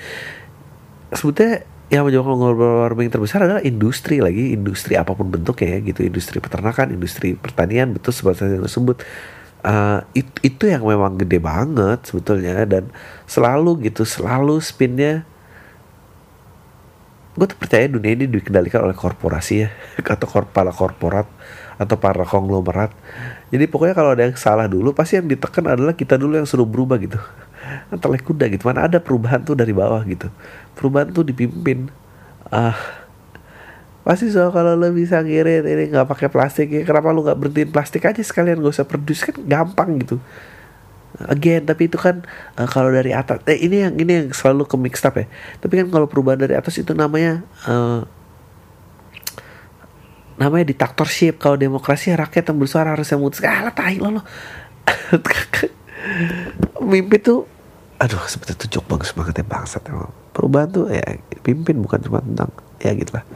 Sebetulnya 1.11 1.67
yang 1.89 2.05
menyebabkan 2.05 2.38
global 2.38 2.71
warming 2.86 3.09
terbesar 3.09 3.41
adalah 3.41 3.65
industri 3.65 4.21
lagi 4.21 4.53
industri 4.53 4.93
apa 4.93 5.11
pun 5.13 5.27
bentuknya 5.30 5.77
ya 5.77 5.80
gitu. 5.91 6.01
Industri 6.07 6.38
peternakan 6.39 6.95
industri 6.95 7.36
pertanian 7.36 7.93
betul 7.93 8.15
seperti 8.15 8.47
yang 8.47 8.65
disebut. 8.65 9.03
Uh, 9.59 9.99
it, 10.15 10.23
itu 10.39 10.71
yang 10.71 10.88
memang 10.88 11.19
gede 11.19 11.36
banget 11.43 12.07
sebetulnya 12.07 12.63
dan 12.63 12.88
selalu 13.27 13.91
gitu 13.91 14.07
selalu 14.07 14.63
spinnya 14.63 15.27
gue 17.40 17.48
tuh 17.48 17.56
percaya 17.56 17.88
dunia 17.88 18.12
ini 18.12 18.28
dikendalikan 18.28 18.84
oleh 18.84 18.92
korporasi 18.92 19.64
ya. 19.64 19.72
Atau 20.04 20.28
kepala 20.28 20.76
korporat 20.76 21.26
atau 21.80 21.96
para 21.96 22.28
konglomerat. 22.28 22.92
Jadi 23.56 23.64
pokoknya 23.72 23.96
kalau 23.96 24.12
ada 24.12 24.28
yang 24.28 24.36
salah 24.36 24.68
dulu 24.68 24.92
pasti 24.92 25.16
yang 25.16 25.32
ditekan 25.32 25.64
adalah 25.64 25.96
kita 25.96 26.20
dulu 26.20 26.36
yang 26.36 26.44
suruh 26.44 26.68
berubah 26.68 27.00
gitu. 27.00 27.16
Antara 27.96 28.20
kuda 28.20 28.52
gitu. 28.52 28.68
Mana 28.68 28.92
ada 28.92 29.00
perubahan 29.00 29.40
tuh 29.48 29.56
dari 29.56 29.72
bawah 29.72 30.04
gitu. 30.04 30.28
Perubahan 30.76 31.08
tuh 31.16 31.24
dipimpin. 31.24 31.88
Ah. 32.52 32.76
Pasti 34.04 34.28
soal 34.28 34.52
kalau 34.52 34.76
lo 34.76 34.92
bisa 34.92 35.24
ngirit 35.24 35.64
ini 35.64 35.96
nggak 35.96 36.04
pakai 36.04 36.28
plastik 36.28 36.68
ya 36.68 36.82
kenapa 36.84 37.16
lo 37.16 37.24
nggak 37.24 37.40
berhentiin 37.40 37.70
plastik 37.70 38.04
aja 38.04 38.20
sekalian 38.20 38.60
gak 38.60 38.76
usah 38.76 38.88
produce? 38.88 39.24
Kan 39.24 39.40
gampang 39.48 40.04
gitu 40.04 40.20
again 41.28 41.67
tapi 41.67 41.91
itu 41.91 41.99
kan 41.99 42.24
uh, 42.55 42.70
kalau 42.70 42.93
dari 42.93 43.11
atas 43.11 43.43
eh, 43.49 43.59
ini 43.59 43.84
yang 43.84 43.93
ini 43.99 44.11
yang 44.24 44.28
selalu 44.32 44.63
ke 44.70 44.76
mixed 44.80 45.03
up 45.03 45.20
ya. 45.20 45.28
Tapi 45.59 45.84
kan 45.84 45.88
kalau 45.91 46.07
perubahan 46.07 46.39
dari 46.39 46.55
atas 46.55 46.80
itu 46.80 46.95
namanya 46.95 47.43
uh, 47.67 48.07
namanya 50.39 50.72
dictatorship. 50.72 51.41
Kalau 51.41 51.59
demokrasi 51.59 52.15
rakyat 52.15 52.53
yang 52.53 52.57
bersuara 52.61 52.95
harus 52.95 53.09
yang 53.11 53.20
mutus 53.20 53.43
alah 53.43 53.76
tai 53.76 53.99
lo 53.99 54.20
lo. 54.20 54.22
Mimpi 56.89 57.17
tuh 57.20 57.43
aduh 57.99 58.24
seperti 58.32 58.55
itu 58.55 58.80
jok 58.80 58.95
bagus 58.95 59.11
banget 59.11 59.43
ya 59.43 59.45
bangsat 59.45 59.84
emang. 59.91 60.13
Perubahan 60.32 60.72
tuh 60.72 60.88
ya 60.88 61.03
pimpin 61.43 61.84
bukan 61.84 61.99
cuma 61.99 62.24
tentang 62.24 62.47
ya 62.80 62.95
gitulah 62.95 63.28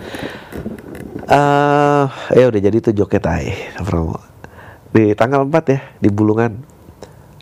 uh, 1.27 2.07
ya 2.31 2.47
udah 2.47 2.61
jadi 2.63 2.77
tuh 2.79 2.95
joknya 2.95 3.19
tai 3.19 3.51
di 4.93 5.17
tanggal 5.17 5.41
4 5.47 5.73
ya 5.73 5.79
di 5.99 6.09
Bulungan 6.13 6.72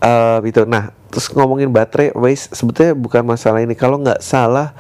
uh, 0.02 0.42
itu 0.44 0.66
nah 0.66 0.92
terus 1.08 1.30
ngomongin 1.32 1.70
baterai 1.70 2.12
waste 2.18 2.52
sebetulnya 2.58 2.98
bukan 2.98 3.24
masalah 3.24 3.62
ini. 3.64 3.78
Kalau 3.78 4.02
nggak 4.02 4.20
salah 4.20 4.74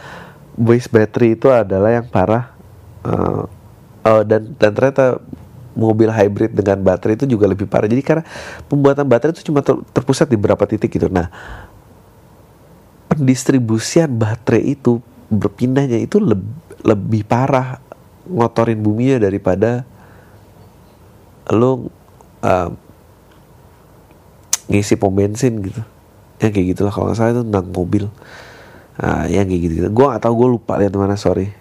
waste 0.58 0.92
battery 0.92 1.38
itu 1.38 1.48
adalah 1.48 2.02
yang 2.02 2.08
parah. 2.10 2.52
Uh, 3.02 3.46
uh, 4.06 4.22
dan 4.26 4.54
dan 4.58 4.72
ternyata 4.74 5.22
mobil 5.72 6.12
hybrid 6.12 6.52
dengan 6.52 6.84
baterai 6.84 7.16
itu 7.16 7.26
juga 7.30 7.48
lebih 7.48 7.70
parah. 7.70 7.88
Jadi 7.88 8.04
karena 8.04 8.24
pembuatan 8.68 9.08
baterai 9.08 9.32
itu 9.38 9.48
cuma 9.48 9.64
ter, 9.64 9.78
terpusat 9.96 10.28
di 10.28 10.36
beberapa 10.36 10.68
titik 10.68 10.92
gitu. 10.92 11.08
Nah 11.08 11.32
pendistribusian 13.12 14.08
baterai 14.08 14.76
itu 14.76 15.04
berpindahnya 15.32 16.00
itu 16.00 16.20
leb, 16.20 16.44
lebih 16.84 17.24
parah 17.28 17.80
ngotorin 18.28 18.80
buminya 18.80 19.20
daripada 19.20 19.84
lo 21.52 21.92
uh, 22.44 22.70
ngisi 24.72 24.96
pom 24.96 25.12
bensin 25.12 25.60
gitu 25.60 25.84
ya 26.40 26.48
kayak 26.50 26.74
gitulah 26.74 26.90
kalau 26.90 27.12
nggak 27.12 27.20
salah 27.20 27.32
itu 27.36 27.44
tentang 27.44 27.68
mobil 27.70 28.04
nah, 28.98 29.28
yang 29.28 29.46
kayak 29.46 29.62
gitu, 29.68 29.74
-gitu. 29.84 29.88
gue 29.92 30.06
gak 30.08 30.24
tau 30.24 30.34
gue 30.34 30.48
lupa 30.48 30.80
lihat 30.80 30.96
mana 30.96 31.20
sorry 31.20 31.52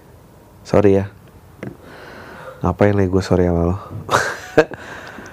sorry 0.62 1.02
ya 1.02 1.11
ngapain 2.62 2.94
lagi 2.94 3.11
gue 3.11 3.24
sorry 3.24 3.50
sama 3.50 3.74
lo 3.74 3.76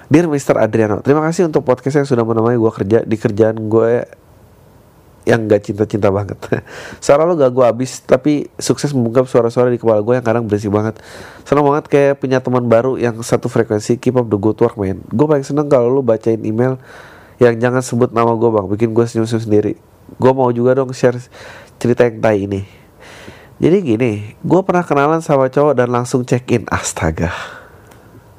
Dear 0.08 0.24
Mr. 0.24 0.56
Adriano, 0.56 1.04
terima 1.04 1.20
kasih 1.20 1.52
untuk 1.52 1.68
podcast 1.68 2.00
yang 2.00 2.08
sudah 2.08 2.24
menemani 2.24 2.56
gue 2.56 2.72
kerja 2.72 3.04
di 3.04 3.12
kerjaan 3.20 3.68
gue 3.68 4.08
yang 5.28 5.44
gak 5.44 5.68
cinta-cinta 5.68 6.08
banget. 6.08 6.40
Suara 7.04 7.28
lo 7.28 7.36
gak 7.36 7.52
gue 7.52 7.60
habis, 7.60 8.00
tapi 8.00 8.48
sukses 8.56 8.96
mengungkap 8.96 9.28
suara-suara 9.28 9.68
di 9.68 9.76
kepala 9.76 10.00
gue 10.00 10.16
yang 10.16 10.24
kadang 10.24 10.48
berisik 10.48 10.72
banget. 10.72 10.96
Senang 11.44 11.68
banget 11.68 11.92
kayak 11.92 12.24
punya 12.24 12.40
teman 12.40 12.64
baru 12.64 12.96
yang 12.96 13.20
satu 13.20 13.52
frekuensi, 13.52 14.00
keep 14.00 14.16
up 14.16 14.24
the 14.32 14.40
good 14.40 14.56
work, 14.56 14.80
man. 14.80 15.04
Gue 15.12 15.28
paling 15.28 15.44
seneng 15.44 15.68
kalau 15.68 15.92
lo 15.92 16.00
bacain 16.00 16.40
email 16.40 16.80
yang 17.38 17.54
jangan 17.58 17.82
sebut 17.82 18.10
nama 18.10 18.34
gue 18.34 18.50
bang. 18.50 18.66
Bikin 18.66 18.90
gue 18.94 19.04
senyum 19.06 19.26
senyum 19.26 19.42
sendiri. 19.42 19.72
Gue 20.18 20.32
mau 20.34 20.50
juga 20.50 20.74
dong 20.78 20.90
share 20.90 21.18
cerita 21.78 22.06
yang 22.06 22.18
tai 22.18 22.46
ini. 22.46 22.62
Jadi 23.58 23.76
gini 23.82 24.12
gue 24.38 24.60
pernah 24.62 24.86
kenalan 24.86 25.22
sama 25.22 25.50
cowok 25.50 25.74
dan 25.74 25.90
langsung 25.90 26.22
check 26.26 26.46
in 26.50 26.66
astaga. 26.70 27.30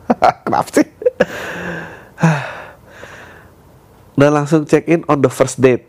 Kenapa 0.48 0.70
sih? 0.72 0.88
Dan 4.20 4.36
langsung 4.36 4.68
check 4.68 4.84
in 4.92 5.08
on 5.08 5.24
the 5.24 5.32
first 5.32 5.64
date. 5.64 5.88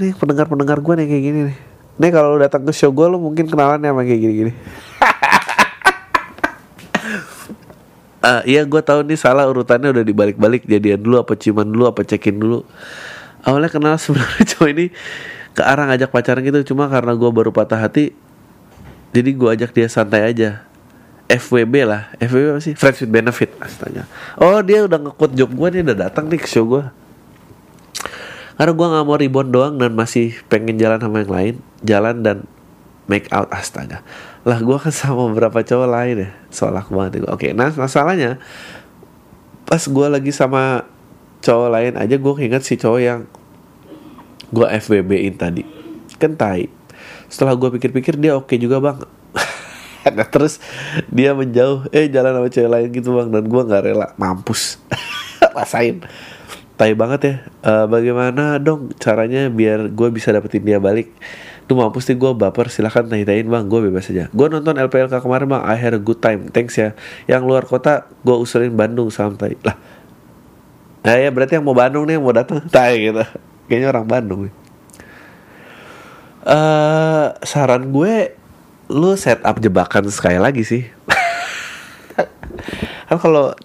Nih 0.00 0.12
pendengar 0.12 0.52
pendengar 0.52 0.84
gue 0.84 0.94
nih 1.00 1.06
kayak 1.08 1.24
gini 1.24 1.40
nih. 1.48 1.58
Nih 1.96 2.10
kalau 2.12 2.36
datang 2.36 2.64
ke 2.68 2.72
show 2.76 2.92
gue 2.92 3.06
lo 3.08 3.16
mungkin 3.16 3.48
kenalan 3.48 3.80
sama 3.80 4.04
kayak 4.04 4.20
gini 4.20 4.34
gini 4.36 4.52
uh, 8.22 8.42
iya 8.46 8.62
gue 8.64 8.82
tahu 8.82 9.04
nih 9.04 9.18
salah 9.18 9.44
urutannya 9.50 9.90
udah 9.92 10.04
dibalik-balik 10.06 10.64
jadian 10.64 11.02
dulu 11.02 11.20
apa 11.20 11.36
ciuman 11.36 11.66
dulu 11.66 11.90
apa 11.90 12.06
cekin 12.06 12.38
dulu. 12.38 12.64
Awalnya 13.42 13.70
kenal 13.70 13.94
sebenarnya 14.02 14.44
cowok 14.46 14.68
ini 14.70 14.86
ke 15.52 15.62
arah 15.62 15.84
ngajak 15.90 16.08
pacaran 16.08 16.40
gitu 16.46 16.72
cuma 16.72 16.88
karena 16.88 17.12
gue 17.12 17.28
baru 17.28 17.52
patah 17.52 17.76
hati 17.76 18.16
jadi 19.12 19.30
gue 19.36 19.48
ajak 19.52 19.70
dia 19.74 19.88
santai 19.90 20.24
aja. 20.24 20.64
FWB 21.32 21.74
lah 21.88 22.12
FWB 22.20 22.56
apa 22.56 22.60
sih? 22.60 22.74
Friends 22.76 23.04
with 23.04 23.12
Benefit 23.12 23.56
astaga. 23.60 24.04
Oh 24.36 24.60
dia 24.60 24.84
udah 24.84 25.00
ngekut 25.00 25.32
job 25.32 25.50
gue 25.52 25.68
nih 25.74 25.80
udah 25.84 26.08
datang 26.08 26.28
nih 26.28 26.40
ke 26.40 26.48
show 26.48 26.64
gue 26.68 26.84
karena 28.62 28.78
gue 28.78 28.86
nggak 28.94 29.06
mau 29.10 29.18
ribon 29.18 29.48
doang 29.50 29.74
dan 29.74 29.90
masih 29.96 30.38
pengen 30.46 30.78
jalan 30.78 31.02
sama 31.02 31.24
yang 31.24 31.32
lain 31.34 31.54
jalan 31.82 32.16
dan 32.22 32.36
make 33.10 33.26
out 33.34 33.50
astaga 33.50 34.06
lah 34.42 34.58
gue 34.58 34.76
kan 34.78 34.90
sama 34.90 35.30
beberapa 35.30 35.62
cowok 35.62 35.88
lain 35.88 36.16
ya. 36.26 36.30
Soal 36.50 36.74
aku 36.74 36.98
banget 36.98 37.22
oke 37.26 37.54
nah 37.54 37.70
masalahnya 37.74 38.42
pas 39.62 39.80
gue 39.80 40.06
lagi 40.10 40.34
sama 40.34 40.84
cowok 41.42 41.68
lain 41.70 41.92
aja 41.98 42.14
gue 42.18 42.32
ingat 42.42 42.62
si 42.62 42.78
cowok 42.78 43.00
yang 43.02 43.20
gue 44.52 44.66
FWB 44.68 45.10
in 45.26 45.34
tadi. 45.34 45.64
Kan 46.20 46.36
tai. 46.36 46.68
Setelah 47.26 47.56
gue 47.56 47.72
pikir-pikir 47.80 48.20
dia 48.20 48.36
oke 48.36 48.54
juga 48.60 48.78
bang. 48.78 48.98
Nah, 50.02 50.26
terus 50.26 50.58
dia 51.14 51.30
menjauh 51.30 51.86
eh 51.94 52.10
jalan 52.10 52.34
sama 52.34 52.50
cewek 52.50 52.70
lain 52.74 52.88
gitu 52.90 53.14
bang. 53.16 53.28
Dan 53.30 53.46
gue 53.46 53.62
nggak 53.62 53.82
rela. 53.86 54.06
Mampus. 54.18 54.82
Rasain. 55.56 56.02
Tai 56.74 56.92
banget 56.98 57.20
ya. 57.22 57.34
Uh, 57.62 57.86
bagaimana 57.86 58.58
dong 58.58 58.90
caranya 58.98 59.46
biar 59.46 59.88
gue 59.94 60.08
bisa 60.10 60.34
dapetin 60.34 60.66
dia 60.66 60.82
balik 60.82 61.14
Tuh 61.72 61.80
mampus 61.80 62.04
nih 62.04 62.20
gue 62.20 62.36
baper. 62.36 62.68
Silahkan 62.68 63.00
tanyain 63.00 63.48
bang. 63.48 63.64
Gue 63.64 63.88
bebas 63.88 64.04
aja. 64.12 64.28
Gue 64.28 64.52
nonton 64.52 64.76
LPLK 64.76 65.24
kemarin 65.24 65.48
bang. 65.48 65.64
I 65.64 65.80
had 65.80 65.96
a 65.96 66.02
good 66.04 66.20
time. 66.20 66.52
Thanks 66.52 66.76
ya. 66.76 66.92
Yang 67.24 67.48
luar 67.48 67.64
kota 67.64 68.12
gue 68.20 68.36
usulin 68.36 68.76
Bandung 68.76 69.08
sampai. 69.08 69.56
Lah. 69.64 69.80
Nah 71.00 71.16
ya 71.16 71.32
berarti 71.32 71.56
yang 71.56 71.64
mau 71.64 71.72
Bandung 71.72 72.04
nih 72.04 72.20
yang 72.20 72.28
mau 72.28 72.36
datang. 72.36 72.60
Tai 72.76 72.92
gitu. 72.92 73.24
Kayaknya 73.72 73.88
orang 73.88 74.04
Bandung 74.04 74.40
nih. 74.44 74.54
Uh, 76.44 77.32
Saran 77.40 77.88
gue 77.88 78.36
Lu 78.92 79.16
set 79.16 79.40
up 79.40 79.56
jebakan 79.56 80.12
sekali 80.12 80.36
lagi 80.36 80.68
sih. 80.68 80.84
Kan 83.08 83.16
kalau 83.16 83.56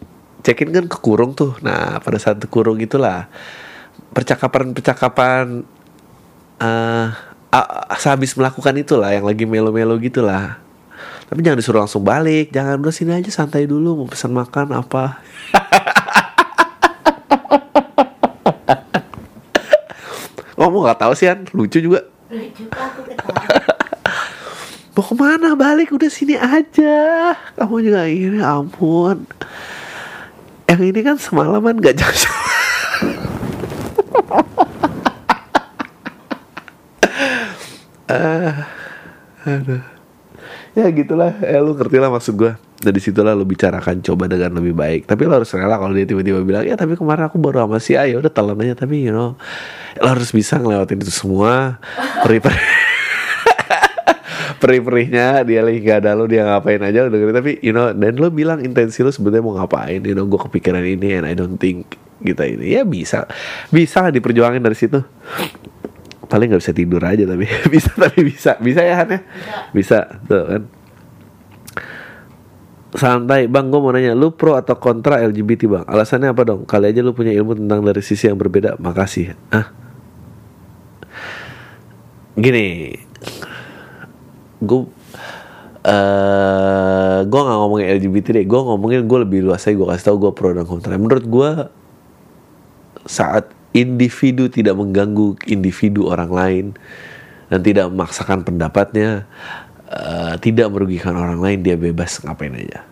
check-in 0.47 0.71
kan 0.71 0.87
kekurung 0.87 1.35
tuh. 1.35 1.59
Nah 1.59 1.99
pada 1.99 2.15
saat 2.15 2.39
kekurung 2.39 2.79
itulah 2.79 3.27
Percakapan-percakapan 4.15 5.67
uh, 6.63 7.26
sehabis 7.97 8.35
melakukan 8.35 8.75
itulah 8.77 9.13
yang 9.13 9.25
lagi 9.25 9.45
melo-melo 9.47 9.95
gitulah. 10.01 10.59
Tapi 11.27 11.39
jangan 11.43 11.59
disuruh 11.59 11.81
langsung 11.83 12.03
balik. 12.03 12.51
Jangan 12.55 12.79
udah 12.79 12.93
sini 12.95 13.11
aja 13.15 13.29
santai 13.31 13.67
dulu. 13.67 14.03
Mau 14.03 14.07
pesan 14.07 14.31
makan 14.31 14.75
apa? 14.75 15.19
Oh 20.57 20.73
mau 20.73 20.81
nggak 20.81 20.97
tahu 20.97 21.13
sih 21.13 21.29
an? 21.29 21.45
Lucu 21.53 21.77
juga. 21.77 22.01
Mau 24.97 25.05
ke 25.05 25.13
mana? 25.13 25.53
Balik 25.53 25.93
udah 25.93 26.09
sini 26.09 26.33
aja. 26.33 27.37
Kamu 27.53 27.85
juga 27.85 28.09
ini 28.09 28.41
ampun. 28.41 29.29
Yang 30.65 30.81
ini 30.89 30.99
kan 31.05 31.21
semalaman 31.21 31.77
gak 31.77 32.01
jauh 32.01 32.17
ah 38.07 38.67
aduh. 39.43 39.83
Ya 40.77 40.87
gitulah. 40.93 41.33
Ya 41.41 41.57
lu 41.57 41.73
ngerti 41.73 41.97
lah 41.97 42.13
maksud 42.13 42.37
gue 42.37 42.53
dari 42.77 43.01
situlah 43.01 43.33
lu 43.33 43.49
bicarakan 43.49 43.97
coba 44.05 44.29
dengan 44.29 44.61
lebih 44.61 44.77
baik. 44.77 45.09
Tapi 45.09 45.25
lo 45.25 45.41
harus 45.41 45.49
rela 45.57 45.81
kalau 45.81 45.93
dia 45.97 46.05
tiba-tiba 46.05 46.45
bilang 46.45 46.61
ya 46.61 46.77
tapi 46.77 46.93
kemarin 46.93 47.25
aku 47.25 47.41
baru 47.41 47.65
sama 47.65 47.81
si 47.81 47.97
A. 47.97 48.05
Ya 48.05 48.21
udah 48.21 48.29
telan 48.29 48.61
aja. 48.61 48.77
Tapi 48.77 49.09
you 49.09 49.13
know 49.13 49.33
lo 49.97 50.07
harus 50.07 50.29
bisa 50.29 50.61
ngelewatin 50.61 51.01
itu 51.01 51.09
semua. 51.09 51.81
Peri 52.21 52.39
perih-perihnya 54.57 55.45
dia 55.45 55.61
lagi 55.61 55.85
gak 55.85 56.01
ada 56.01 56.17
lo 56.17 56.25
dia 56.25 56.41
ngapain 56.41 56.81
aja 56.81 57.05
udah 57.05 57.17
gitu 57.21 57.29
tapi 57.29 57.61
you 57.61 57.69
know 57.69 57.93
dan 57.93 58.17
lo 58.17 58.33
bilang 58.33 58.57
intensi 58.57 59.05
lo 59.05 59.09
sebetulnya 59.09 59.41
mau 59.41 59.57
ngapain. 59.57 60.05
You 60.05 60.13
know 60.13 60.29
gue 60.29 60.37
kepikiran 60.37 60.85
ini 60.85 61.17
and 61.17 61.25
I 61.25 61.33
don't 61.33 61.57
think 61.57 61.97
kita 62.21 62.45
ini. 62.45 62.77
Ya 62.77 62.85
bisa. 62.85 63.25
Bisa 63.73 64.13
diperjuangin 64.13 64.61
dari 64.61 64.77
situ 64.77 65.01
paling 66.27 66.47
nggak 66.51 66.61
bisa 66.61 66.75
tidur 66.75 67.01
aja 67.03 67.23
tapi 67.23 67.47
bisa 67.73 67.91
tapi 67.95 68.19
bisa. 68.23 68.51
Bisa 68.59 68.81
ya 68.83 68.95
Han 68.99 69.09
ya? 69.11 69.19
Bisa. 69.71 69.99
Tuh 70.27 70.43
kan? 70.45 70.63
Santai. 72.95 73.51
Bang 73.51 73.71
gue 73.71 73.79
mau 73.79 73.91
nanya 73.91 74.15
lu 74.15 74.31
pro 74.35 74.55
atau 74.55 74.79
kontra 74.79 75.19
LGBT 75.23 75.67
bang? 75.67 75.83
Alasannya 75.87 76.31
apa 76.31 76.41
dong? 76.47 76.61
Kali 76.63 76.91
aja 76.91 77.03
lu 77.03 77.11
punya 77.11 77.35
ilmu 77.35 77.57
tentang 77.57 77.83
dari 77.83 77.99
sisi 77.99 78.29
yang 78.29 78.39
berbeda. 78.39 78.79
Makasih. 78.79 79.35
Ah 79.51 79.87
gini. 82.37 82.93
Gue 84.61 84.85
eh 85.87 87.19
gue 87.25 87.41
nggak 87.41 87.57
ngomongin 87.57 87.87
LGBT 87.97 88.27
deh. 88.41 88.45
Gue 88.45 88.61
ngomongin 88.61 89.01
gue 89.09 89.19
lebih 89.25 89.39
luas 89.41 89.65
aja 89.65 89.73
gue 89.73 89.87
kasih 89.89 90.05
tau 90.05 90.17
gue 90.21 90.31
pro 90.31 90.53
dan 90.53 90.65
kontra. 90.69 90.95
Menurut 90.95 91.25
gue 91.25 91.49
saat 93.09 93.56
individu 93.75 94.47
tidak 94.47 94.75
mengganggu 94.75 95.39
individu 95.47 96.07
orang 96.07 96.31
lain 96.31 96.65
dan 97.47 97.59
tidak 97.63 97.87
memaksakan 97.91 98.43
pendapatnya 98.43 99.27
eh, 99.87 100.33
tidak 100.43 100.71
merugikan 100.71 101.15
orang 101.15 101.39
lain 101.39 101.63
dia 101.63 101.79
bebas 101.79 102.19
ngapain 102.23 102.55
aja. 102.55 102.83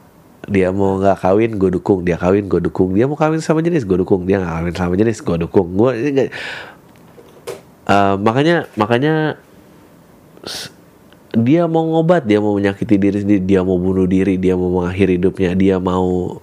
Dia 0.46 0.70
mau 0.70 1.02
nggak 1.02 1.26
kawin 1.26 1.58
gue 1.58 1.74
dukung. 1.74 2.06
Dia 2.06 2.22
kawin 2.22 2.46
gue 2.46 2.62
dukung. 2.62 2.94
Dia 2.94 3.10
mau 3.10 3.18
kawin 3.18 3.42
sama 3.42 3.66
jenis 3.66 3.82
gue 3.82 3.98
dukung. 3.98 4.30
Dia 4.30 4.38
nggak 4.38 4.54
kawin 4.62 4.76
sama 4.78 4.94
jenis 4.94 5.18
gue 5.26 5.38
dukung. 5.42 5.74
Gue 5.74 6.30
Eh, 7.86 8.16
makanya 8.18 8.66
makanya 8.74 9.38
dia 11.38 11.70
mau 11.70 11.86
ngobat 11.86 12.26
dia 12.26 12.42
mau 12.42 12.58
menyakiti 12.58 12.98
diri 12.98 13.22
sendiri 13.22 13.46
dia 13.46 13.62
mau 13.62 13.78
bunuh 13.78 14.10
diri 14.10 14.42
dia 14.42 14.58
mau 14.58 14.82
mengakhiri 14.82 15.22
hidupnya 15.22 15.54
dia 15.54 15.78
mau 15.78 16.42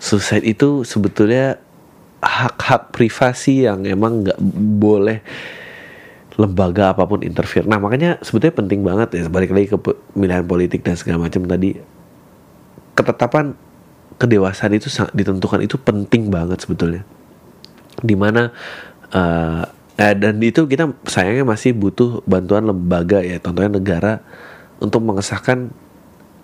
suicide 0.00 0.46
itu 0.48 0.88
sebetulnya 0.88 1.60
hak-hak 2.24 2.90
privasi 2.90 3.68
yang 3.68 3.84
emang 3.84 4.24
nggak 4.24 4.40
boleh 4.80 5.20
lembaga 6.34 6.96
apa 6.96 7.06
pun 7.06 7.22
interfere. 7.22 7.68
Nah 7.68 7.78
makanya 7.78 8.18
sebetulnya 8.24 8.56
penting 8.58 8.80
banget 8.82 9.08
ya 9.14 9.30
balik 9.30 9.54
lagi 9.54 9.70
ke 9.70 9.78
pemilihan 9.78 10.42
politik 10.42 10.82
dan 10.82 10.98
segala 10.98 11.28
macam 11.28 11.46
tadi 11.46 11.78
ketetapan 12.98 13.54
kedewasaan 14.18 14.72
itu 14.74 14.90
ditentukan 15.14 15.62
itu 15.62 15.78
penting 15.78 16.32
banget 16.32 16.58
sebetulnya. 16.64 17.06
Di 18.02 18.18
mana 18.18 18.50
eh 19.14 19.62
eh, 20.00 20.14
dan 20.18 20.42
itu 20.42 20.66
kita 20.66 20.90
sayangnya 21.06 21.46
masih 21.46 21.70
butuh 21.76 22.26
bantuan 22.26 22.66
lembaga 22.66 23.22
ya 23.22 23.38
contohnya 23.38 23.78
negara 23.78 24.12
untuk 24.82 25.06
mengesahkan 25.06 25.70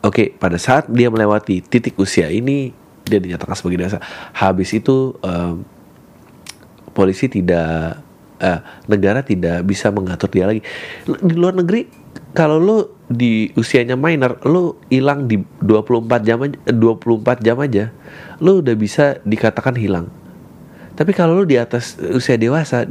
oke 0.06 0.38
pada 0.38 0.54
saat 0.54 0.86
dia 0.86 1.10
melewati 1.10 1.66
titik 1.66 1.98
usia 1.98 2.30
ini 2.30 2.70
dia 3.10 3.18
dinyatakan 3.18 3.58
sebagai 3.58 3.82
dewasa. 3.82 3.98
Habis 4.38 4.70
itu 4.78 5.18
em, 5.26 5.66
polisi 6.94 7.26
tidak 7.26 7.98
eh, 8.38 8.60
negara 8.86 9.26
tidak 9.26 9.66
bisa 9.66 9.90
mengatur 9.90 10.30
dia 10.30 10.46
lagi. 10.46 10.62
Di 11.06 11.34
luar 11.34 11.58
negeri 11.58 11.86
kalau 12.30 12.62
lu 12.62 12.78
di 13.10 13.50
usianya 13.58 13.98
minor 13.98 14.38
lu 14.46 14.78
hilang 14.86 15.26
di 15.26 15.42
24 15.62 16.22
jam 16.22 16.38
aja, 16.46 16.58
24 16.70 17.42
jam 17.42 17.56
aja 17.58 17.84
lu 18.38 18.62
udah 18.62 18.74
bisa 18.78 19.18
dikatakan 19.26 19.74
hilang. 19.74 20.06
Tapi 20.94 21.16
kalau 21.16 21.42
lu 21.42 21.44
di 21.48 21.56
atas 21.56 21.96
usia 22.12 22.36
dewasa 22.36 22.84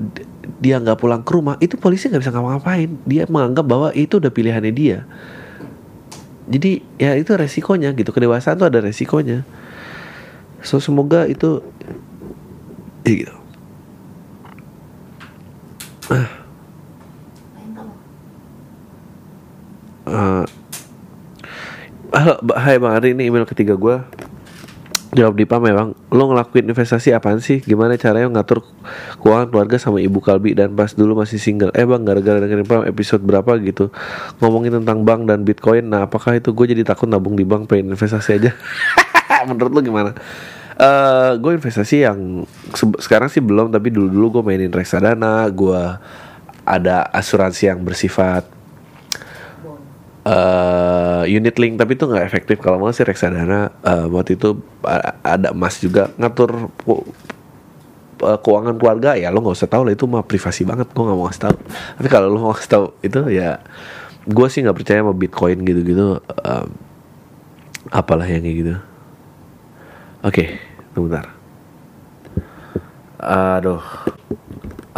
dia 0.60 0.82
nggak 0.82 0.98
pulang 0.98 1.22
ke 1.22 1.32
rumah 1.32 1.56
itu 1.62 1.78
polisi 1.78 2.10
nggak 2.10 2.22
bisa 2.26 2.34
ngapa-ngapain. 2.34 2.90
Dia 3.06 3.30
menganggap 3.30 3.66
bahwa 3.66 3.90
itu 3.96 4.18
udah 4.18 4.32
pilihannya 4.34 4.74
dia. 4.74 5.06
Jadi 6.50 6.82
ya 6.98 7.14
itu 7.14 7.30
resikonya 7.38 7.94
gitu. 7.94 8.10
Kedewasaan 8.10 8.58
tuh 8.58 8.68
ada 8.68 8.82
resikonya 8.82 9.46
so 10.64 10.78
semoga 10.82 11.26
itu 11.26 11.64
ya 13.08 13.14
gitu. 13.26 13.36
Eh, 20.10 20.44
halo 22.10 22.34
Ba- 22.42 22.58
hai 22.58 22.82
bang 22.82 22.94
Ari 22.98 23.14
ini 23.14 23.30
email 23.30 23.46
ketiga 23.46 23.78
gue 23.78 24.02
jawab 25.14 25.34
di 25.38 25.46
pam 25.46 25.62
ya 25.66 25.74
lo 25.90 26.24
ngelakuin 26.30 26.70
investasi 26.70 27.14
apaan 27.18 27.42
sih? 27.42 27.62
Gimana 27.66 27.98
caranya 27.98 28.30
ngatur 28.30 28.62
keuangan 29.22 29.50
keluarga 29.50 29.78
sama 29.82 29.98
ibu 30.02 30.22
kalbi 30.22 30.54
dan 30.54 30.78
pas 30.78 30.94
dulu 30.94 31.18
masih 31.18 31.42
single? 31.42 31.74
Eh 31.74 31.86
bang 31.86 32.06
gara-gara 32.06 32.38
dengerin 32.38 32.66
pam 32.66 32.86
episode 32.86 33.26
berapa 33.26 33.58
gitu? 33.62 33.90
Ngomongin 34.38 34.82
tentang 34.82 35.02
bank 35.06 35.26
dan 35.26 35.42
bitcoin 35.42 35.90
nah 35.90 36.06
apakah 36.06 36.38
itu 36.38 36.54
gue 36.54 36.66
jadi 36.78 36.86
takut 36.86 37.10
nabung 37.10 37.34
di 37.34 37.46
bank 37.46 37.70
pengen 37.70 37.94
investasi 37.94 38.38
aja 38.38 38.52
menurut 39.50 39.72
lo 39.72 39.82
gimana? 39.82 40.12
Eh 40.80 41.32
gue 41.38 41.52
investasi 41.60 42.08
yang 42.08 42.48
se- 42.72 43.00
sekarang 43.04 43.28
sih 43.28 43.44
belum 43.44 43.68
tapi 43.70 43.92
dulu 43.92 44.08
dulu 44.08 44.26
gue 44.40 44.44
mainin 44.48 44.72
reksadana 44.72 45.46
gue 45.52 45.82
ada 46.64 47.04
asuransi 47.12 47.68
yang 47.68 47.82
bersifat 47.84 48.48
eh 50.20 51.24
unit 51.32 51.56
link 51.58 51.80
tapi 51.80 51.96
itu 51.96 52.06
nggak 52.06 52.26
efektif. 52.28 52.58
Kalau 52.60 52.80
mau 52.80 52.92
sih 52.92 53.04
reksadana 53.04 53.72
eh, 53.84 54.06
waktu 54.08 54.36
itu 54.40 54.56
ada 55.24 55.52
emas 55.52 55.80
juga. 55.80 56.12
Ngatur 56.16 56.70
keuangan 58.20 58.76
keluarga 58.76 59.16
ya 59.16 59.32
lo 59.32 59.40
nggak 59.40 59.56
usah 59.56 59.72
tahu 59.72 59.88
lah 59.88 59.96
itu 59.96 60.04
mah 60.04 60.28
privasi 60.28 60.68
banget 60.68 60.92
gue 60.92 61.04
nggak 61.04 61.18
mau 61.18 61.28
ngasih 61.32 61.44
tahu. 61.50 61.56
Tapi 62.00 62.08
kalau 62.12 62.28
lo 62.28 62.38
mau 62.40 62.52
ngasih 62.52 62.72
tahu 62.72 62.86
itu 63.00 63.20
ya 63.32 63.64
gue 64.28 64.48
sih 64.52 64.60
nggak 64.64 64.76
percaya 64.76 65.00
sama 65.02 65.16
bitcoin 65.16 65.58
gitu-gitu 65.64 66.20
em, 66.44 66.68
apalah 67.90 68.28
yang 68.28 68.44
kayak 68.44 68.58
gitu 68.60 68.76
oke 70.24 70.44
tunggu 70.96 71.08
bentar 71.12 71.28
aduh 73.20 73.84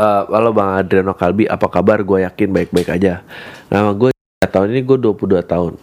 Eh, 0.02 0.24
halo 0.34 0.50
Bang 0.50 0.74
Adriano 0.74 1.14
Kalbi, 1.14 1.46
apa 1.46 1.70
kabar? 1.70 2.02
Gue 2.02 2.26
yakin 2.26 2.50
baik-baik 2.50 2.90
aja. 2.90 3.22
Nama 3.70 3.94
gue 3.94 4.10
tahun 4.42 4.74
ini 4.74 4.82
gue 4.82 4.98
22 4.98 5.46
tahun. 5.46 5.78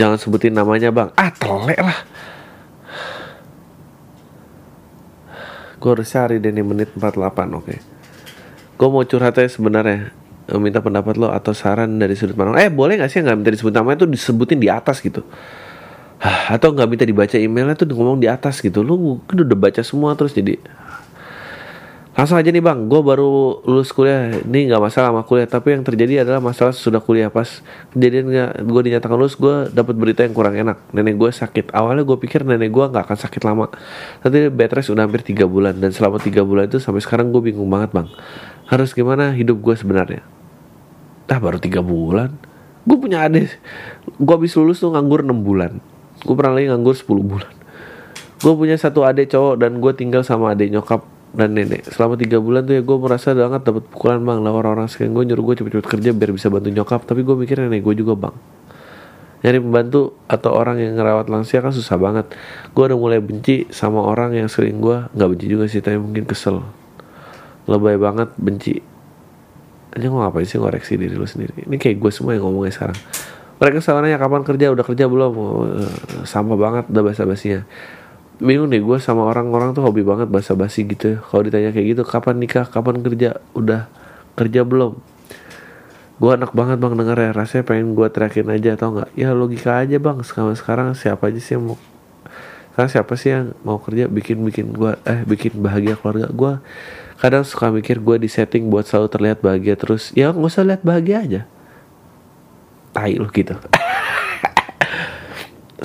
Jangan 0.00 0.16
sebutin 0.16 0.56
namanya 0.56 0.88
Bang. 0.88 1.12
Ah, 1.18 1.28
telek 1.28 1.76
lah. 1.76 1.98
Gue 5.76 5.90
harus 5.92 6.08
cari 6.08 6.40
deh 6.40 6.48
nih 6.54 6.64
menit 6.64 6.88
48, 6.96 7.58
oke. 7.58 7.74
Gue 8.80 8.88
mau 8.88 9.04
curhat 9.04 9.36
aja 9.36 9.50
sebenarnya. 9.50 10.14
Eh, 10.48 10.56
Minta 10.56 10.80
pendapat 10.80 11.20
lo 11.20 11.28
atau 11.28 11.52
saran 11.52 12.00
dari 12.00 12.16
sudut 12.16 12.38
pandang. 12.38 12.56
Eh, 12.56 12.72
boleh 12.72 12.96
gak 12.96 13.12
sih 13.12 13.20
nggak 13.20 13.36
minta 13.36 13.52
disebut 13.52 13.76
namanya 13.76 14.06
tuh 14.06 14.10
disebutin 14.14 14.56
di 14.56 14.72
atas 14.72 15.04
gitu. 15.04 15.20
Atau 16.20 16.76
nggak 16.76 16.88
minta 16.88 17.04
dibaca 17.08 17.36
emailnya 17.40 17.72
tuh 17.72 17.88
ngomong 17.88 18.20
di 18.20 18.28
atas 18.28 18.60
gitu. 18.60 18.84
Lu 18.84 19.24
kan 19.24 19.40
udah 19.40 19.56
baca 19.56 19.80
semua 19.80 20.12
terus 20.12 20.36
jadi 20.36 20.60
Langsung 22.10 22.36
aja 22.36 22.52
nih 22.52 22.60
bang, 22.60 22.84
gue 22.84 23.00
baru 23.00 23.64
lulus 23.64 23.96
kuliah. 23.96 24.34
Ini 24.44 24.68
nggak 24.68 24.82
masalah 24.82 25.08
sama 25.08 25.22
kuliah 25.24 25.48
Tapi 25.48 25.72
yang 25.72 25.86
terjadi 25.86 26.26
adalah 26.26 26.42
masalah 26.42 26.76
sudah 26.76 27.00
kuliah. 27.00 27.32
Pas 27.32 27.64
kejadian 27.96 28.28
gue 28.60 28.82
dinyatakan 28.84 29.16
lulus 29.16 29.40
Gue 29.40 29.72
dapat 29.72 29.96
berita 29.96 30.20
yang 30.26 30.36
kurang 30.36 30.52
enak. 30.52 30.90
Nenek 30.92 31.16
gue 31.16 31.30
sakit. 31.32 31.72
Awalnya 31.72 32.04
gue 32.04 32.18
pikir 32.20 32.44
nenek 32.44 32.68
gue 32.68 32.84
nggak 32.92 33.08
akan 33.08 33.16
sakit 33.16 33.42
lama. 33.46 33.72
Tapi 34.20 34.52
bed 34.52 34.70
rest 34.76 34.92
udah 34.92 35.08
hampir 35.08 35.24
3 35.24 35.48
bulan. 35.48 35.78
Dan 35.80 35.96
selama 35.96 36.20
3 36.20 36.44
bulan 36.44 36.68
itu 36.68 36.76
sampai 36.82 37.00
sekarang 37.00 37.32
gue 37.32 37.40
bingung 37.40 37.70
banget 37.72 37.94
bang. 37.96 38.12
Harus 38.68 38.92
gimana 38.92 39.32
hidup 39.32 39.56
gue 39.62 39.72
sebenarnya? 39.78 40.20
Dah 41.24 41.40
baru 41.40 41.56
3 41.56 41.80
bulan. 41.80 42.36
Gue 42.84 43.00
punya 43.00 43.24
adik. 43.24 43.48
Gue 44.20 44.34
habis 44.36 44.52
lulus 44.60 44.82
tuh 44.82 44.92
nganggur 44.92 45.24
6 45.24 45.40
bulan 45.40 45.80
Gue 46.20 46.34
pernah 46.36 46.52
lagi 46.52 46.68
nganggur 46.68 46.92
10 46.92 47.08
bulan. 47.24 47.52
Gue 48.40 48.52
punya 48.56 48.76
satu 48.76 49.04
adik 49.04 49.32
cowok 49.32 49.54
dan 49.60 49.80
gue 49.80 49.92
tinggal 49.96 50.24
sama 50.24 50.52
adik 50.52 50.72
nyokap 50.72 51.04
dan 51.36 51.52
nenek. 51.56 51.86
Selama 51.92 52.16
tiga 52.16 52.40
bulan 52.40 52.64
tuh 52.64 52.76
ya 52.76 52.82
gue 52.84 52.96
merasa 52.96 53.32
banget 53.32 53.64
dapat 53.64 53.84
pukulan 53.88 54.20
bang. 54.24 54.38
Lah 54.44 54.52
orang-orang 54.52 54.88
sekian 54.88 55.12
gue 55.12 55.24
nyuruh 55.28 55.52
gue 55.52 55.54
cepet-cepet 55.60 55.86
kerja 55.88 56.10
biar 56.12 56.30
bisa 56.32 56.48
bantu 56.52 56.68
nyokap. 56.72 57.04
Tapi 57.08 57.20
gue 57.24 57.36
mikir 57.36 57.56
nenek 57.60 57.80
gue 57.84 57.94
juga 57.96 58.16
bang. 58.16 58.36
Nyari 59.40 59.58
pembantu 59.64 60.20
atau 60.28 60.52
orang 60.52 60.76
yang 60.76 61.00
ngerawat 61.00 61.32
lansia 61.32 61.64
kan 61.64 61.72
susah 61.72 61.96
banget. 61.96 62.28
Gue 62.76 62.84
udah 62.84 62.98
mulai 63.00 63.20
benci 63.24 63.64
sama 63.72 64.04
orang 64.04 64.36
yang 64.36 64.52
sering 64.52 64.84
gue 64.84 65.08
nggak 65.16 65.28
benci 65.32 65.46
juga 65.48 65.64
sih 65.68 65.80
tapi 65.80 65.96
mungkin 65.96 66.28
kesel. 66.28 66.60
Lebay 67.64 67.96
banget 67.96 68.36
benci. 68.36 68.76
Aja 69.96 70.06
gue 70.06 70.20
ngapain 70.20 70.44
sih 70.44 70.60
ngoreksi 70.60 71.00
diri 71.00 71.16
lu 71.16 71.24
sendiri? 71.24 71.64
Ini 71.64 71.76
kayak 71.80 71.96
gue 71.96 72.12
semua 72.12 72.36
yang 72.36 72.44
ngomongnya 72.44 72.76
sekarang 72.76 73.00
mereka 73.60 73.78
selalu 73.84 74.08
nanya 74.08 74.18
kapan 74.18 74.42
kerja? 74.42 74.66
Udah 74.72 74.84
kerja 74.88 75.04
belum? 75.06 75.32
Oh, 75.36 75.68
eh, 75.68 76.24
sampah 76.24 76.56
banget 76.56 76.84
udah 76.88 77.02
basa 77.04 77.28
basinya 77.28 77.62
bingung 78.40 78.72
deh 78.72 78.80
gue 78.80 78.98
sama 78.98 79.28
orang-orang 79.28 79.76
tuh 79.76 79.84
hobi 79.84 80.00
banget 80.00 80.32
basa 80.32 80.56
basi 80.56 80.88
gitu 80.88 81.20
kalau 81.28 81.44
ditanya 81.44 81.70
kayak 81.76 81.92
gitu 81.94 82.02
kapan 82.08 82.40
nikah? 82.40 82.64
Kapan 82.64 83.04
kerja? 83.04 83.36
Udah 83.52 83.86
kerja 84.34 84.64
belum? 84.64 84.96
Gue 86.20 86.36
enak 86.36 86.52
banget 86.52 86.76
bang 86.76 86.92
denger 87.00 87.16
ya 87.16 87.30
Rasanya 87.32 87.64
pengen 87.64 87.96
gue 87.96 88.04
teriakin 88.12 88.52
aja 88.52 88.76
atau 88.76 88.92
enggak 88.92 89.08
Ya 89.16 89.32
logika 89.32 89.80
aja 89.80 89.96
bang. 89.96 90.20
Sekarang, 90.20 90.52
sekarang 90.52 90.88
siapa 90.92 91.32
aja 91.32 91.40
sih 91.40 91.56
yang 91.56 91.72
mau 91.72 91.76
Sekarang 92.76 92.90
siapa 92.92 93.12
sih 93.16 93.32
yang 93.32 93.56
mau 93.64 93.80
kerja 93.80 94.04
Bikin-bikin 94.04 94.68
gue 94.76 95.00
Eh 95.08 95.24
bikin 95.24 95.56
bahagia 95.64 95.96
keluarga? 95.96 96.28
Gue 96.28 96.52
kadang 97.16 97.40
suka 97.40 97.72
mikir 97.72 98.04
gue 98.04 98.20
di 98.20 98.28
setting 98.28 98.68
Buat 98.68 98.92
selalu 98.92 99.08
terlihat 99.08 99.38
bahagia 99.40 99.80
Terus. 99.80 100.12
Ya 100.12 100.28
nggak 100.28 100.44
usah 100.44 100.64
lihat 100.68 100.84
bahagia 100.84 101.24
aja 101.24 101.42
Tai 102.90 103.12
lu 103.16 103.30
gitu. 103.30 103.54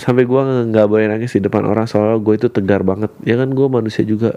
Sampai 0.04 0.28
gue 0.28 0.42
nggak 0.42 0.88
boleh 0.92 1.08
nangis 1.08 1.32
di 1.32 1.40
depan 1.40 1.64
orang 1.64 1.88
Soalnya 1.88 2.20
gue 2.20 2.34
itu 2.36 2.48
tegar 2.52 2.84
banget. 2.84 3.14
Ya 3.24 3.40
kan 3.40 3.54
gue 3.54 3.68
manusia 3.70 4.04
juga. 4.04 4.36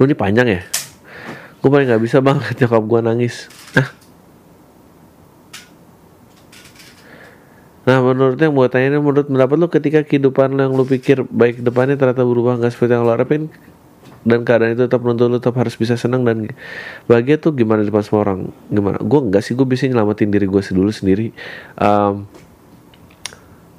Lu 0.00 0.08
ini 0.08 0.16
panjang 0.16 0.48
ya? 0.48 0.62
Gue 1.60 1.68
paling 1.68 1.92
gak 1.92 2.00
bisa 2.00 2.24
banget 2.24 2.56
nyokap 2.56 2.82
gue 2.88 3.00
nangis. 3.04 3.52
Nah 3.76 4.00
Nah 7.90 7.98
menurutnya 8.04 8.52
buat 8.52 8.70
tanya 8.70 9.00
menurut 9.00 9.26
pendapat 9.26 9.56
lo 9.56 9.66
ketika 9.66 10.04
kehidupan 10.04 10.54
lo 10.54 10.60
yang 10.62 10.74
lo 10.76 10.84
pikir 10.84 11.24
baik 11.26 11.64
depannya 11.64 11.96
ternyata 11.96 12.22
berubah 12.28 12.60
nggak 12.60 12.76
seperti 12.76 12.92
yang 12.94 13.02
lo 13.02 13.16
harapin 13.16 13.48
dan 14.20 14.44
keadaan 14.44 14.76
itu 14.76 14.84
tetap 14.84 15.00
menuntut 15.00 15.32
lo 15.32 15.40
tetap 15.40 15.56
harus 15.56 15.72
bisa 15.80 15.96
senang 15.96 16.28
dan 16.28 16.52
bahagia 17.08 17.40
tuh 17.40 17.56
gimana 17.56 17.80
depan 17.80 18.04
semua 18.04 18.20
orang? 18.28 18.40
Gimana? 18.68 19.00
Gue 19.00 19.20
enggak 19.24 19.40
sih 19.40 19.56
gue 19.56 19.64
bisa 19.64 19.88
nyelamatin 19.88 20.28
diri 20.28 20.44
gue 20.44 20.60
dulu 20.60 20.92
sendiri. 20.92 21.32
Um, 21.80 22.28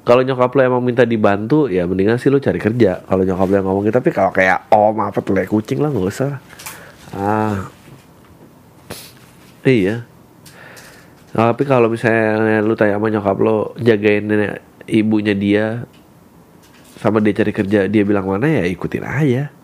kalau 0.02 0.26
nyokap 0.26 0.50
lo 0.58 0.60
emang 0.66 0.82
minta 0.82 1.06
dibantu 1.06 1.70
ya 1.70 1.86
mendingan 1.86 2.18
sih 2.18 2.26
lo 2.26 2.42
cari 2.42 2.58
kerja. 2.58 3.06
Kalau 3.06 3.22
nyokap 3.22 3.46
lo 3.46 3.54
yang 3.54 3.66
ngomongin 3.70 3.94
tapi 3.94 4.10
kalau 4.10 4.34
kayak 4.34 4.66
om 4.74 4.98
apa 4.98 5.22
tuh 5.22 5.38
kucing 5.46 5.78
lah 5.78 5.94
nggak 5.94 6.10
usah. 6.10 6.42
Ah. 7.14 7.70
Iya. 9.62 10.10
Tapi 11.30 11.62
kalau 11.62 11.86
misalnya 11.86 12.58
lu 12.66 12.74
tanya 12.74 12.98
sama 12.98 13.14
nyokap 13.14 13.38
lo 13.38 13.78
jagain 13.78 14.26
nenek 14.26 14.58
ibunya 14.90 15.38
dia 15.38 15.86
sama 16.98 17.22
dia 17.22 17.34
cari 17.38 17.54
kerja 17.54 17.86
dia 17.86 18.02
bilang 18.02 18.26
mana 18.26 18.50
ya 18.50 18.66
ikutin 18.66 19.06
aja. 19.06 19.61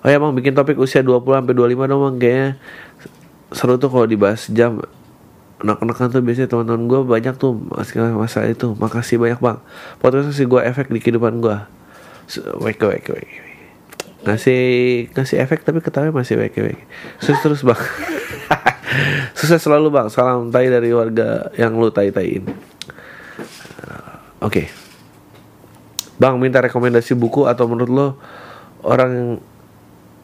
Oh 0.00 0.08
ya 0.08 0.16
emang 0.16 0.32
bikin 0.32 0.56
topik 0.56 0.80
usia 0.80 1.04
20 1.04 1.20
sampai 1.20 1.52
25 1.52 1.90
dong 1.90 2.00
bang 2.00 2.16
kayaknya 2.16 2.48
seru 3.52 3.76
tuh 3.76 3.90
kalau 3.92 4.06
dibahas 4.08 4.48
jam. 4.48 4.80
Anak-anak 5.60 5.96
kan 6.00 6.08
tuh 6.08 6.24
biasanya 6.24 6.48
teman-teman 6.48 6.88
gue 6.88 7.00
banyak 7.04 7.34
tuh 7.36 7.52
masalah 7.52 8.16
masa 8.16 8.48
itu. 8.48 8.72
Makasih 8.80 9.20
banyak 9.20 9.40
bang. 9.44 9.60
Podcast 10.00 10.32
sih 10.32 10.48
gue 10.48 10.60
efek 10.64 10.88
di 10.88 11.04
kehidupan 11.04 11.44
gue. 11.44 11.56
Wake 12.64 12.80
wake 12.80 13.08
wake. 13.12 13.32
Ngasih 14.24 14.62
ngasih 15.12 15.36
efek 15.44 15.68
tapi 15.68 15.84
ketawa 15.84 16.08
masih 16.16 16.40
wake 16.40 16.56
wake. 16.56 16.82
Terus 17.20 17.38
terus 17.44 17.60
bang. 17.60 17.76
Sukses 19.36 19.60
selalu 19.60 19.92
bang. 19.92 20.08
Salam 20.08 20.48
tai 20.48 20.72
dari 20.72 20.96
warga 20.96 21.52
yang 21.60 21.76
lu 21.76 21.92
tai 21.92 22.08
taiin. 22.08 22.48
Oke. 24.40 24.64
Okay. 24.64 24.66
Bang 26.16 26.40
minta 26.40 26.64
rekomendasi 26.64 27.12
buku 27.16 27.44
atau 27.44 27.68
menurut 27.68 27.92
lo 27.92 28.06
orang 28.84 29.40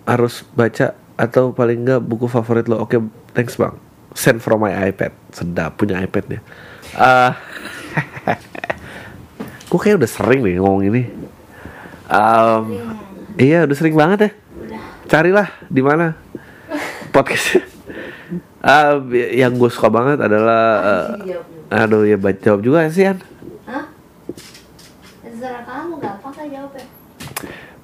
harus 0.06 0.46
baca 0.54 0.94
atau 1.18 1.52
paling 1.52 1.82
enggak 1.82 2.00
buku 2.00 2.30
favorit 2.30 2.70
lo? 2.70 2.80
Oke, 2.80 2.96
okay, 2.96 3.00
thanks 3.34 3.58
bang. 3.58 3.74
Send 4.16 4.40
from 4.40 4.64
my 4.64 4.72
iPad. 4.72 5.12
Sedap 5.34 5.76
punya 5.76 6.00
iPad 6.00 6.24
ya. 6.38 6.40
Uh, 6.96 7.32
gue 9.68 9.78
kayak 9.82 10.00
udah 10.00 10.10
sering 10.10 10.40
nih 10.46 10.56
ngomong 10.62 10.88
ini. 10.88 11.02
Um, 12.06 12.96
iya 13.36 13.66
udah 13.66 13.76
sering 13.76 13.98
banget 13.98 14.18
ya. 14.18 14.30
Carilah 15.06 15.50
di 15.68 15.82
mana 15.82 16.16
podcast 17.14 17.62
uh, 18.66 18.98
yang 19.12 19.54
gue 19.56 19.70
suka 19.70 19.88
banget 19.88 20.18
adalah 20.20 20.64
uh, 20.82 21.08
aduh 21.70 22.06
ya 22.06 22.18
baca 22.18 22.38
jawab 22.38 22.60
juga 22.62 22.86
sih 22.90 23.06
An 23.06 23.22
kamu 25.66 26.00
gampang 26.00 26.32
kan 26.32 26.46
jawabnya 26.48 26.95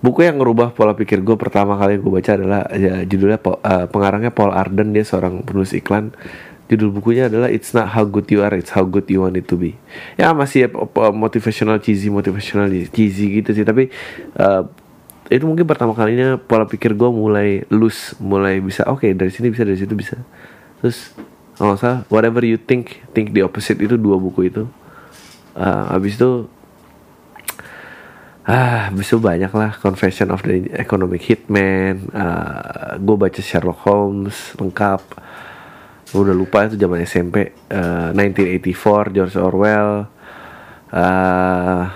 Buku 0.03 0.27
yang 0.27 0.43
ngerubah 0.43 0.75
pola 0.75 0.99
pikir 0.99 1.23
gue 1.23 1.39
pertama 1.39 1.79
kali 1.79 2.03
gue 2.03 2.11
baca 2.11 2.35
adalah 2.35 2.67
ya, 2.75 3.07
judulnya 3.07 3.39
uh, 3.39 3.87
pengarangnya 3.87 4.35
Paul 4.35 4.51
Arden. 4.51 4.91
Dia 4.91 5.07
seorang 5.07 5.47
penulis 5.47 5.71
iklan. 5.79 6.11
Judul 6.67 6.91
bukunya 6.91 7.31
adalah 7.31 7.47
It's 7.53 7.71
not 7.71 7.95
how 7.95 8.03
good 8.03 8.27
you 8.27 8.43
are, 8.43 8.51
it's 8.51 8.75
how 8.75 8.83
good 8.83 9.07
you 9.07 9.23
want 9.23 9.39
it 9.39 9.47
to 9.47 9.55
be. 9.55 9.79
Ya 10.19 10.35
masih 10.35 10.75
uh, 10.75 11.15
motivational 11.15 11.79
cheesy, 11.79 12.11
motivational 12.11 12.67
cheesy 12.91 13.31
gitu 13.39 13.55
sih, 13.55 13.63
tapi 13.63 13.95
uh, 14.43 14.67
itu 15.31 15.47
mungkin 15.47 15.71
pertama 15.71 15.95
kalinya 15.95 16.35
pola 16.35 16.67
pikir 16.67 16.99
gue 16.99 17.11
mulai 17.13 17.63
loose, 17.71 18.19
mulai 18.19 18.59
bisa 18.59 18.83
oke 18.91 19.07
okay, 19.07 19.15
dari 19.15 19.31
sini 19.31 19.55
bisa 19.55 19.63
dari 19.63 19.79
situ 19.79 19.95
bisa. 19.95 20.19
Terus 20.83 21.15
kalau 21.55 21.79
salah 21.79 22.03
whatever 22.11 22.43
you 22.43 22.59
think 22.59 23.07
think 23.15 23.31
the 23.31 23.47
opposite 23.47 23.79
itu 23.79 23.95
dua 23.95 24.19
buku 24.19 24.51
itu. 24.51 24.67
Uh, 25.55 25.95
habis 25.95 26.17
itu 26.17 26.51
ah 28.43 28.91
itu 28.91 29.23
banyak 29.23 29.55
lah 29.55 29.79
Confession 29.79 30.35
of 30.35 30.43
the 30.43 30.67
Economic 30.75 31.23
Hitman. 31.23 32.11
Uh, 32.11 32.99
gue 32.99 33.17
baca 33.17 33.39
Sherlock 33.39 33.87
Holmes 33.87 34.59
lengkap. 34.59 35.03
Gue 36.11 36.21
udah 36.27 36.37
lupa 36.37 36.67
itu 36.67 36.75
zaman 36.75 37.07
SMP 37.07 37.55
uh, 37.71 38.11
1984 38.15 39.15
George 39.15 39.37
Orwell. 39.39 40.11
Uh, 40.91 41.87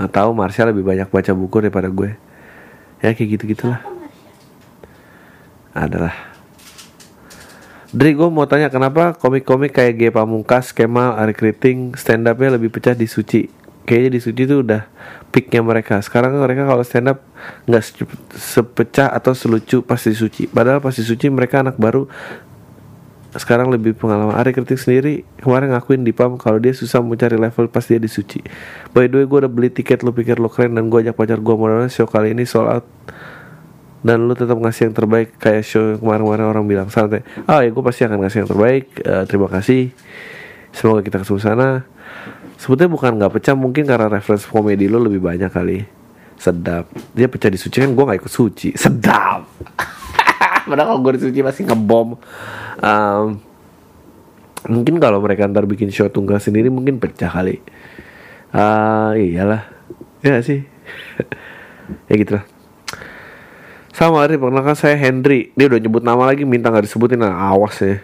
nggak 0.00 0.10
tahu 0.14 0.30
Marsha 0.32 0.64
lebih 0.64 0.82
banyak 0.82 1.12
baca 1.12 1.32
buku 1.36 1.56
daripada 1.68 1.92
gue. 1.92 2.16
Ya 3.04 3.12
kayak 3.12 3.38
gitu 3.38 3.44
gitulah 3.52 3.84
adalah. 5.76 6.16
Dri 7.88 8.12
gue 8.12 8.28
mau 8.28 8.44
tanya 8.44 8.68
kenapa 8.68 9.16
komik-komik 9.16 9.72
kayak 9.72 9.96
G 9.96 10.02
Pamungkas, 10.12 10.76
Kemal, 10.76 11.16
Ari 11.16 11.32
Kriting 11.32 11.96
stand 11.96 12.28
upnya 12.28 12.56
lebih 12.56 12.68
pecah 12.68 12.92
di 12.92 13.08
Suci 13.08 13.57
Kayaknya 13.88 14.10
di 14.12 14.20
Suci 14.20 14.42
itu 14.44 14.60
udah 14.60 14.84
peaknya 15.32 15.64
mereka. 15.64 15.96
Sekarang 16.04 16.36
mereka 16.36 16.68
kalau 16.68 16.84
stand 16.84 17.08
up 17.08 17.24
nggak 17.64 18.04
sepecah 18.36 19.08
atau 19.08 19.32
selucu 19.32 19.80
pas 19.80 19.96
di 19.96 20.12
Suci. 20.12 20.44
Padahal 20.44 20.84
pas 20.84 20.92
di 20.92 21.00
Suci 21.00 21.32
mereka 21.32 21.64
anak 21.64 21.80
baru. 21.80 22.04
Sekarang 23.32 23.72
lebih 23.72 23.96
pengalaman. 23.96 24.36
Ari 24.36 24.52
Kriting 24.52 24.76
sendiri 24.76 25.24
kemarin 25.40 25.72
ngakuin 25.72 26.04
di 26.04 26.12
PAM 26.12 26.36
kalau 26.36 26.60
dia 26.60 26.76
susah 26.76 27.00
mencari 27.00 27.40
level 27.40 27.72
pas 27.72 27.80
dia 27.80 27.96
di 27.96 28.12
Suci. 28.12 28.44
By 28.92 29.08
the 29.08 29.20
way 29.20 29.24
gue 29.24 29.38
udah 29.48 29.52
beli 29.52 29.72
tiket 29.72 30.04
lu 30.04 30.12
pikir 30.12 30.36
lu 30.36 30.52
keren 30.52 30.76
dan 30.76 30.92
gue 30.92 31.08
ajak 31.08 31.16
pacar 31.16 31.40
gue 31.40 31.54
modalnya 31.56 31.88
show 31.88 32.04
kali 32.04 32.36
ini 32.36 32.44
sold 32.44 32.68
out. 32.68 32.84
Dan 34.04 34.28
lu 34.28 34.36
tetap 34.36 34.60
ngasih 34.60 34.92
yang 34.92 34.94
terbaik 35.00 35.40
kayak 35.40 35.64
show 35.64 35.96
kemarin-kemarin 35.96 36.44
orang 36.44 36.64
bilang. 36.68 36.88
Santai. 36.92 37.24
Ah 37.48 37.64
ya 37.64 37.72
gue 37.72 37.80
pasti 37.80 38.04
akan 38.04 38.20
ngasih 38.20 38.44
yang 38.44 38.50
terbaik. 38.52 39.00
Uh, 39.00 39.24
terima 39.24 39.48
kasih. 39.48 39.96
Semoga 40.76 41.00
kita 41.00 41.24
ketemu 41.24 41.40
sana 41.40 41.68
sebetulnya 42.58 42.90
bukan 42.90 43.10
nggak 43.22 43.32
pecah. 43.38 43.54
Mungkin 43.54 43.86
karena 43.86 44.10
referensi 44.10 44.50
komedi 44.50 44.90
lo 44.90 44.98
lebih 44.98 45.22
banyak 45.22 45.48
kali. 45.48 45.78
Sedap. 46.34 46.90
Dia 47.14 47.30
pecah 47.30 47.48
di 47.48 47.56
suci 47.56 47.78
kan 47.78 47.94
gue 47.94 48.04
nggak 48.04 48.20
ikut 48.26 48.32
suci. 48.32 48.74
Sedap. 48.74 49.46
Padahal 50.68 50.98
kalau 50.98 51.00
gue 51.06 51.12
di 51.16 51.22
suci 51.30 51.40
masih 51.40 51.70
ngebom. 51.70 52.18
Um, 52.82 53.26
mungkin 54.68 54.98
kalau 54.98 55.22
mereka 55.22 55.46
ntar 55.46 55.64
bikin 55.64 55.88
show 55.88 56.10
tunggal 56.10 56.42
sendiri 56.42 56.68
mungkin 56.68 56.98
pecah 56.98 57.30
kali. 57.30 57.62
Uh, 58.52 59.14
iyalah. 59.14 59.62
Ya 60.20 60.42
sih? 60.42 60.66
Ya 62.04 62.20
gitu 62.20 62.36
lah. 62.36 62.44
Sama 63.96 64.22
Ari, 64.22 64.36
perkenalkan 64.36 64.76
saya 64.76 64.94
Henry. 64.94 65.56
Dia 65.56 65.72
udah 65.72 65.80
nyebut 65.80 66.04
nama 66.04 66.22
lagi, 66.28 66.44
minta 66.44 66.68
nggak 66.68 66.84
disebutin. 66.84 67.18
Nah, 67.18 67.34
awas 67.34 67.80
ya. 67.80 67.96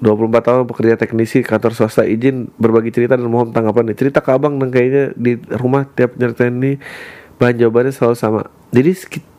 24 0.00 0.40
tahun 0.40 0.64
pekerja 0.64 0.94
teknisi 0.96 1.44
kantor 1.44 1.76
swasta 1.76 2.08
izin 2.08 2.48
berbagi 2.56 2.92
cerita 2.92 3.16
dan 3.16 3.28
mohon 3.28 3.52
tanggapan 3.52 3.92
nih. 3.92 3.96
Cerita 3.96 4.24
ke 4.24 4.32
abang 4.32 4.56
dan 4.56 4.72
kayaknya 4.72 5.12
di 5.14 5.36
rumah 5.52 5.84
tiap 5.84 6.16
nyeritain 6.16 6.56
ini 6.56 6.80
bahan 7.36 7.56
jawabannya 7.60 7.92
selalu 7.92 8.16
sama. 8.16 8.42
Jadi 8.72 8.90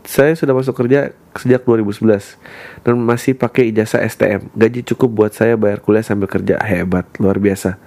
saya 0.05 0.34
sudah 0.34 0.53
masuk 0.53 0.74
kerja 0.78 1.14
sejak 1.38 1.66
2011 1.66 2.38
dan 2.86 2.93
masih 2.97 3.34
pakai 3.34 3.74
ijazah 3.74 4.01
STM. 4.05 4.49
Gaji 4.53 4.82
cukup 4.93 5.09
buat 5.09 5.32
saya 5.34 5.57
bayar 5.57 5.82
kuliah 5.82 6.05
sambil 6.05 6.30
kerja. 6.30 6.62
Hebat, 6.62 7.09
luar 7.18 7.38
biasa 7.38 7.82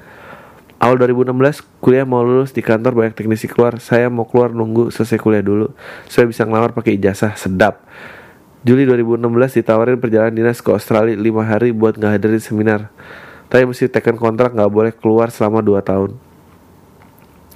awal 0.84 1.00
2016 1.00 1.64
kuliah 1.80 2.04
mau 2.04 2.20
lulus 2.20 2.52
di 2.52 2.60
kantor 2.60 2.92
banyak 2.92 3.14
teknisi 3.16 3.48
keluar 3.48 3.80
saya 3.80 4.12
mau 4.12 4.28
keluar 4.28 4.52
nunggu 4.52 4.92
selesai 4.92 5.16
kuliah 5.16 5.40
dulu 5.40 5.72
saya 6.12 6.28
bisa 6.28 6.44
ngelamar 6.44 6.76
pakai 6.76 7.00
ijazah 7.00 7.32
sedap 7.40 7.80
Juli 8.64 8.88
2016 8.88 9.60
ditawarin 9.60 10.00
perjalanan 10.00 10.32
dinas 10.32 10.64
ke 10.64 10.72
Australia 10.72 11.12
5 11.12 11.20
hari 11.44 11.68
buat 11.76 12.00
ngehadirin 12.00 12.40
seminar. 12.40 12.88
Tapi 13.52 13.68
mesti 13.68 13.92
tekan 13.92 14.16
kontrak 14.16 14.56
nggak 14.56 14.72
boleh 14.72 14.92
keluar 14.96 15.28
selama 15.28 15.60
2 15.60 15.84
tahun. 15.84 16.10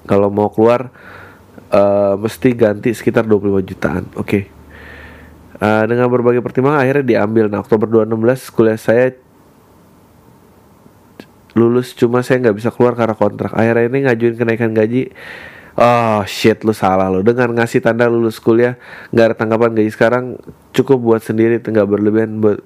Kalau 0.04 0.28
mau 0.28 0.52
keluar 0.52 0.92
uh, 1.72 2.14
mesti 2.20 2.52
ganti 2.52 2.92
sekitar 2.92 3.24
25 3.24 3.64
jutaan. 3.64 4.04
Oke. 4.20 4.20
Okay. 4.20 4.42
uh, 5.64 5.88
dengan 5.88 6.12
berbagai 6.12 6.44
pertimbangan 6.44 6.84
akhirnya 6.84 7.04
diambil. 7.04 7.48
Nah 7.48 7.64
Oktober 7.64 7.88
2016 7.88 8.52
kuliah 8.52 8.76
saya 8.76 9.16
lulus 11.56 11.96
cuma 11.96 12.20
saya 12.20 12.38
nggak 12.44 12.56
bisa 12.60 12.68
keluar 12.68 12.92
karena 12.92 13.16
kontrak. 13.16 13.56
Akhirnya 13.56 13.88
ini 13.88 13.98
ngajuin 14.04 14.36
kenaikan 14.36 14.76
gaji 14.76 15.08
Oh 15.78 16.26
shit 16.26 16.66
lu 16.66 16.74
salah 16.74 17.06
lu. 17.06 17.22
Dengan 17.22 17.54
ngasih 17.54 17.78
tanda 17.78 18.10
lulus 18.10 18.42
kuliah 18.42 18.74
nggak 19.14 19.24
ada 19.30 19.34
tanggapan. 19.38 19.78
Gaji 19.78 19.90
sekarang 19.94 20.24
Cukup 20.74 20.98
buat 21.02 21.22
sendiri 21.22 21.58
nggak 21.58 21.86
berlebihan 21.86 22.42
buat 22.42 22.58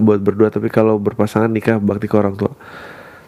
buat 0.00 0.20
berdua. 0.24 0.48
Tapi 0.48 0.72
kalau 0.72 0.96
berpasangan 0.96 1.52
nikah 1.52 1.76
bakti 1.76 2.08
ke 2.08 2.16
orang 2.16 2.36
tua. 2.36 2.56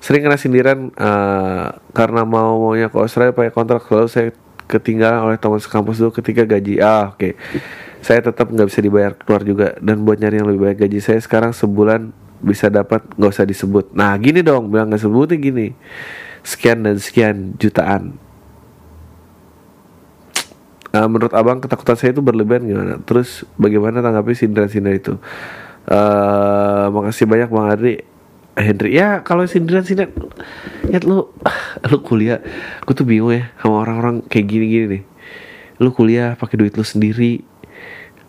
Sering 0.00 0.24
kena 0.24 0.40
sindiran 0.40 0.88
eh, 0.92 1.66
karena 1.92 2.24
mau 2.24 2.56
maunya 2.56 2.88
ke 2.88 2.96
Australia 2.96 3.36
pakai 3.36 3.52
kontrak. 3.52 3.84
Selalu 3.84 4.08
saya 4.08 4.28
ketinggalan 4.64 5.28
oleh 5.28 5.36
teman 5.36 5.60
sekampus 5.60 6.00
dulu 6.00 6.16
ketika 6.16 6.48
gaji 6.48 6.80
ah 6.80 7.12
oke. 7.12 7.36
Saya 8.00 8.24
tetap 8.24 8.48
nggak 8.48 8.68
bisa 8.72 8.80
dibayar 8.80 9.12
keluar 9.12 9.44
juga. 9.44 9.68
Dan 9.80 10.08
buat 10.08 10.16
nyari 10.16 10.40
yang 10.40 10.48
lebih 10.48 10.72
baik 10.72 10.88
gaji 10.88 11.04
saya 11.04 11.20
sekarang 11.20 11.52
sebulan 11.52 12.16
bisa 12.40 12.72
dapat 12.72 13.04
nggak 13.20 13.28
usah 13.28 13.44
disebut. 13.44 13.92
Nah 13.92 14.16
gini 14.16 14.40
dong. 14.40 14.72
Bilang 14.72 14.88
nggak 14.88 15.04
sebutnya 15.04 15.36
gini. 15.36 15.76
Sekian 16.44 16.80
dan 16.80 16.96
sekian 16.96 17.54
jutaan 17.60 18.21
Uh, 20.92 21.08
menurut 21.08 21.32
abang 21.32 21.56
ketakutan 21.56 21.96
saya 21.96 22.12
itu 22.12 22.20
berlebihan 22.20 22.68
gimana? 22.68 23.00
Terus 23.00 23.48
bagaimana 23.56 24.04
tanggapi 24.04 24.36
sindiran-sindiran 24.36 24.96
itu? 25.00 25.14
Uh, 25.88 26.92
makasih 26.92 27.24
banyak 27.24 27.48
bang 27.48 27.68
Adri. 27.72 27.94
Hendri 28.52 29.00
ya 29.00 29.24
kalau 29.24 29.48
sindiran-sindiran 29.48 30.12
ya 30.92 31.00
lu 31.00 31.24
lu 31.88 31.98
kuliah 32.04 32.44
gue 32.84 32.92
tuh 32.92 33.08
bingung 33.08 33.32
ya 33.32 33.48
sama 33.56 33.80
orang-orang 33.80 34.20
kayak 34.28 34.44
gini-gini 34.44 34.86
nih 34.92 35.02
lu 35.80 35.88
kuliah 35.88 36.36
pakai 36.36 36.60
duit 36.60 36.76
lu 36.76 36.84
sendiri 36.84 37.40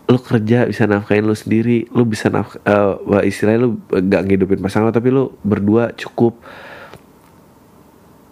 lu 0.08 0.20
kerja 0.24 0.64
bisa 0.64 0.88
nafkain 0.88 1.28
lu 1.28 1.36
sendiri 1.36 1.92
lu 1.92 2.08
bisa 2.08 2.32
naf 2.32 2.56
uh, 2.64 3.20
istilahnya 3.20 3.68
lu 3.68 3.70
gak 3.90 4.24
ngidupin 4.24 4.64
pasangan 4.64 4.96
tapi 4.96 5.12
lu 5.12 5.36
berdua 5.44 5.92
cukup 5.92 6.40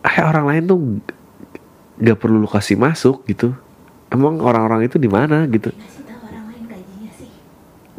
eh 0.08 0.24
orang 0.24 0.48
lain 0.48 0.64
tuh 0.64 0.80
gak 2.00 2.18
perlu 2.24 2.40
lu 2.40 2.48
kasih 2.48 2.80
masuk 2.80 3.28
gitu 3.28 3.52
emang 4.12 4.44
orang-orang 4.44 4.86
itu 4.86 5.00
di 5.00 5.08
mana 5.08 5.48
gitu? 5.48 5.72
Ngasih 5.72 6.04
tahu 6.06 6.22
orang 6.28 6.46
lain 6.52 6.64
gajinya 6.68 7.12
sih. 7.16 7.30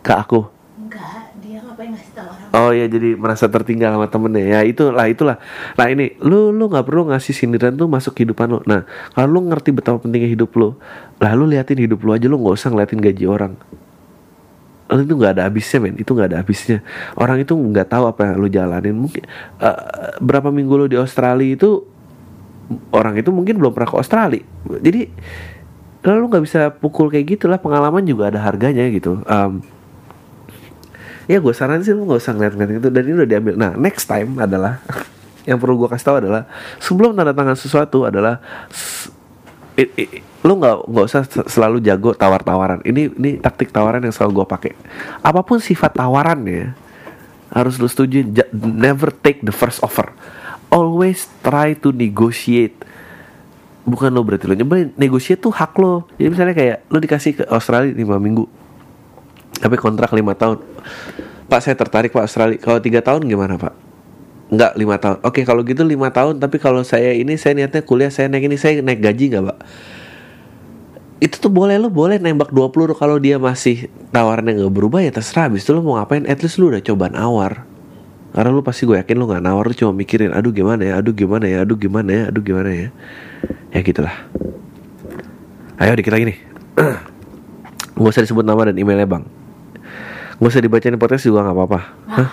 ke 0.04 0.12
aku? 0.12 0.40
Enggak, 0.78 1.32
dia 1.40 1.58
ngapain 1.64 1.90
ngasih 1.90 2.12
tahu 2.14 2.28
orang 2.28 2.42
oh 2.52 2.70
ya 2.70 2.86
jadi 2.86 3.16
merasa 3.16 3.48
tertinggal 3.48 3.96
sama 3.96 4.06
temennya. 4.06 4.44
Ya 4.44 4.60
itulah 4.62 5.08
itulah. 5.08 5.36
Nah 5.74 5.86
ini 5.88 6.14
lu 6.20 6.52
lu 6.52 6.68
nggak 6.68 6.84
perlu 6.84 7.08
ngasih 7.10 7.32
sindiran 7.32 7.74
tuh 7.74 7.88
masuk 7.88 8.12
kehidupan 8.12 8.46
lu. 8.52 8.60
Nah 8.68 8.84
kalau 9.16 9.40
lu 9.40 9.40
ngerti 9.48 9.72
betapa 9.72 9.98
pentingnya 10.04 10.28
hidup 10.28 10.52
lu 10.54 10.76
lah 11.18 11.32
lu 11.32 11.48
liatin 11.48 11.80
hidup 11.80 12.04
lu 12.04 12.12
aja 12.12 12.28
lu 12.28 12.36
nggak 12.38 12.54
usah 12.54 12.68
ngeliatin 12.70 13.00
gaji 13.00 13.24
orang. 13.24 13.52
Lu 14.92 15.00
itu 15.00 15.14
nggak 15.16 15.40
ada 15.40 15.42
habisnya 15.48 15.78
men. 15.80 15.96
Itu 15.96 16.12
nggak 16.12 16.28
ada 16.28 16.38
habisnya. 16.44 16.84
Orang 17.16 17.40
itu 17.40 17.56
nggak 17.56 17.88
tahu 17.88 18.04
apa 18.04 18.20
yang 18.28 18.36
lu 18.36 18.48
jalanin. 18.52 18.94
Mungkin 18.94 19.24
eh, 19.64 19.78
berapa 20.20 20.52
minggu 20.52 20.72
lu 20.76 20.86
di 20.92 21.00
Australia 21.00 21.56
itu 21.56 21.88
orang 22.92 23.16
itu 23.16 23.32
mungkin 23.32 23.56
belum 23.56 23.72
pernah 23.72 23.88
ke 23.88 23.96
Australia. 23.96 24.44
Jadi 24.84 25.08
lu 26.02 26.26
nggak 26.26 26.42
bisa 26.42 26.60
pukul 26.74 27.06
kayak 27.06 27.38
gitulah 27.38 27.62
pengalaman 27.62 28.02
juga 28.02 28.26
ada 28.26 28.42
harganya 28.42 28.82
gitu. 28.90 29.22
Em, 29.22 29.62
ya 31.30 31.38
gue 31.38 31.54
saranin 31.54 31.86
sih 31.86 31.94
lu 31.94 32.02
nggak 32.02 32.18
usah 32.18 32.34
ngeliat-ngeliat 32.34 32.82
itu 32.82 32.88
dan 32.90 33.02
ini 33.06 33.14
udah 33.14 33.28
diambil. 33.30 33.54
Nah 33.54 33.70
next 33.78 34.10
time 34.10 34.34
adalah 34.36 34.82
yang 35.48 35.62
perlu 35.62 35.78
gue 35.78 35.88
kasih 35.90 36.06
tahu 36.06 36.16
adalah 36.26 36.42
sebelum 36.82 37.14
tanda 37.14 37.30
tangan 37.30 37.54
sesuatu 37.54 38.02
adalah 38.02 38.42
s- 38.66 39.14
i- 39.78 39.94
i- 39.94 40.22
lu 40.42 40.58
nggak 40.58 40.90
nggak 40.90 41.04
usah 41.06 41.22
se- 41.22 41.46
selalu 41.46 41.78
jago 41.78 42.10
tawar-tawaran. 42.18 42.82
Ini 42.82 43.14
ini 43.14 43.30
taktik 43.38 43.70
tawaran 43.70 44.02
yang 44.02 44.10
selalu 44.10 44.42
gue 44.42 44.46
pakai. 44.50 44.72
Apa 45.22 45.46
pun 45.46 45.62
sifat 45.62 45.94
tawarannya 45.94 46.74
harus 47.54 47.78
lu 47.78 47.86
setuju 47.86 48.26
never 48.52 49.14
take 49.14 49.38
the 49.46 49.54
first 49.54 49.78
offer. 49.86 50.10
Always 50.66 51.30
try 51.46 51.78
to 51.78 51.94
negotiate 51.94 52.74
bukan 53.82 54.14
lo 54.14 54.22
berarti 54.22 54.46
lo 54.46 54.54
nyebelin 54.54 54.94
negosiasi 54.94 55.40
tuh 55.40 55.50
hak 55.50 55.74
lo. 55.78 56.06
Jadi 56.18 56.28
misalnya 56.30 56.54
kayak 56.54 56.78
lo 56.90 56.98
dikasih 57.02 57.32
ke 57.38 57.44
Australia 57.50 57.90
5 57.90 58.18
minggu 58.22 58.62
tapi 59.62 59.78
kontrak 59.78 60.10
lima 60.10 60.34
tahun. 60.34 60.58
Pak 61.46 61.60
saya 61.62 61.78
tertarik 61.78 62.10
Pak 62.10 62.26
Australia. 62.26 62.58
Kalau 62.58 62.82
tiga 62.82 62.98
tahun 62.98 63.22
gimana 63.30 63.54
Pak? 63.54 63.74
Enggak 64.50 64.72
lima 64.74 64.98
tahun. 64.98 65.22
Oke 65.22 65.46
kalau 65.46 65.62
gitu 65.62 65.86
lima 65.86 66.10
tahun 66.10 66.42
tapi 66.42 66.58
kalau 66.58 66.82
saya 66.82 67.14
ini 67.14 67.38
saya 67.38 67.54
niatnya 67.54 67.86
kuliah 67.86 68.10
saya 68.10 68.26
naik 68.26 68.50
ini 68.50 68.58
saya 68.58 68.82
naik 68.82 68.98
gaji 68.98 69.30
nggak 69.30 69.44
Pak? 69.46 69.58
Itu 71.22 71.38
tuh 71.38 71.52
boleh 71.54 71.78
lo 71.78 71.86
boleh 71.86 72.18
nembak 72.18 72.50
20 72.50 72.74
peluru 72.74 72.94
kalau 72.98 73.22
dia 73.22 73.38
masih 73.38 73.86
tawarannya 74.10 74.58
nggak 74.58 74.74
berubah 74.74 75.06
ya 75.06 75.14
terserah. 75.14 75.46
Habis 75.46 75.62
itu 75.62 75.70
lo 75.78 75.86
mau 75.86 75.94
ngapain? 76.02 76.26
At 76.26 76.42
least 76.42 76.58
lo 76.58 76.74
udah 76.74 76.82
coba 76.82 77.06
nawar. 77.14 77.62
Karena 78.34 78.48
lu 78.50 78.64
pasti 78.64 78.88
gue 78.88 78.98
yakin 78.98 79.14
lu 79.14 79.30
nggak 79.30 79.44
nawar 79.44 79.68
lu 79.68 79.76
cuma 79.76 79.92
mikirin 79.94 80.34
aduh 80.34 80.50
gimana 80.50 80.82
ya? 80.82 80.98
Aduh 80.98 81.14
gimana 81.14 81.46
ya? 81.46 81.62
Aduh 81.62 81.78
gimana 81.78 82.10
ya? 82.10 82.22
Aduh 82.32 82.42
gimana 82.42 82.70
ya 82.74 82.88
ya 82.88 82.90
gitulah. 83.82 84.14
Ayo 85.82 85.98
dikit 85.98 86.14
lagi 86.14 86.30
nih. 86.30 86.38
Gak 87.98 88.12
usah 88.14 88.24
disebut 88.24 88.46
nama 88.46 88.70
dan 88.70 88.78
emailnya 88.78 89.04
bang. 89.04 89.24
Gak 90.38 90.48
usah 90.48 90.62
dibacain 90.62 90.96
podcast 90.98 91.26
juga 91.28 91.46
nggak 91.46 91.54
apa-apa. 91.54 91.80
Hah? 92.10 92.30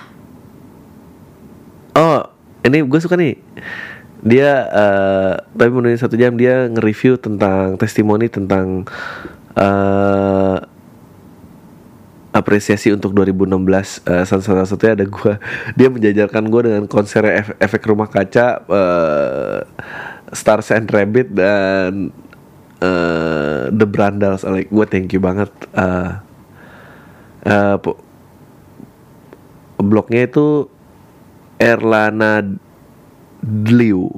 Oh 1.99 2.19
ini 2.63 2.81
gue 2.85 2.99
suka 3.01 3.19
nih. 3.19 3.37
Dia 4.19 4.49
eh 4.65 5.33
Tapi 5.41 5.69
menurut 5.69 5.99
satu 5.99 6.15
jam 6.15 6.33
dia 6.35 6.65
nge-review 6.71 7.19
tentang 7.19 7.75
Testimoni 7.77 8.31
tentang 8.31 8.87
eh 9.57 10.57
apresiasi 12.29 12.93
untuk 12.93 13.17
2016 13.17 14.05
eh, 14.05 14.23
salah 14.23 14.65
satunya 14.69 14.93
ada 14.93 15.05
gue 15.05 15.33
dia 15.77 15.89
menjajarkan 15.89 16.45
gue 16.45 16.61
dengan 16.69 16.83
konser 16.85 17.25
ef- 17.25 17.57
efek 17.57 17.81
rumah 17.89 18.05
kaca 18.05 18.61
eh, 18.69 19.59
Stars 20.33 20.69
and 20.73 20.89
Rabbit 20.89 21.33
dan 21.33 22.13
eh, 22.81 23.63
The 23.69 23.87
Brandals. 23.89 24.45
Like 24.45 24.69
gue 24.69 24.85
thank 24.89 25.13
you 25.13 25.21
banget. 25.21 25.49
Eh 25.73 26.11
eh, 27.47 27.75
po- 27.81 28.01
blognya 29.79 30.27
itu 30.27 30.67
Erlana 31.59 32.43
Dliu. 33.39 34.11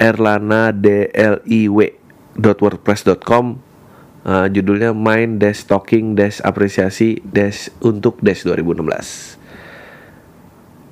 Erlana 0.00 0.72
D 0.72 1.10
L 1.12 1.44
I 1.46 1.68
W 1.68 1.80
wordpress.com 2.40 3.68
Uh, 4.20 4.52
judulnya 4.52 4.92
Mind 4.92 5.40
Dash 5.40 5.64
Talking 5.64 6.12
Dash 6.12 6.44
Apresiasi 6.44 7.24
Dash 7.24 7.72
untuk 7.80 8.20
Dash 8.20 8.44
2016 8.44 9.40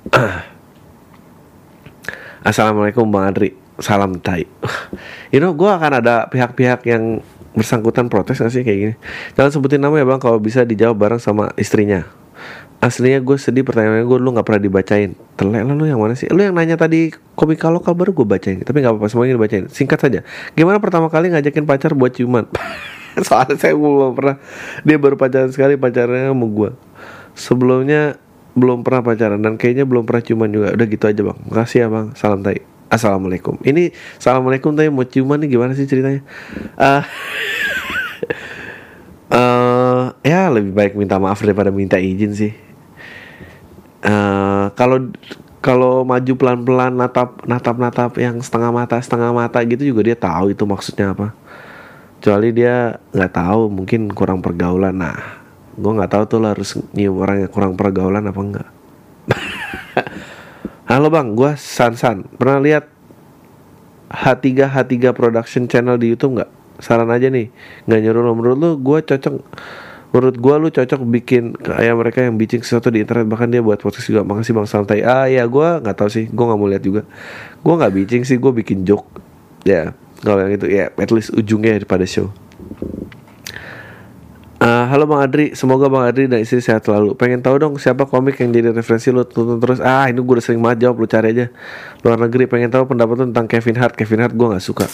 Assalamualaikum 2.49 3.05
Bang 3.05 3.29
Adri 3.29 3.53
Salam 3.79 4.19
tai. 4.19 4.43
You 5.31 5.39
know 5.39 5.55
gue 5.55 5.67
akan 5.67 6.03
ada 6.03 6.27
pihak-pihak 6.27 6.83
yang 6.87 7.23
bersangkutan 7.55 8.07
protes 8.07 8.39
gak 8.39 8.51
sih 8.53 8.61
kayak 8.61 8.79
gini? 8.79 8.93
Jangan 9.35 9.51
sebutin 9.55 9.81
nama 9.81 9.95
ya 9.97 10.05
bang 10.05 10.21
kalau 10.21 10.37
bisa 10.37 10.63
dijawab 10.67 10.99
bareng 10.99 11.21
sama 11.21 11.51
istrinya. 11.55 12.05
Aslinya 12.79 13.19
gue 13.19 13.35
sedih 13.35 13.67
pertanyaannya 13.67 14.07
gue 14.07 14.17
lu 14.23 14.31
gak 14.31 14.47
pernah 14.47 14.61
dibacain? 14.63 15.11
Telek 15.35 15.67
lah 15.67 15.75
lu 15.75 15.83
yang 15.83 15.99
mana 15.99 16.15
sih? 16.15 16.31
Lu 16.31 16.39
yang 16.39 16.55
nanya 16.55 16.79
tadi 16.79 17.11
komika 17.35 17.67
lokal 17.67 17.91
baru 17.91 18.15
gue 18.15 18.27
bacain. 18.27 18.63
Tapi 18.63 18.77
gak 18.79 18.95
apa-apa 18.95 19.11
semuanya 19.11 19.35
dibacain. 19.35 19.67
Singkat 19.67 19.99
saja. 19.99 20.19
Gimana 20.55 20.79
pertama 20.79 21.11
kali 21.11 21.31
ngajakin 21.35 21.67
pacar 21.67 21.91
buat 21.91 22.15
ciuman? 22.15 22.47
Soalnya 23.27 23.59
saya 23.59 23.75
belum 23.75 24.15
pernah 24.15 24.39
Dia 24.85 24.95
baru 24.95 25.19
pacaran 25.19 25.51
sekali 25.51 25.75
pacarnya 25.75 26.31
sama 26.31 26.45
gue 26.45 26.71
Sebelumnya 27.35 28.15
belum 28.53 28.85
pernah 28.85 29.01
pacaran 29.01 29.41
Dan 29.41 29.57
kayaknya 29.59 29.83
belum 29.83 30.07
pernah 30.07 30.23
ciuman 30.23 30.47
juga. 30.47 30.71
Udah 30.71 30.87
gitu 30.87 31.03
aja 31.03 31.21
bang. 31.25 31.37
Makasih 31.51 31.77
ya 31.83 31.87
bang. 31.91 32.07
Salam 32.15 32.45
tai 32.45 32.68
Assalamualaikum. 32.89 33.61
Ini 33.61 33.93
Assalamualaikum 34.17 34.73
tapi 34.73 34.89
mau 34.89 35.05
ciuman 35.05 35.37
nih 35.37 35.49
gimana 35.53 35.77
sih 35.77 35.85
ceritanya? 35.85 36.25
Ah, 36.73 37.05
eh, 39.37 40.03
Ya 40.25 40.49
lebih 40.49 40.73
baik 40.73 40.97
minta 40.97 41.21
maaf 41.21 41.37
daripada 41.45 41.69
minta 41.69 42.01
izin 42.01 42.33
sih. 42.33 42.51
Eh, 44.01 44.65
Kalau 44.73 45.13
kalau 45.61 46.01
maju 46.01 46.33
pelan-pelan 46.33 46.97
natap 46.97 47.45
natap 47.45 47.77
natap 47.77 48.11
yang 48.17 48.41
setengah 48.41 48.71
mata 48.73 48.97
setengah 48.97 49.35
mata 49.35 49.59
gitu 49.67 49.85
juga 49.93 50.01
dia 50.09 50.17
tahu 50.17 50.57
itu 50.57 50.65
maksudnya 50.65 51.13
apa. 51.13 51.37
Kecuali 52.17 52.49
dia 52.51 52.97
nggak 53.13 53.33
tahu 53.37 53.69
mungkin 53.69 54.09
kurang 54.09 54.41
pergaulan. 54.41 54.97
Nah 54.97 55.39
gue 55.77 55.91
nggak 55.93 56.09
tahu 56.09 56.23
tuh 56.25 56.37
lo 56.41 56.47
harus 56.51 56.73
nyium 56.91 57.21
orang 57.21 57.45
yang 57.45 57.51
kurang 57.53 57.73
pergaulan 57.79 58.25
apa 58.25 58.41
enggak 58.41 58.69
halo 60.89 61.13
bang 61.13 61.37
gue 61.37 61.53
San 61.53 61.93
San. 61.93 62.25
Pernah 62.25 62.57
lihat 62.65 62.89
H3 64.09 64.65
H3 64.73 65.13
production 65.13 65.69
channel 65.69 66.01
di 66.01 66.09
YouTube 66.09 66.41
nggak? 66.41 66.49
Saran 66.81 67.13
aja 67.13 67.29
nih 67.29 67.53
nggak 67.85 67.99
nyuruh 68.09 68.21
lo. 68.25 68.33
Menurut 68.33 68.57
lo 68.57 68.69
gue 68.81 68.99
cocok 69.05 69.37
menurut 70.09 70.35
gue 70.41 70.55
lu 70.57 70.69
cocok 70.73 71.01
bikin 71.05 71.53
kayak 71.61 71.93
mereka 71.93 72.25
yang 72.25 72.41
bikin 72.41 72.65
sesuatu 72.65 72.89
di 72.89 73.05
internet. 73.05 73.29
Bahkan 73.29 73.53
dia 73.53 73.61
buat 73.61 73.77
podcast 73.77 74.09
juga. 74.09 74.25
Makasih 74.25 74.57
bang 74.57 74.65
santai. 74.65 75.05
Ah 75.05 75.29
ya 75.29 75.45
gue 75.45 75.67
nggak 75.85 75.93
tahu 75.93 76.09
sih. 76.09 76.25
Gue 76.25 76.43
nggak 76.49 76.57
mau 76.57 76.65
lihat 76.65 76.81
juga. 76.81 77.05
Gue 77.61 77.73
nggak 77.77 77.93
bikin 77.93 78.25
sih 78.25 78.41
gue 78.41 78.49
bikin 78.49 78.81
joke. 78.81 79.05
Ya 79.69 79.93
kalau 80.25 80.41
yang 80.41 80.57
itu 80.57 80.65
ya 80.73 80.89
at 80.89 81.13
least 81.13 81.29
ujungnya 81.37 81.77
daripada 81.77 82.09
show 82.09 82.33
halo 84.89 85.05
Bang 85.05 85.21
Adri, 85.21 85.53
semoga 85.53 85.85
Bang 85.85 86.09
Adri 86.09 86.25
dan 86.25 86.41
istri 86.41 86.65
sehat 86.65 86.81
selalu. 86.81 87.13
Pengen 87.13 87.45
tahu 87.45 87.61
dong 87.61 87.77
siapa 87.77 88.09
komik 88.09 88.41
yang 88.41 88.49
jadi 88.49 88.73
referensi 88.73 89.13
lu 89.13 89.21
tonton 89.21 89.61
terus. 89.61 89.77
Ah, 89.77 90.09
ini 90.09 90.17
gue 90.17 90.33
udah 90.33 90.41
sering 90.41 90.57
banget 90.57 90.89
jawab, 90.89 91.05
lu 91.05 91.05
cari 91.05 91.37
aja. 91.37 91.45
Luar 92.01 92.17
negeri 92.17 92.49
pengen 92.49 92.73
tahu 92.73 92.89
pendapat 92.89 93.21
lu 93.21 93.25
tentang 93.29 93.45
Kevin 93.45 93.77
Hart. 93.77 93.93
Kevin 93.93 94.25
Hart 94.25 94.33
gue 94.33 94.47
nggak 94.49 94.65
suka. 94.65 94.89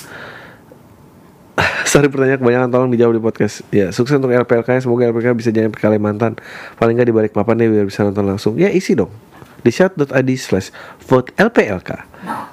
Sorry 1.91 2.11
pertanyaan 2.11 2.43
kebanyakan 2.43 2.69
tolong 2.75 2.91
dijawab 2.91 3.15
di 3.15 3.23
podcast. 3.23 3.63
Ya, 3.71 3.95
sukses 3.95 4.19
untuk 4.19 4.35
LPLK 4.35 4.83
semoga 4.83 5.07
LPLK 5.07 5.31
bisa 5.31 5.49
jadi 5.55 5.71
Kalimantan. 5.71 6.35
Paling 6.75 6.99
nggak 6.99 7.07
di 7.07 7.15
balik 7.15 7.31
papan 7.31 7.63
deh 7.63 7.71
biar 7.71 7.87
bisa 7.87 8.03
nonton 8.03 8.27
langsung. 8.27 8.59
Ya 8.59 8.67
isi 8.67 8.99
dong. 8.99 9.15
Di 9.63 9.71
shout.id 9.71 10.29
slash 10.35 10.75
vote 11.07 11.31
LPLK. 11.39 11.89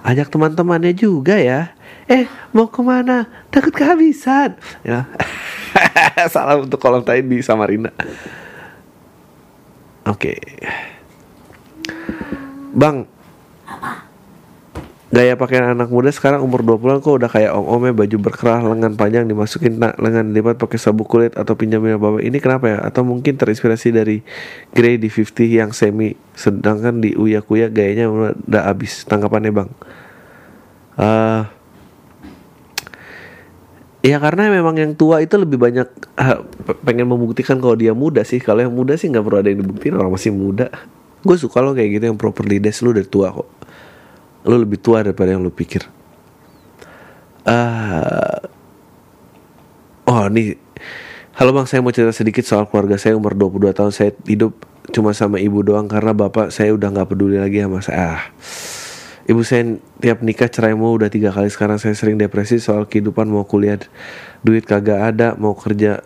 Ajak 0.06 0.30
teman-temannya 0.30 0.94
juga 0.94 1.36
ya. 1.42 1.74
Eh, 2.12 2.28
mau 2.52 2.68
ke 2.68 2.84
mana? 2.84 3.24
Takut 3.48 3.72
kehabisan. 3.72 4.60
Ya. 4.84 5.08
Salam 6.32 6.68
untuk 6.68 6.76
kolom 6.76 7.00
tadi 7.00 7.24
di 7.24 7.40
Samarinda. 7.40 7.88
Oke. 10.04 10.36
Bang, 12.76 13.08
Gaya 15.12 15.36
pakaian 15.36 15.76
anak 15.76 15.92
muda 15.92 16.08
sekarang 16.08 16.40
umur 16.40 16.64
20-an 16.64 17.04
kok 17.04 17.20
udah 17.20 17.28
kayak 17.28 17.52
om-omnya 17.52 17.92
baju 17.92 18.16
berkerah 18.16 18.64
lengan 18.64 18.96
panjang 18.96 19.28
dimasukin 19.28 19.76
tak 19.76 20.00
lengan 20.00 20.32
lipat 20.32 20.56
pakai 20.56 20.80
sabuk 20.80 21.04
kulit 21.04 21.36
atau 21.36 21.52
pinjamin 21.52 22.00
bapak 22.00 22.24
ini 22.24 22.40
kenapa 22.40 22.72
ya? 22.72 22.78
Atau 22.80 23.04
mungkin 23.04 23.36
terinspirasi 23.36 23.92
dari 23.92 24.24
Grey 24.72 24.96
di 24.96 25.12
50 25.12 25.52
yang 25.52 25.76
semi 25.76 26.16
sedangkan 26.32 27.04
di 27.04 27.12
Uya 27.12 27.44
Kuya 27.44 27.68
gayanya 27.68 28.08
udah 28.08 28.72
abis 28.72 29.04
tanggapannya 29.04 29.52
bang. 29.52 29.68
Uh, 30.96 31.44
Ya 34.02 34.18
karena 34.18 34.50
memang 34.50 34.74
yang 34.74 34.98
tua 34.98 35.22
itu 35.22 35.38
lebih 35.38 35.62
banyak 35.62 35.86
uh, 36.18 36.42
pengen 36.82 37.06
membuktikan 37.06 37.62
kalau 37.62 37.78
dia 37.78 37.94
muda 37.94 38.26
sih. 38.26 38.42
Kalau 38.42 38.58
yang 38.58 38.74
muda 38.74 38.98
sih 38.98 39.06
nggak 39.06 39.22
perlu 39.22 39.38
ada 39.38 39.48
yang 39.54 39.62
dibuktiin 39.62 39.94
orang 39.94 40.10
masih 40.10 40.34
muda. 40.34 40.74
Gue 41.22 41.38
suka 41.38 41.62
lo 41.62 41.70
kayak 41.70 42.02
gitu 42.02 42.04
yang 42.10 42.18
properly 42.18 42.58
des 42.58 42.74
lu 42.82 42.90
udah 42.90 43.06
tua 43.06 43.30
kok. 43.30 43.46
Lu 44.42 44.58
lebih 44.58 44.82
tua 44.82 45.06
daripada 45.06 45.30
yang 45.30 45.46
lu 45.46 45.54
pikir. 45.54 45.86
Uh, 47.46 48.42
oh 50.10 50.26
nih. 50.26 50.58
Halo 51.38 51.54
bang. 51.54 51.70
Saya 51.70 51.78
mau 51.78 51.94
cerita 51.94 52.10
sedikit 52.10 52.42
soal 52.42 52.66
keluarga 52.66 52.98
saya. 52.98 53.14
Umur 53.14 53.38
22 53.38 53.70
tahun. 53.70 53.94
Saya 53.94 54.10
hidup 54.26 54.66
cuma 54.90 55.14
sama 55.14 55.38
ibu 55.38 55.62
doang 55.62 55.86
karena 55.86 56.10
bapak 56.10 56.50
saya 56.50 56.74
udah 56.74 56.90
nggak 56.90 57.06
peduli 57.06 57.38
lagi 57.38 57.62
sama 57.62 57.78
saya. 57.78 58.18
Ah. 58.18 58.22
Ibu 59.22 59.46
saya 59.46 59.78
tiap 60.02 60.18
nikah 60.26 60.50
cerai 60.50 60.74
mau 60.74 60.90
udah 60.98 61.06
tiga 61.06 61.30
kali. 61.30 61.46
Sekarang 61.46 61.78
saya 61.78 61.94
sering 61.94 62.18
depresi 62.18 62.58
soal 62.58 62.90
kehidupan. 62.90 63.30
Mau 63.30 63.46
kuliah 63.46 63.78
duit 64.42 64.66
kagak 64.66 64.98
ada. 65.14 65.38
Mau 65.38 65.54
kerja 65.54 66.02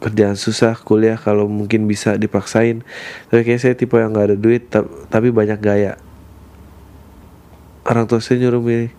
kerjaan 0.00 0.36
susah. 0.40 0.80
Kuliah 0.80 1.20
kalau 1.20 1.44
mungkin 1.44 1.84
bisa 1.84 2.16
dipaksain. 2.16 2.80
Tapi 3.28 3.44
kayak 3.44 3.60
saya 3.60 3.74
tipe 3.76 4.00
yang 4.00 4.16
nggak 4.16 4.32
ada 4.32 4.36
duit 4.36 4.64
tapi 5.12 5.28
banyak 5.28 5.60
gaya. 5.60 6.00
Orang 7.84 8.08
tua 8.08 8.24
saya 8.24 8.40
nyuruh 8.40 8.64
milih 8.64 8.90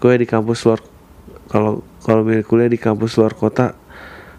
kuliah 0.00 0.18
di 0.18 0.28
kampus 0.28 0.64
luar 0.64 0.80
kalau 1.52 1.84
kalau 2.00 2.24
milih 2.24 2.42
kuliah 2.48 2.66
di 2.66 2.80
kampus 2.80 3.14
luar 3.20 3.32
kota 3.32 3.72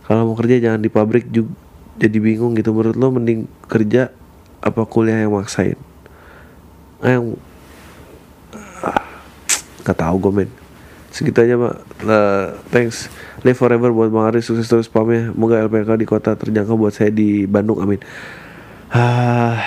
kalau 0.05 0.29
mau 0.29 0.35
kerja 0.37 0.61
jangan 0.61 0.81
di 0.83 0.89
pabrik 0.91 1.29
juga 1.29 1.53
jadi 1.95 2.17
bingung 2.19 2.57
gitu. 2.57 2.73
Menurut 2.73 2.97
lo 2.97 3.07
mending 3.13 3.47
kerja 3.69 4.11
apa 4.59 4.81
kuliah 4.89 5.23
yang 5.23 5.37
maksain? 5.37 5.79
Yang 6.99 7.39
nggak 9.85 9.99
tahu 10.01 10.15
gue 10.17 10.33
men. 10.33 10.49
Segitu 11.13 11.45
aja 11.45 11.55
pak. 11.55 11.75
Uh, 12.03 12.45
thanks. 12.73 13.07
Live 13.45 13.55
forever 13.55 13.93
buat 13.93 14.11
bang 14.11 14.35
Aris 14.35 14.49
sukses 14.49 14.67
terus 14.67 14.89
pamnya. 14.91 15.31
Moga 15.31 15.63
LPK 15.63 15.95
di 16.01 16.03
kota 16.09 16.35
terjangkau 16.35 16.75
buat 16.75 16.91
saya 16.91 17.13
di 17.13 17.45
Bandung. 17.45 17.79
Amin. 17.79 18.01
Ah 18.91 19.63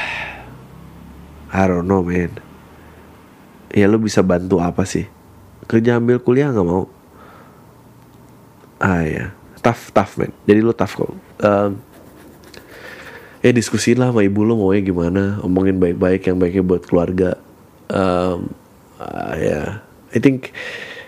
I 1.49 1.65
don't 1.65 1.89
know 1.89 2.05
man 2.05 2.37
ya 3.73 3.89
lo 3.89 3.97
bisa 3.97 4.21
bantu 4.21 4.61
apa 4.61 4.85
sih? 4.85 5.09
Kerja 5.65 5.97
ambil 5.97 6.21
kuliah 6.21 6.53
nggak 6.53 6.69
mau? 6.69 6.85
Ah 8.83 9.05
ya 9.05 9.33
tough 9.65 9.89
tough 9.97 10.21
man 10.21 10.37
jadi 10.45 10.61
lo 10.61 10.77
tough 10.77 11.01
kok. 11.01 11.13
Um, 11.41 11.81
ya 13.41 13.51
diskusi 13.57 13.97
lah 13.97 14.13
sama 14.13 14.21
ibu 14.21 14.45
lo 14.45 14.61
maunya 14.61 14.85
gimana. 14.85 15.41
Omongin 15.41 15.81
baik-baik 15.81 16.29
yang 16.29 16.37
baiknya 16.37 16.65
buat 16.65 16.85
keluarga. 16.85 17.41
Um, 17.89 18.53
uh, 19.01 19.33
ya 19.41 19.88
I 20.13 20.19
think 20.19 20.53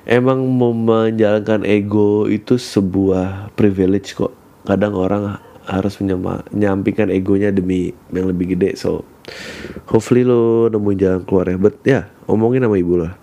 emang 0.04 0.44
menjalankan 0.84 1.64
ego 1.64 2.26
itu 2.26 2.56
sebuah 2.56 3.54
privilege 3.56 4.16
kok 4.16 4.32
kadang 4.64 4.96
orang 4.96 5.40
harus 5.68 6.00
menyampingkan 6.02 7.12
egonya 7.14 7.54
demi 7.54 7.94
yang 8.10 8.26
lebih 8.26 8.58
gede 8.58 8.74
so 8.74 9.06
hopefully 9.86 10.26
lo 10.26 10.66
nemuin 10.72 10.98
jalan 10.98 11.22
keluar 11.22 11.46
ya 11.46 11.56
but 11.60 11.74
ya 11.86 12.00
omongin 12.26 12.64
sama 12.66 12.76
ibu 12.80 12.98
lah 12.98 13.14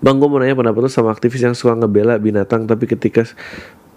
Bang 0.00 0.16
gue 0.16 0.28
mau 0.32 0.40
nanya 0.40 0.56
pendapat 0.56 0.80
lo 0.80 0.88
sama 0.88 1.12
aktivis 1.12 1.44
yang 1.44 1.52
suka 1.52 1.76
ngebela 1.76 2.16
binatang 2.16 2.64
tapi 2.64 2.88
ketika 2.88 3.28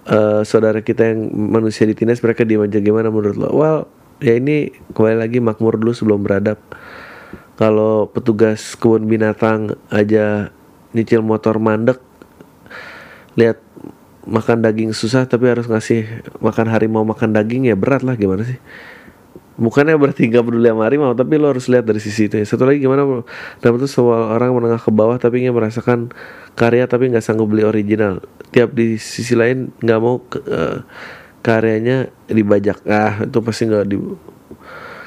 uh, 0.08 0.44
saudara 0.44 0.84
kita 0.84 1.16
yang 1.16 1.32
manusia 1.32 1.88
ditindas 1.88 2.20
mereka 2.20 2.44
diem 2.44 2.60
aja 2.60 2.84
gimana 2.84 3.08
menurut 3.08 3.40
lo? 3.40 3.50
Well 3.56 3.78
ya 4.20 4.36
ini 4.36 4.76
kembali 4.92 5.18
lagi 5.20 5.40
makmur 5.40 5.80
dulu 5.80 5.96
sebelum 5.96 6.20
beradab. 6.28 6.60
Kalau 7.54 8.10
petugas 8.10 8.74
kebun 8.74 9.06
binatang 9.06 9.78
aja 9.94 10.50
nyicil 10.94 11.22
motor 11.22 11.62
mandek 11.62 12.02
lihat 13.38 13.62
makan 14.26 14.62
daging 14.62 14.94
susah 14.94 15.26
tapi 15.26 15.50
harus 15.50 15.66
ngasih 15.70 16.26
makan 16.42 16.70
harimau 16.70 17.06
makan 17.06 17.34
daging 17.34 17.70
ya 17.70 17.76
berat 17.78 18.06
lah 18.06 18.14
gimana 18.18 18.46
sih? 18.46 18.58
bukannya 19.54 19.94
berarti 20.02 20.34
gak 20.34 20.50
peduli 20.50 20.66
sama 20.66 20.90
harimau 20.90 21.14
tapi 21.14 21.38
lo 21.38 21.54
harus 21.54 21.70
lihat 21.70 21.86
dari 21.86 22.02
sisi 22.02 22.26
itu 22.26 22.42
ya. 22.42 22.46
satu 22.46 22.66
lagi 22.66 22.82
gimana 22.82 23.22
dapat 23.62 23.86
tuh 23.86 23.92
soal 23.92 24.34
orang 24.34 24.50
menengah 24.50 24.82
ke 24.82 24.90
bawah 24.90 25.18
tapi 25.22 25.46
ingin 25.46 25.54
merasakan 25.54 26.10
karya 26.58 26.90
tapi 26.90 27.14
nggak 27.14 27.22
sanggup 27.22 27.50
beli 27.50 27.62
original. 27.62 28.22
Tiap 28.50 28.74
di 28.74 28.98
sisi 28.98 29.38
lain 29.38 29.70
nggak 29.82 30.00
mau 30.02 30.22
ke, 30.26 30.42
uh, 30.50 30.82
karyanya 31.46 32.10
dibajak. 32.30 32.82
Ah 32.90 33.26
itu 33.26 33.38
pasti 33.46 33.70
nggak 33.70 33.86
di 33.86 33.98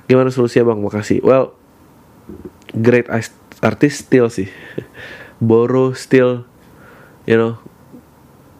gimana 0.07 0.31
solusinya 0.31 0.75
bang? 0.75 0.79
Makasih. 0.79 1.19
Well 1.27 1.66
great 2.77 3.07
artist 3.63 4.09
still 4.09 4.29
sih. 4.29 4.51
Borrow 5.49 5.93
still 5.97 6.45
you 7.29 7.37
know. 7.39 7.59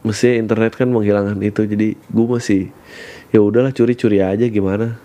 Mesti 0.07 0.39
internet 0.39 0.79
kan 0.79 0.87
menghilangkan 0.87 1.43
itu 1.43 1.67
jadi 1.67 1.99
gue 1.99 2.27
masih 2.31 2.71
ya 3.35 3.43
udahlah 3.43 3.75
curi-curi 3.75 4.23
aja 4.23 4.47
gimana. 4.47 5.03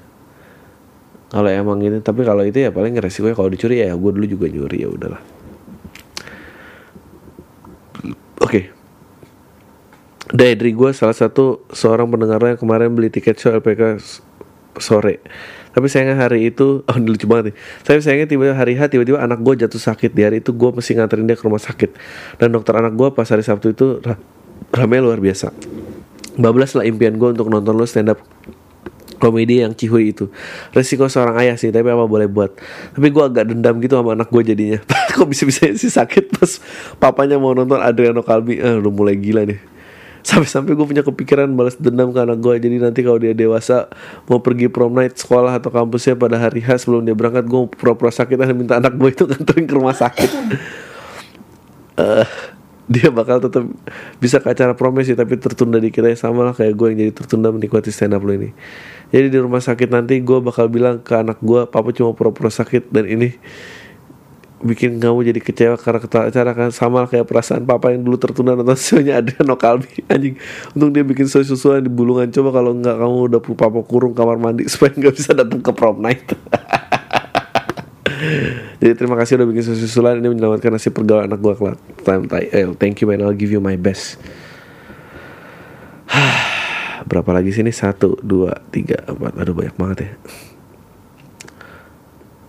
Kalau 1.31 1.47
emang 1.47 1.81
gitu 1.81 1.97
tapi 2.03 2.21
kalau 2.27 2.43
itu 2.45 2.61
ya 2.61 2.69
paling 2.69 2.93
resikonya 2.99 3.33
kalau 3.33 3.49
dicuri 3.49 3.81
ya 3.81 3.95
gue 3.97 4.11
dulu 4.13 4.27
juga 4.29 4.45
nyuri 4.51 4.77
ya 4.85 4.89
udahlah. 4.91 5.21
Oke. 8.41 8.45
Okay. 8.45 8.63
dari 10.31 10.71
gue 10.71 10.89
salah 10.95 11.17
satu 11.17 11.65
seorang 11.73 12.07
pendengar 12.07 12.39
yang 12.45 12.59
kemarin 12.61 12.93
beli 12.93 13.11
tiket 13.11 13.35
show 13.35 13.51
LPK 13.51 13.99
sore 14.79 15.19
tapi 15.71 15.87
sayangnya 15.87 16.19
hari 16.19 16.51
itu 16.51 16.81
oh 16.89 16.97
lucu 16.99 17.25
banget 17.27 17.51
nih. 17.51 17.55
Saya 17.83 17.97
sayangnya 18.03 18.27
tiba-tiba 18.27 18.55
hari 18.55 18.73
H 18.75 18.91
tiba-tiba 18.91 19.19
anak 19.23 19.39
gue 19.39 19.65
jatuh 19.65 19.79
sakit. 19.79 20.11
Di 20.11 20.21
hari 20.27 20.43
itu 20.43 20.51
gue 20.51 20.69
mesti 20.71 20.91
nganterin 20.95 21.25
dia 21.27 21.39
ke 21.39 21.43
rumah 21.47 21.61
sakit. 21.61 21.95
Dan 22.39 22.51
dokter 22.55 22.75
anak 22.75 22.93
gue 22.95 23.07
pas 23.15 23.27
hari 23.27 23.43
Sabtu 23.43 23.71
itu 23.71 24.03
ramai 24.71 24.99
luar 24.99 25.19
biasa. 25.23 25.55
Bablas 26.39 26.75
lah 26.75 26.87
impian 26.87 27.15
gue 27.15 27.35
untuk 27.35 27.47
nonton 27.51 27.75
lo 27.75 27.83
stand 27.87 28.11
up 28.11 28.19
komedi 29.21 29.61
yang 29.61 29.77
cihuy 29.77 30.11
itu. 30.11 30.33
Resiko 30.73 31.05
seorang 31.05 31.37
ayah 31.45 31.55
sih 31.55 31.69
tapi 31.69 31.87
apa 31.93 32.09
boleh 32.09 32.25
buat. 32.25 32.57
Tapi 32.97 33.07
gue 33.13 33.23
agak 33.23 33.53
dendam 33.53 33.77
gitu 33.79 33.95
sama 33.95 34.17
anak 34.17 34.33
gue 34.33 34.43
jadinya. 34.43 34.79
Kok 35.15 35.29
bisa 35.29 35.45
bisa 35.45 35.69
sih 35.77 35.93
sakit 35.93 36.35
pas 36.35 36.51
papanya 36.97 37.37
mau 37.37 37.53
nonton 37.53 37.77
Adriano 37.77 38.25
Kalbi 38.25 38.57
eh 38.57 38.81
udah 38.81 38.91
mulai 38.91 39.15
gila 39.19 39.45
nih 39.45 39.70
sampai-sampai 40.21 40.77
gue 40.77 40.85
punya 40.85 41.03
kepikiran 41.03 41.49
balas 41.53 41.75
dendam 41.77 42.13
ke 42.13 42.19
anak 42.21 42.37
gue 42.37 42.53
jadi 42.61 42.77
nanti 42.77 43.01
kalau 43.01 43.17
dia 43.17 43.33
dewasa 43.33 43.89
mau 44.29 44.39
pergi 44.41 44.69
prom 44.69 44.93
night 44.93 45.17
sekolah 45.17 45.57
atau 45.57 45.73
kampusnya 45.73 46.13
pada 46.17 46.37
hari 46.37 46.61
H 46.61 46.85
sebelum 46.85 47.05
dia 47.05 47.17
berangkat 47.17 47.45
gue 47.49 47.61
pura-pura 47.73 48.13
sakit 48.13 48.37
dan 48.37 48.53
minta 48.53 48.77
anak 48.77 48.93
gue 48.95 49.09
itu 49.09 49.23
nganterin 49.29 49.65
ke 49.65 49.73
rumah 49.73 49.95
sakit. 49.97 50.29
Uh, 51.99 52.25
dia 52.91 53.07
bakal 53.07 53.39
tetap 53.39 53.63
bisa 54.19 54.43
ke 54.43 54.51
acara 54.51 54.75
promes 54.75 55.07
sih 55.07 55.15
tapi 55.15 55.39
tertunda 55.39 55.79
di 55.79 55.93
kita 55.95 56.11
sama 56.19 56.51
lah 56.51 56.53
kayak 56.55 56.75
gue 56.75 56.87
yang 56.91 56.97
jadi 57.07 57.13
tertunda 57.15 57.47
menikmati 57.47 57.87
stand 57.87 58.11
up 58.11 58.21
lo 58.21 58.35
ini. 58.35 58.51
Jadi 59.11 59.27
di 59.27 59.37
rumah 59.39 59.59
sakit 59.59 59.91
nanti 59.91 60.19
gue 60.19 60.39
bakal 60.39 60.67
bilang 60.67 60.99
ke 60.99 61.15
anak 61.15 61.39
gue 61.39 61.67
papa 61.67 61.91
cuma 61.95 62.11
pura-pura 62.11 62.51
sakit 62.51 62.91
dan 62.91 63.07
ini 63.07 63.35
bikin 64.61 65.01
kamu 65.01 65.25
jadi 65.33 65.41
kecewa 65.41 65.75
karena 65.77 65.99
acara 66.01 66.51
kan 66.53 66.69
sama 66.69 67.09
kayak 67.09 67.25
perasaan 67.25 67.65
papa 67.65 67.91
yang 67.93 68.05
dulu 68.05 68.17
tertunda 68.21 68.53
nonton 68.53 68.77
shownya 68.85 69.21
no 69.41 69.57
Kalbi 69.57 70.05
anjing 70.07 70.37
untuk 70.77 70.89
dia 70.93 71.03
bikin 71.03 71.25
show 71.25 71.41
susulan 71.41 71.81
di 71.81 71.91
bulungan 71.91 72.29
coba 72.29 72.61
kalau 72.61 72.71
nggak 72.77 72.95
kamu 72.97 73.17
udah 73.31 73.41
papa 73.41 73.79
kurung 73.83 74.13
kamar 74.13 74.37
mandi 74.37 74.65
supaya 74.71 74.93
nggak 74.93 75.13
bisa 75.17 75.33
datang 75.33 75.59
ke 75.59 75.71
prom 75.73 75.99
night 75.99 76.25
Jadi 78.81 78.93
terima 78.97 79.17
kasih 79.17 79.41
udah 79.41 79.49
bikin 79.49 79.65
susulan 79.65 80.21
ini 80.21 80.29
menyelamatkan 80.29 80.69
nasib 80.69 80.93
pergaulan 80.93 81.25
anak 81.25 81.41
gue 81.41 81.53
kelak. 81.57 81.77
Time 82.05 82.29
eh, 82.33 82.69
thank 82.77 83.01
you 83.01 83.09
man, 83.09 83.21
I'll 83.21 83.33
give 83.33 83.49
you 83.49 83.57
my 83.57 83.73
best. 83.77 84.21
Berapa 87.09 87.33
lagi 87.33 87.49
sini? 87.49 87.73
Satu, 87.73 88.17
dua, 88.21 88.61
tiga, 88.69 89.01
empat. 89.09 89.41
Aduh 89.41 89.57
banyak 89.57 89.73
banget 89.73 89.97
ya. 90.05 90.11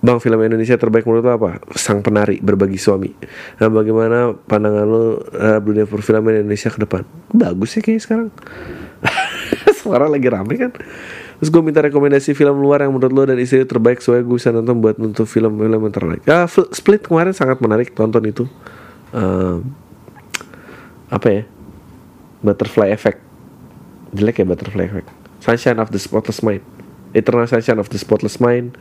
Bang 0.03 0.19
film 0.19 0.43
Indonesia 0.43 0.75
terbaik 0.75 1.07
menurut 1.07 1.23
lo 1.23 1.33
apa? 1.39 1.63
Sang 1.79 2.03
Penari 2.03 2.43
Berbagi 2.43 2.75
Suami. 2.75 3.15
Nah 3.63 3.71
bagaimana 3.71 4.35
pandangan 4.35 4.83
lo 4.83 5.23
terhadap 5.31 5.63
dunia 5.63 5.87
perfilman 5.87 6.43
Indonesia 6.43 6.75
ke 6.75 6.83
depan? 6.83 7.07
Bagus 7.31 7.79
ya 7.79 7.87
kayaknya 7.87 8.03
sekarang. 8.03 8.29
Sekarang 9.79 10.11
lagi 10.11 10.27
rame 10.27 10.55
kan? 10.59 10.71
Terus 11.39 11.51
gue 11.51 11.63
minta 11.63 11.83
rekomendasi 11.83 12.35
film 12.35 12.59
luar 12.59 12.83
yang 12.83 12.95
menurut 12.95 13.15
lo 13.15 13.23
dan 13.27 13.35
istri 13.39 13.67
terbaik 13.67 13.99
Supaya 13.99 14.23
gue 14.23 14.39
bisa 14.39 14.55
nonton 14.55 14.79
buat 14.79 14.95
nonton 14.99 15.27
film-film 15.27 15.79
yang 15.87 15.95
terbaik. 15.95 16.23
Ah, 16.27 16.47
Split 16.51 17.07
kemarin 17.07 17.35
sangat 17.35 17.63
menarik 17.63 17.95
tonton 17.95 18.23
itu. 18.27 18.47
Um, 19.15 19.71
Apa 21.11 21.27
ya? 21.31 21.43
Butterfly 22.43 22.91
Effect. 22.91 23.23
Jelek 24.15 24.43
ya 24.43 24.47
Butterfly 24.51 24.87
Effect? 24.87 25.09
Sunshine 25.43 25.79
of 25.79 25.95
the 25.95 25.99
Spotless 26.03 26.43
Mind. 26.43 26.63
Eternal 27.15 27.47
Sunshine 27.47 27.79
of 27.79 27.87
the 27.87 27.99
Spotless 27.99 28.43
Mind 28.43 28.75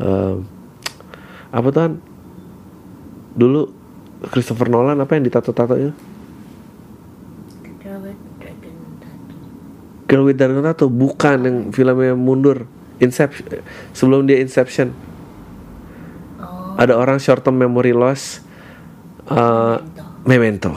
Um, 0.00 0.48
apa 1.52 1.68
tuh 1.68 2.00
dulu 3.36 3.68
Christopher 4.32 4.72
Nolan 4.72 4.96
apa 5.00 5.16
yang 5.16 5.24
ditato-tato 5.28 5.76
ya 5.76 5.92
Girl 10.12 10.28
with 10.28 10.36
Dragon 10.36 10.60
Tattoo 10.60 10.92
bukan 10.92 11.36
yang 11.40 11.56
filmnya 11.72 12.12
mundur. 12.12 12.68
Inception 13.00 13.64
sebelum 13.96 14.28
dia 14.28 14.44
Inception. 14.44 14.92
Ada 16.76 17.00
orang 17.00 17.16
short 17.16 17.40
term 17.40 17.56
memory 17.56 17.96
loss 17.96 18.44
uh, 19.32 19.80
Memento. 20.28 20.76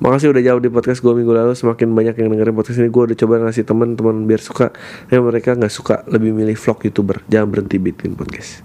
Makasih 0.00 0.32
udah 0.32 0.40
jauh 0.40 0.60
di 0.64 0.72
podcast 0.72 1.04
gue 1.04 1.12
minggu 1.12 1.28
lalu. 1.28 1.52
Semakin 1.52 1.92
banyak 1.92 2.16
yang 2.16 2.32
dengerin 2.32 2.56
podcast 2.56 2.80
ini 2.80 2.88
Gue 2.88 3.12
udah 3.12 3.18
coba 3.20 3.34
ngasih 3.44 3.68
teman-teman 3.68 4.24
biar 4.24 4.40
suka. 4.40 4.72
Tapi 5.12 5.20
mereka 5.20 5.52
nggak 5.52 5.72
suka 5.72 6.08
Lebih 6.08 6.32
milih 6.32 6.56
vlog 6.56 6.80
youtuber. 6.88 7.20
Jangan 7.28 7.48
berhenti 7.52 7.76
bikin 7.76 8.16
podcast. 8.16 8.64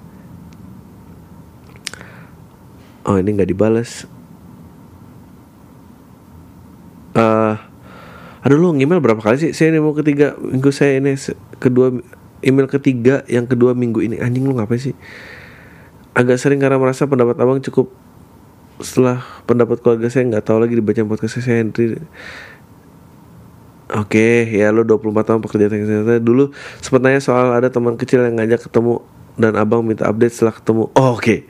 Oh 3.03 3.19
ini 3.19 3.35
nggak 3.35 3.51
dibales. 3.51 4.07
Eh 7.19 7.55
Aduh 8.45 8.61
lu 8.61 8.77
email 8.77 9.03
berapa 9.03 9.19
kali 9.19 9.35
sih? 9.35 9.51
Saya 9.51 9.73
ini 9.73 9.81
mau 9.81 9.97
ketiga 9.97 10.37
Minggu 10.37 10.69
saya 10.69 11.01
ini 11.01 11.17
Kedua 11.57 11.89
Email 12.45 12.69
ketiga 12.71 13.27
Yang 13.27 13.57
kedua 13.57 13.75
minggu 13.75 13.99
ini. 13.99 14.23
Anjing 14.23 14.47
lu 14.47 14.55
ngapain 14.55 14.79
sih? 14.79 14.95
Agak 16.15 16.39
sering 16.39 16.63
karena 16.63 16.79
merasa 16.79 17.03
pendapat 17.11 17.35
abang 17.43 17.59
cukup 17.59 18.04
setelah 18.83 19.23
pendapat 19.47 19.79
keluarga 19.79 20.11
saya 20.11 20.27
nggak 20.27 20.43
tahu 20.43 20.57
lagi 20.59 20.75
dibaca 20.75 21.01
podcast 21.07 21.39
saya 21.39 21.63
Henry 21.63 21.99
Oke, 23.85 24.49
ya 24.49 24.73
lo 24.73 24.81
24 24.81 25.13
tahun 25.29 25.39
pekerja 25.45 25.69
teknik 25.69 25.85
kesehatan. 25.85 26.25
Dulu 26.25 26.49
sempat 26.81 27.05
nanya 27.05 27.21
soal 27.21 27.53
ada 27.53 27.69
teman 27.69 27.93
kecil 28.01 28.25
yang 28.25 28.41
ngajak 28.41 28.65
ketemu 28.65 29.05
dan 29.37 29.53
abang 29.53 29.85
minta 29.85 30.09
update 30.09 30.33
setelah 30.33 30.57
ketemu. 30.57 30.89
Oh, 30.97 31.13
oke. 31.13 31.45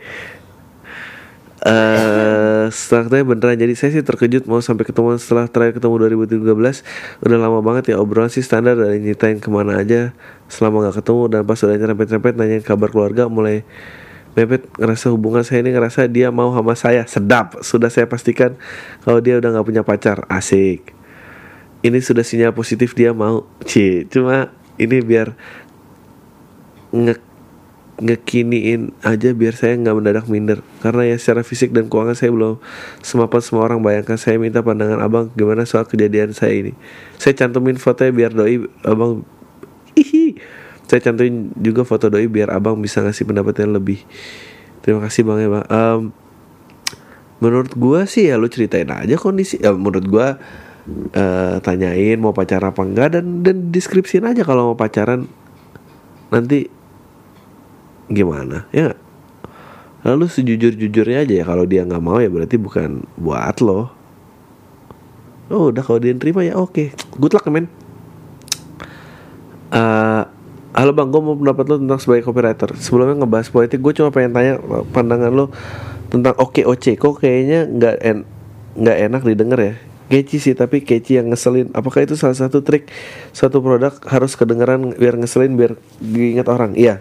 Eh, 1.66 2.66
setelah 2.70 3.10
ketemu 3.10 3.26
beneran 3.26 3.58
jadi 3.58 3.74
saya 3.74 3.90
sih 3.98 4.06
terkejut 4.06 4.46
mau 4.46 4.62
sampai 4.62 4.86
ketemu 4.86 5.18
setelah 5.18 5.50
terakhir 5.50 5.82
ketemu 5.82 5.98
2013 6.22 6.46
udah 7.26 7.38
lama 7.42 7.58
banget 7.66 7.90
ya 7.90 7.96
obrolan 7.98 8.30
sih 8.30 8.46
standar 8.46 8.78
dari 8.78 9.02
nyeritain 9.02 9.42
ke 9.42 9.50
mana 9.50 9.82
aja 9.82 10.14
selama 10.46 10.86
nggak 10.86 11.02
ketemu 11.02 11.24
dan 11.26 11.42
pas 11.42 11.58
udah 11.58 11.74
nyerempet-nyerempet 11.74 12.34
nanyain 12.38 12.62
kabar 12.62 12.94
keluarga 12.94 13.26
mulai 13.26 13.66
mepet 14.36 14.68
ngerasa 14.76 15.10
hubungan 15.16 15.42
saya 15.48 15.64
ini 15.64 15.72
ngerasa 15.72 16.12
dia 16.12 16.30
mau 16.30 16.52
sama 16.52 16.76
saya. 16.76 17.08
Sedap. 17.08 17.60
Sudah 17.64 17.88
saya 17.88 18.06
pastikan 18.06 18.60
kalau 19.08 19.24
dia 19.24 19.40
udah 19.40 19.56
nggak 19.56 19.66
punya 19.66 19.84
pacar. 19.88 20.28
Asik. 20.28 20.92
Ini 21.82 21.98
sudah 22.04 22.22
sinyal 22.22 22.52
positif 22.52 22.94
dia 22.94 23.16
mau. 23.16 23.48
Cie, 23.64 24.06
cuma 24.12 24.52
ini 24.76 25.00
biar 25.00 25.34
nge 26.92 27.16
ngekiniin 27.96 28.92
aja 29.08 29.32
biar 29.32 29.56
saya 29.56 29.80
nggak 29.80 29.96
mendadak 29.96 30.26
minder. 30.28 30.60
Karena 30.84 31.08
ya 31.08 31.16
secara 31.16 31.48
fisik 31.48 31.72
dan 31.72 31.88
keuangan 31.88 32.20
saya 32.20 32.36
belum 32.36 32.60
semapan 33.00 33.40
semua 33.40 33.64
orang 33.72 33.80
bayangkan. 33.80 34.20
Saya 34.20 34.36
minta 34.36 34.60
pandangan 34.60 35.00
abang 35.00 35.32
gimana 35.40 35.64
soal 35.64 35.88
kejadian 35.88 36.36
saya 36.36 36.60
ini. 36.60 36.74
Saya 37.16 37.40
cantumin 37.40 37.80
fotonya 37.80 38.12
biar 38.12 38.32
doi 38.36 38.68
abang 38.84 39.24
ihi 39.96 40.36
saya 40.96 41.12
cantumin 41.12 41.52
juga 41.60 41.84
foto 41.84 42.08
doi 42.08 42.32
biar 42.32 42.56
abang 42.56 42.80
bisa 42.80 43.04
ngasih 43.04 43.28
pendapat 43.28 43.68
yang 43.68 43.76
lebih. 43.76 44.00
Terima 44.80 45.04
kasih 45.04 45.28
bang 45.28 45.44
ya 45.44 45.50
bang. 45.52 45.66
Em, 45.68 46.02
menurut 47.44 47.76
gua 47.76 48.08
sih 48.08 48.32
ya 48.32 48.40
lu 48.40 48.48
ceritain 48.48 48.88
aja 48.88 49.20
kondisi 49.20 49.60
ya 49.60 49.76
menurut 49.76 50.08
gua 50.08 50.40
eh, 51.12 51.60
tanyain 51.60 52.16
mau 52.16 52.32
pacaran 52.32 52.72
apa 52.72 52.80
enggak 52.88 53.20
dan 53.20 53.44
dan 53.44 53.76
deskripsiin 53.76 54.24
aja 54.24 54.48
kalau 54.48 54.72
mau 54.72 54.80
pacaran. 54.80 55.28
Nanti 56.32 56.72
gimana 58.08 58.72
ya 58.72 58.88
nggak? 58.88 59.02
lalu 60.06 60.30
sejujur-jujurnya 60.30 61.26
aja 61.26 61.34
ya 61.42 61.44
kalau 61.44 61.66
dia 61.66 61.82
nggak 61.82 62.04
mau 62.06 62.22
ya 62.22 62.30
berarti 62.32 62.56
bukan 62.56 63.04
buat 63.20 63.60
lo. 63.60 63.92
Oh 65.52 65.76
udah 65.76 65.84
kalau 65.84 66.00
dia 66.00 66.16
terima 66.16 66.40
ya 66.46 66.56
oke. 66.56 66.96
Good 67.20 67.36
luck 67.36 67.52
men. 67.52 67.68
Eh, 69.76 70.24
halo 70.76 70.92
bang 70.92 71.08
gue 71.08 71.22
mau 71.24 71.40
pendapat 71.40 71.66
lo 71.72 71.76
tentang 71.80 72.00
sebagai 72.04 72.28
copywriter. 72.28 72.76
Sebelumnya 72.76 73.24
ngebahas 73.24 73.48
politik 73.48 73.80
gue 73.80 73.96
cuma 73.96 74.12
pengen 74.12 74.36
tanya 74.36 74.54
pandangan 74.92 75.32
lo 75.32 75.46
tentang 76.12 76.36
oke 76.36 76.68
oce. 76.68 77.00
Kok 77.00 77.24
kayaknya 77.24 77.64
nggak 77.64 77.96
en 78.04 78.18
nggak 78.76 78.98
enak 79.08 79.22
didengar 79.24 79.60
ya? 79.64 79.74
Keci 80.12 80.38
sih 80.38 80.52
tapi 80.52 80.84
keci 80.84 81.16
yang 81.16 81.32
ngeselin. 81.32 81.72
Apakah 81.72 82.04
itu 82.04 82.20
salah 82.20 82.36
satu 82.36 82.62
trik 82.62 82.92
Suatu 83.32 83.64
produk 83.64 83.96
harus 84.06 84.36
kedengeran 84.36 84.94
biar 85.00 85.16
ngeselin 85.16 85.56
Biar 85.56 85.80
diingat 86.04 86.52
orang? 86.52 86.76
Iya. 86.76 87.00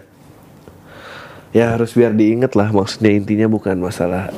Ya 1.51 1.75
harus 1.75 1.91
biar 1.91 2.15
diinget 2.15 2.55
lah 2.55 2.71
maksudnya. 2.71 3.11
Intinya 3.11 3.51
bukan 3.51 3.75
masalah 3.75 4.31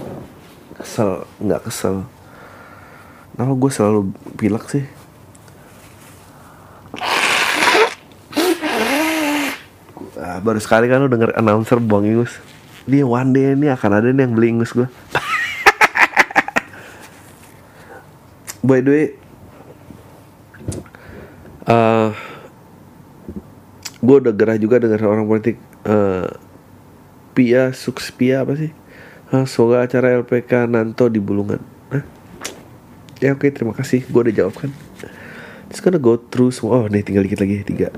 kesel 0.82 1.30
nggak 1.38 1.70
kesel. 1.70 2.10
Kenapa 3.38 3.54
gue 3.54 3.70
selalu 3.70 4.02
pilek 4.34 4.66
sih 4.66 4.97
Ah, 10.18 10.42
baru 10.42 10.58
sekali 10.58 10.90
kan 10.90 10.98
lu 10.98 11.14
denger 11.14 11.38
announcer 11.38 11.78
buang 11.78 12.10
ingus 12.10 12.42
dia 12.90 13.06
one 13.06 13.38
day 13.38 13.54
ini 13.54 13.70
akan 13.70 14.02
ada 14.02 14.10
nih 14.10 14.26
yang 14.26 14.34
beli 14.34 14.50
ingus 14.50 14.74
gue 14.74 14.90
by 18.68 18.82
the 18.82 18.90
way 18.90 19.06
eh 21.70 22.10
gue 24.02 24.16
udah 24.26 24.34
gerah 24.34 24.58
juga 24.58 24.82
dengar 24.82 25.06
orang 25.06 25.30
politik 25.30 25.62
eh 25.86 26.26
Pia 27.38 27.70
Sukspia 27.70 28.42
apa 28.42 28.58
sih? 28.58 28.74
Ah, 29.30 29.46
semoga 29.46 29.86
acara 29.86 30.18
LPK 30.26 30.66
Nanto 30.66 31.06
di 31.06 31.22
Bulungan. 31.22 31.62
Hah? 31.94 32.02
Ya 33.22 33.38
oke 33.38 33.46
terima 33.54 33.78
kasih, 33.78 34.10
gue 34.10 34.22
udah 34.26 34.34
jawab 34.34 34.58
kan. 34.58 34.74
Just 35.70 35.86
gonna 35.86 36.02
go 36.02 36.18
through 36.18 36.50
semua. 36.50 36.82
Oh 36.82 36.90
nih 36.90 37.06
tinggal 37.06 37.30
dikit 37.30 37.46
lagi 37.46 37.62
tiga. 37.62 37.94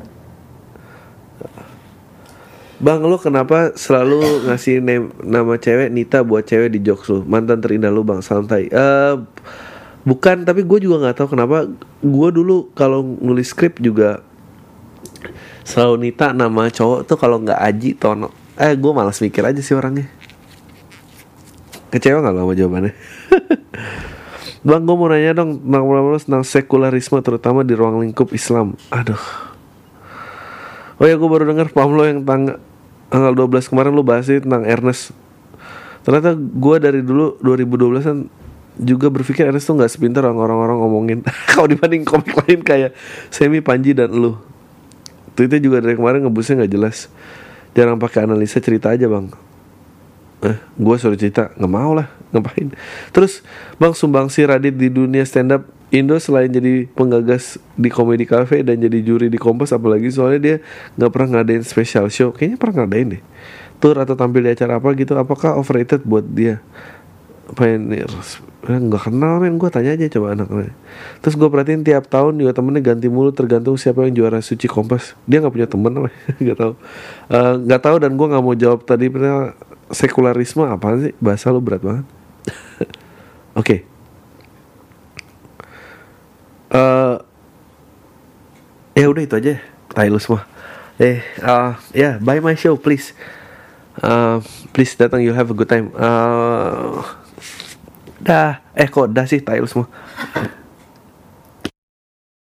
Bang 2.80 3.04
lo 3.04 3.20
kenapa 3.20 3.76
selalu 3.76 4.48
ngasih 4.48 4.80
name, 4.80 5.12
nama 5.20 5.60
cewek 5.60 5.92
Nita 5.92 6.24
buat 6.24 6.48
cewek 6.48 6.72
di 6.72 6.80
jokes 6.80 7.12
lu? 7.12 7.28
Mantan 7.28 7.60
terindah 7.60 7.92
lu 7.92 8.08
bang 8.08 8.24
santai. 8.24 8.72
Eh 8.72 9.16
Bukan 10.08 10.48
tapi 10.48 10.64
gue 10.64 10.80
juga 10.88 11.04
nggak 11.04 11.16
tahu 11.20 11.28
kenapa. 11.36 11.68
Gue 12.00 12.30
dulu 12.32 12.72
kalau 12.72 13.04
nulis 13.04 13.52
skrip 13.52 13.84
juga 13.84 14.24
Selalu 15.68 16.10
Nita 16.10 16.34
nama 16.34 16.72
cowok 16.72 17.06
tuh 17.06 17.18
kalau 17.20 17.38
nggak 17.44 17.60
Aji 17.60 17.94
Tono. 18.00 18.32
Eh 18.58 18.74
gue 18.74 18.92
malas 18.96 19.22
mikir 19.22 19.46
aja 19.46 19.62
sih 19.62 19.78
orangnya. 19.78 20.10
Kecewa 21.94 22.22
gak 22.22 22.34
lo 22.34 22.46
sama 22.46 22.54
jawabannya? 22.54 22.94
Bang 24.68 24.86
gue 24.86 24.96
mau 24.98 25.10
nanya 25.10 25.42
dong 25.42 25.58
Tentang, 25.58 25.86
tentang 26.22 26.44
sekularisme 26.46 27.18
Terutama 27.26 27.66
di 27.66 27.74
ruang 27.74 28.02
lingkup 28.02 28.30
Islam. 28.34 28.78
Aduh. 28.94 29.22
Oh 31.00 31.06
ya 31.06 31.16
gue 31.16 31.30
baru 31.30 31.50
denger 31.54 31.70
paham 31.70 31.96
lo 31.96 32.04
yang 32.04 32.26
tanggal 32.26 32.58
tanggal 33.10 33.34
12 33.34 33.70
kemarin 33.70 33.92
lo 33.92 34.06
bahas 34.06 34.30
tentang 34.30 34.64
Ernest. 34.64 35.12
Ternyata 36.06 36.38
gue 36.38 36.76
dari 36.80 37.02
dulu 37.04 37.36
2012 37.44 38.08
kan 38.08 38.18
juga 38.80 39.12
berpikir 39.12 39.44
Ernest 39.50 39.68
tuh 39.68 39.76
nggak 39.76 39.92
sepintar 39.92 40.24
orang-orang 40.24 40.78
ngomongin. 40.80 41.20
Kalau 41.52 41.68
dibanding 41.68 42.08
komik 42.08 42.32
lain 42.46 42.64
kayak 42.64 42.96
Semi 43.34 43.60
Panji 43.60 43.92
dan 43.92 44.14
lu. 44.14 44.40
Tweetnya 45.36 45.60
juga 45.60 45.84
dari 45.84 46.00
kemarin 46.00 46.24
ngebusnya 46.24 46.64
nggak 46.64 46.72
jelas. 46.72 47.12
Jarang 47.76 48.00
pakai 48.00 48.26
analisa 48.26 48.58
cerita 48.64 48.94
aja 48.94 49.06
bang. 49.06 49.30
Eh, 50.40 50.56
gue 50.56 50.96
suruh 50.96 51.20
cerita 51.20 51.52
nggak 51.60 51.72
mau 51.72 51.92
lah 51.92 52.08
ngapain. 52.32 52.72
Terus 53.12 53.44
bang 53.76 53.92
sumbangsi 53.92 54.48
Radit 54.48 54.78
di 54.78 54.88
dunia 54.88 55.28
stand 55.28 55.52
up 55.52 55.79
Indo 55.90 56.14
selain 56.22 56.54
jadi 56.54 56.86
penggagas 56.94 57.58
di 57.74 57.90
Comedy 57.90 58.30
Cafe 58.30 58.62
dan 58.62 58.78
jadi 58.78 59.02
juri 59.02 59.26
di 59.26 59.42
Kompas 59.42 59.74
apalagi 59.74 60.14
soalnya 60.14 60.40
dia 60.40 60.56
nggak 61.02 61.10
pernah 61.10 61.42
ngadain 61.42 61.66
special 61.66 62.14
show. 62.14 62.30
Kayaknya 62.30 62.58
pernah 62.62 62.76
ngadain 62.86 63.08
deh. 63.18 63.24
Tour 63.82 63.98
atau 63.98 64.14
tampil 64.14 64.46
di 64.46 64.54
acara 64.54 64.78
apa 64.78 64.94
gitu 64.94 65.18
apakah 65.18 65.58
overrated 65.58 66.06
buat 66.06 66.22
dia? 66.30 66.62
Pioneers 67.50 68.46
Eh, 68.70 68.78
nggak 68.78 69.10
kenal 69.10 69.42
men. 69.42 69.58
Gue 69.58 69.74
tanya 69.74 69.98
aja 69.98 70.06
coba 70.14 70.38
anaknya. 70.38 70.78
Terus 71.26 71.34
gue 71.34 71.50
perhatiin 71.50 71.82
tiap 71.82 72.06
tahun 72.06 72.38
juga 72.38 72.54
temennya 72.54 72.94
ganti 72.94 73.10
mulu 73.10 73.34
tergantung 73.34 73.74
siapa 73.82 74.06
yang 74.06 74.14
juara 74.14 74.46
suci 74.46 74.70
kompas. 74.70 75.18
Dia 75.26 75.42
nggak 75.42 75.54
punya 75.58 75.66
temen 75.66 75.92
apa? 76.06 76.10
Nggak 76.44 76.58
tahu. 76.60 76.74
Eh, 77.34 77.54
nggak 77.66 77.82
tahu 77.82 77.96
dan 77.98 78.12
gue 78.14 78.28
nggak 78.30 78.44
mau 78.46 78.54
jawab 78.54 78.86
tadi 78.86 79.10
pernah 79.10 79.58
sekularisme 79.90 80.70
apa 80.70 81.02
sih? 81.02 81.14
Bahasa 81.18 81.50
lu 81.50 81.66
berat 81.66 81.82
banget. 81.82 82.06
Oke 83.60 83.89
Eh, 86.70 87.16
ya 88.94 89.06
udah 89.10 89.24
itu 89.26 89.36
aja 89.36 89.54
tai 89.90 90.14
lu 90.14 90.22
semua. 90.22 90.46
Eh 91.02 91.24
uh, 91.42 91.74
ya 91.96 92.22
buy 92.22 92.38
my 92.38 92.54
show 92.54 92.78
please. 92.78 93.18
Uh, 94.00 94.40
please 94.72 94.94
datang 94.94 95.26
you'll 95.26 95.38
have 95.38 95.50
a 95.50 95.58
good 95.58 95.66
time. 95.66 95.90
Uh, 95.98 97.02
dah. 98.22 98.62
Eh 98.78 98.86
kok 98.86 99.10
dah 99.10 99.26
sih 99.26 99.42
lu 99.42 99.66
semua 99.66 99.90